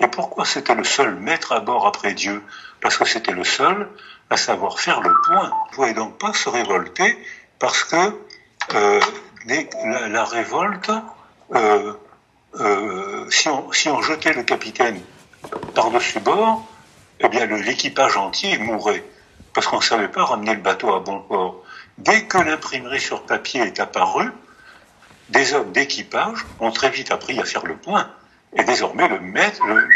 Et 0.00 0.08
pourquoi 0.08 0.44
c'était 0.44 0.74
le 0.74 0.84
seul 0.84 1.14
maître 1.14 1.52
à 1.52 1.60
bord 1.60 1.86
après 1.86 2.14
Dieu? 2.14 2.42
Parce 2.80 2.96
que 2.96 3.04
c'était 3.04 3.32
le 3.32 3.44
seul 3.44 3.88
à 4.30 4.36
savoir 4.36 4.80
faire 4.80 5.00
le 5.00 5.12
point. 5.26 5.50
Vous 5.50 5.70
ne 5.70 5.74
pouvez 5.74 5.92
donc 5.94 6.18
pas 6.18 6.32
se 6.32 6.48
révolter 6.48 7.18
parce 7.58 7.84
que 7.84 8.18
euh, 8.74 9.00
la, 10.08 10.24
révolte, 10.24 10.90
euh, 11.54 11.92
euh, 12.58 13.30
si, 13.30 13.48
on, 13.48 13.70
si 13.72 13.88
on 13.88 14.00
jetait 14.00 14.32
le 14.32 14.42
capitaine 14.42 15.00
par-dessus 15.74 16.20
bord, 16.20 16.66
eh 17.20 17.28
bien 17.28 17.46
l'équipage 17.46 18.16
entier 18.16 18.58
mourrait 18.58 19.04
parce 19.52 19.66
qu'on 19.66 19.78
ne 19.78 19.82
savait 19.82 20.08
pas 20.08 20.24
ramener 20.24 20.54
le 20.54 20.60
bateau 20.60 20.94
à 20.94 21.00
bon 21.00 21.20
port. 21.20 21.62
Dès 21.98 22.24
que 22.24 22.38
l'imprimerie 22.38 23.00
sur 23.00 23.24
papier 23.24 23.62
est 23.62 23.80
apparue, 23.80 24.30
des 25.28 25.54
hommes 25.54 25.72
d'équipage 25.72 26.46
ont 26.60 26.70
très 26.70 26.90
vite 26.90 27.10
appris 27.10 27.38
à 27.40 27.44
faire 27.44 27.66
le 27.66 27.76
point. 27.76 28.10
Et 28.56 28.64
désormais, 28.64 29.06
le, 29.06 29.20
maître, 29.20 29.64
le, 29.64 29.88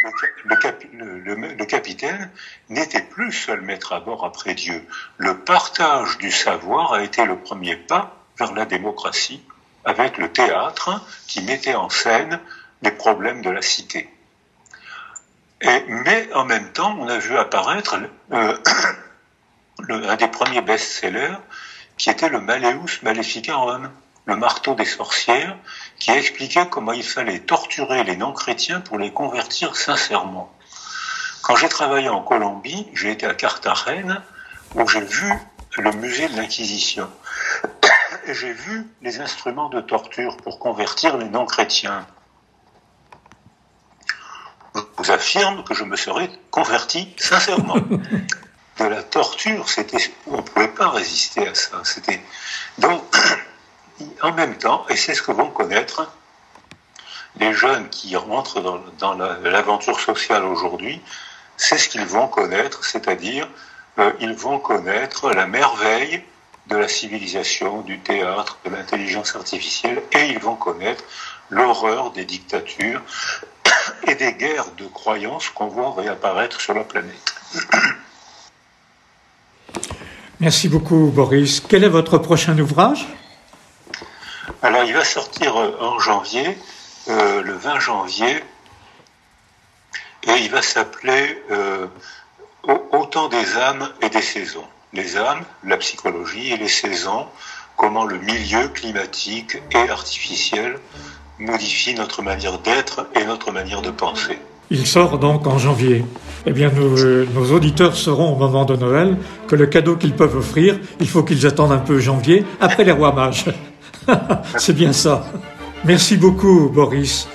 le, 0.45 1.65
capitaine 1.65 2.31
n'était 2.69 3.03
plus 3.03 3.33
seul 3.33 3.61
maître 3.63 3.93
à 3.93 4.01
bord 4.01 4.25
après 4.25 4.55
Dieu. 4.55 4.87
Le 5.17 5.39
partage 5.39 6.19
du 6.19 6.31
savoir 6.31 6.93
a 6.93 7.03
été 7.03 7.25
le 7.25 7.37
premier 7.37 7.75
pas 7.75 8.17
vers 8.39 8.53
la 8.53 8.65
démocratie, 8.65 9.43
avec 9.85 10.19
le 10.19 10.31
théâtre 10.31 11.05
qui 11.27 11.43
mettait 11.43 11.75
en 11.75 11.89
scène 11.89 12.39
les 12.83 12.93
problèmes 12.93 13.43
de 13.43 13.51
la 13.51 13.63
cité. 13.63 14.09
Mais 15.63 16.33
en 16.35 16.45
même 16.45 16.73
temps, 16.73 16.97
on 16.99 17.09
a 17.09 17.19
vu 17.19 17.37
apparaître 17.37 17.97
euh, 18.33 18.57
un 19.89 20.17
des 20.17 20.29
premiers 20.29 20.63
best-sellers 20.63 21.37
qui 21.97 22.11
était 22.11 22.29
le 22.29 22.41
Maleus 22.41 23.03
Maleficarum 23.03 23.91
le 24.27 24.37
marteau 24.37 24.75
des 24.75 24.85
sorcières, 24.85 25.57
qui 25.99 26.11
expliquait 26.11 26.67
comment 26.69 26.93
il 26.93 27.03
fallait 27.03 27.41
torturer 27.41 28.05
les 28.05 28.17
non-chrétiens 28.17 28.81
pour 28.81 28.99
les 28.99 29.13
convertir 29.13 29.77
sincèrement. 29.77 30.53
Quand 31.43 31.57
j'ai 31.57 31.69
travaillé 31.69 32.09
en 32.09 32.23
Colombie, 32.23 32.89
j'ai 32.95 33.11
été 33.11 33.27
à 33.27 33.35
Carthagène, 33.35 34.23
où 34.75 34.89
j'ai 34.89 35.03
vu 35.03 35.33
le 35.77 35.93
musée 35.93 36.29
de 36.29 36.37
l'Inquisition. 36.37 37.11
J'ai 38.27 38.55
vu 38.55 38.87
les 39.03 39.21
instruments 39.21 39.69
de 39.69 39.83
torture 39.83 40.39
pour 40.39 40.59
convertir 40.59 41.19
les 41.19 41.29
non-chrétiens. 41.29 42.07
Vous 45.05 45.11
affirme 45.11 45.65
que 45.65 45.75
je 45.75 45.85
me 45.85 45.97
serais 45.97 46.31
converti 46.51 47.15
sincèrement. 47.19 47.77
De 48.79 48.85
la 48.87 49.03
torture, 49.03 49.69
c'était, 49.69 49.99
on 50.27 50.39
ne 50.39 50.43
pouvait 50.43 50.69
pas 50.69 50.89
résister 50.89 51.47
à 51.47 51.55
ça. 51.55 51.83
C'était 51.85 52.21
donc 52.79 53.03
en 54.23 54.33
même 54.33 54.57
temps, 54.57 54.87
et 54.89 54.97
c'est 54.97 55.15
ce 55.15 55.21
que 55.21 55.31
vont 55.31 55.51
connaître 55.51 56.11
les 57.37 57.53
jeunes 57.53 57.91
qui 57.91 58.17
rentrent 58.17 58.63
dans, 58.99 59.15
l'aventure 59.43 60.01
sociale 60.01 60.45
aujourd'hui, 60.45 61.03
c'est 61.59 61.77
ce 61.77 61.91
qu'ils 61.91 62.07
vont 62.07 62.27
connaître, 62.27 62.85
c'est-à-dire 62.87 63.47
euh, 63.99 64.11
ils 64.21 64.35
vont 64.35 64.59
connaître 64.59 65.33
la 65.33 65.47
merveille 65.47 66.25
de 66.69 66.77
la 66.77 66.89
civilisation, 66.89 67.83
du 67.83 68.01
théâtre, 68.01 68.59
de 68.65 68.71
l'intelligence 68.71 69.37
artificielle, 69.37 70.03
et 70.13 70.29
ils 70.29 70.39
vont 70.39 70.57
connaître 70.57 71.05
l'horreur 71.51 72.11
des 72.13 72.25
dictatures 72.25 73.03
et 74.07 74.15
des 74.15 74.33
guerres 74.35 74.73
de 74.77 74.87
croyances 74.87 75.49
qu'on 75.51 75.69
voit 75.69 75.95
réapparaître 75.95 76.61
sur 76.61 76.75
la 76.75 76.85
planète. 76.85 77.35
Merci 80.41 80.69
beaucoup 80.69 81.11
Boris. 81.15 81.61
Quel 81.61 81.85
est 81.85 81.89
votre 81.89 82.19
prochain 82.19 82.59
ouvrage? 82.59 83.07
Alors 84.63 84.85
il 84.85 84.95
va 84.95 85.05
sortir 85.05 85.57
euh, 85.57 85.77
en 85.81 85.99
janvier, 85.99 86.59
euh, 87.09 87.43
le 87.43 87.55
20 87.55 87.81
janvier, 87.81 88.43
et 90.27 90.37
il 90.41 90.51
va 90.51 90.63
s'appeler 90.63 91.43
euh, 91.51 91.87
Autant 92.67 93.29
des 93.29 93.57
âmes 93.57 93.91
et 94.01 94.09
des 94.09 94.23
saisons. 94.23 94.67
Les 94.95 95.19
âmes, 95.19 95.45
la 95.65 95.77
psychologie 95.77 96.53
et 96.53 96.57
les 96.57 96.69
saisons, 96.69 97.27
comment 97.77 98.05
le 98.05 98.19
milieu 98.19 98.69
climatique 98.69 99.59
et 99.71 99.91
artificiel 99.91 100.79
modifie 101.39 101.95
notre 101.95 102.23
manière 102.23 102.59
d'être 102.59 103.07
et 103.15 103.25
notre 103.25 103.51
manière 103.53 103.83
de 103.83 103.91
penser. 103.91 104.39
Il 104.71 104.87
sort 104.87 105.19
donc 105.19 105.47
en 105.47 105.59
janvier. 105.59 106.05
Eh 106.47 106.53
bien, 106.53 106.71
nos 106.71 107.53
auditeurs 107.53 107.97
sauront 107.97 108.33
au 108.33 108.37
moment 108.37 108.65
de 108.65 108.77
Noël 108.77 109.17
que 109.47 109.57
le 109.57 109.67
cadeau 109.67 109.97
qu'ils 109.97 110.15
peuvent 110.15 110.37
offrir, 110.37 110.79
il 111.01 111.09
faut 111.09 111.23
qu'ils 111.23 111.47
attendent 111.47 111.73
un 111.73 111.79
peu 111.79 111.99
janvier, 111.99 112.45
après 112.61 112.85
les 112.85 112.93
rois 112.93 113.13
mages. 113.13 113.45
C'est 114.57 114.75
bien 114.75 114.93
ça. 114.93 115.27
Merci 115.85 116.17
beaucoup, 116.17 116.71
Boris. 116.71 117.29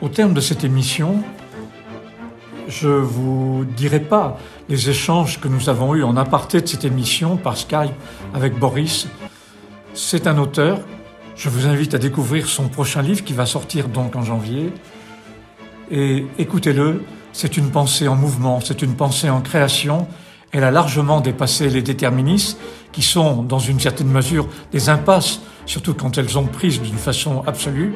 Au 0.00 0.08
terme 0.08 0.34
de 0.34 0.40
cette 0.40 0.64
émission, 0.64 1.22
je 2.68 2.88
vous 2.88 3.64
dirai 3.76 4.00
pas 4.00 4.38
les 4.68 4.90
échanges 4.90 5.40
que 5.40 5.48
nous 5.48 5.68
avons 5.68 5.94
eus 5.94 6.04
en 6.04 6.16
aparté 6.16 6.60
de 6.60 6.66
cette 6.66 6.84
émission 6.84 7.36
par 7.36 7.56
Skype 7.56 7.92
avec 8.32 8.58
Boris. 8.58 9.08
C'est 9.94 10.26
un 10.26 10.38
auteur. 10.38 10.80
Je 11.36 11.48
vous 11.48 11.66
invite 11.66 11.94
à 11.94 11.98
découvrir 11.98 12.46
son 12.46 12.68
prochain 12.68 13.02
livre 13.02 13.24
qui 13.24 13.32
va 13.32 13.46
sortir 13.46 13.88
donc 13.88 14.16
en 14.16 14.22
janvier. 14.22 14.72
Et 15.90 16.26
écoutez-le, 16.38 17.02
c'est 17.32 17.56
une 17.56 17.70
pensée 17.70 18.08
en 18.08 18.16
mouvement, 18.16 18.60
c'est 18.60 18.82
une 18.82 18.94
pensée 18.94 19.28
en 19.28 19.40
création. 19.40 20.06
Elle 20.52 20.64
a 20.64 20.70
largement 20.70 21.20
dépassé 21.20 21.68
les 21.68 21.82
déterministes, 21.82 22.58
qui 22.92 23.02
sont, 23.02 23.42
dans 23.42 23.58
une 23.58 23.80
certaine 23.80 24.08
mesure, 24.08 24.46
des 24.70 24.88
impasses, 24.88 25.40
surtout 25.66 25.94
quand 25.94 26.16
elles 26.16 26.38
ont 26.38 26.46
prise 26.46 26.80
d'une 26.80 26.96
façon 26.96 27.42
absolue, 27.46 27.94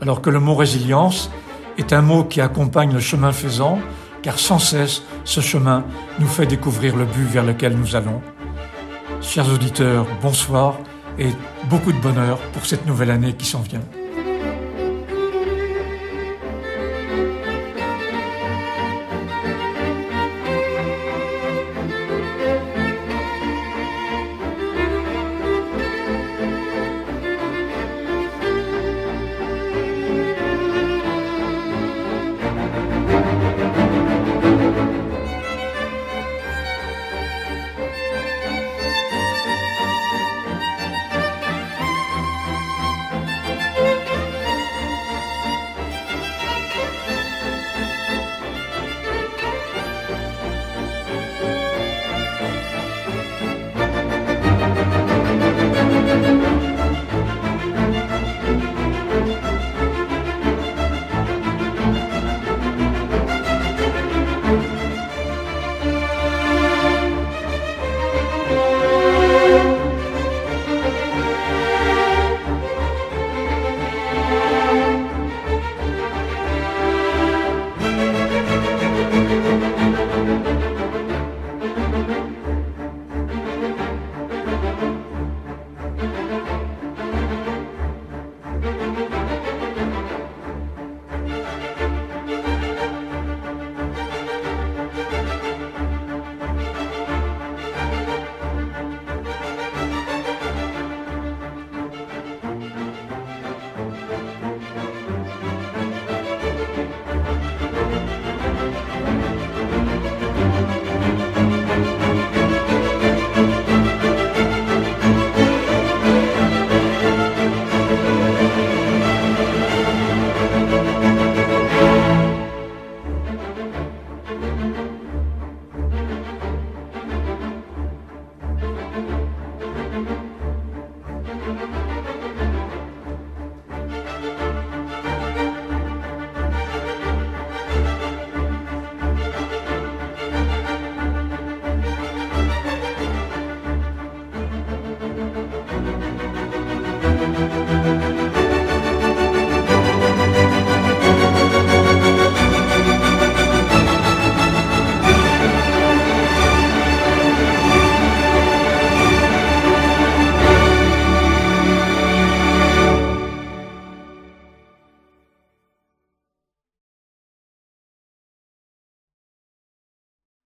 alors 0.00 0.22
que 0.22 0.30
le 0.30 0.40
mot 0.40 0.54
résilience 0.54 1.30
est 1.76 1.92
un 1.92 2.00
mot 2.00 2.24
qui 2.24 2.40
accompagne 2.40 2.92
le 2.92 3.00
chemin 3.00 3.30
faisant, 3.32 3.78
car 4.22 4.38
sans 4.38 4.58
cesse, 4.58 5.02
ce 5.24 5.40
chemin 5.40 5.84
nous 6.18 6.26
fait 6.26 6.46
découvrir 6.46 6.96
le 6.96 7.04
but 7.04 7.24
vers 7.24 7.44
lequel 7.44 7.76
nous 7.76 7.96
allons. 7.96 8.20
Chers 9.20 9.52
auditeurs, 9.52 10.06
bonsoir 10.22 10.78
et 11.18 11.28
beaucoup 11.68 11.92
de 11.92 11.98
bonheur 11.98 12.38
pour 12.52 12.66
cette 12.66 12.86
nouvelle 12.86 13.10
année 13.10 13.34
qui 13.34 13.46
s'en 13.46 13.60
vient. 13.60 13.82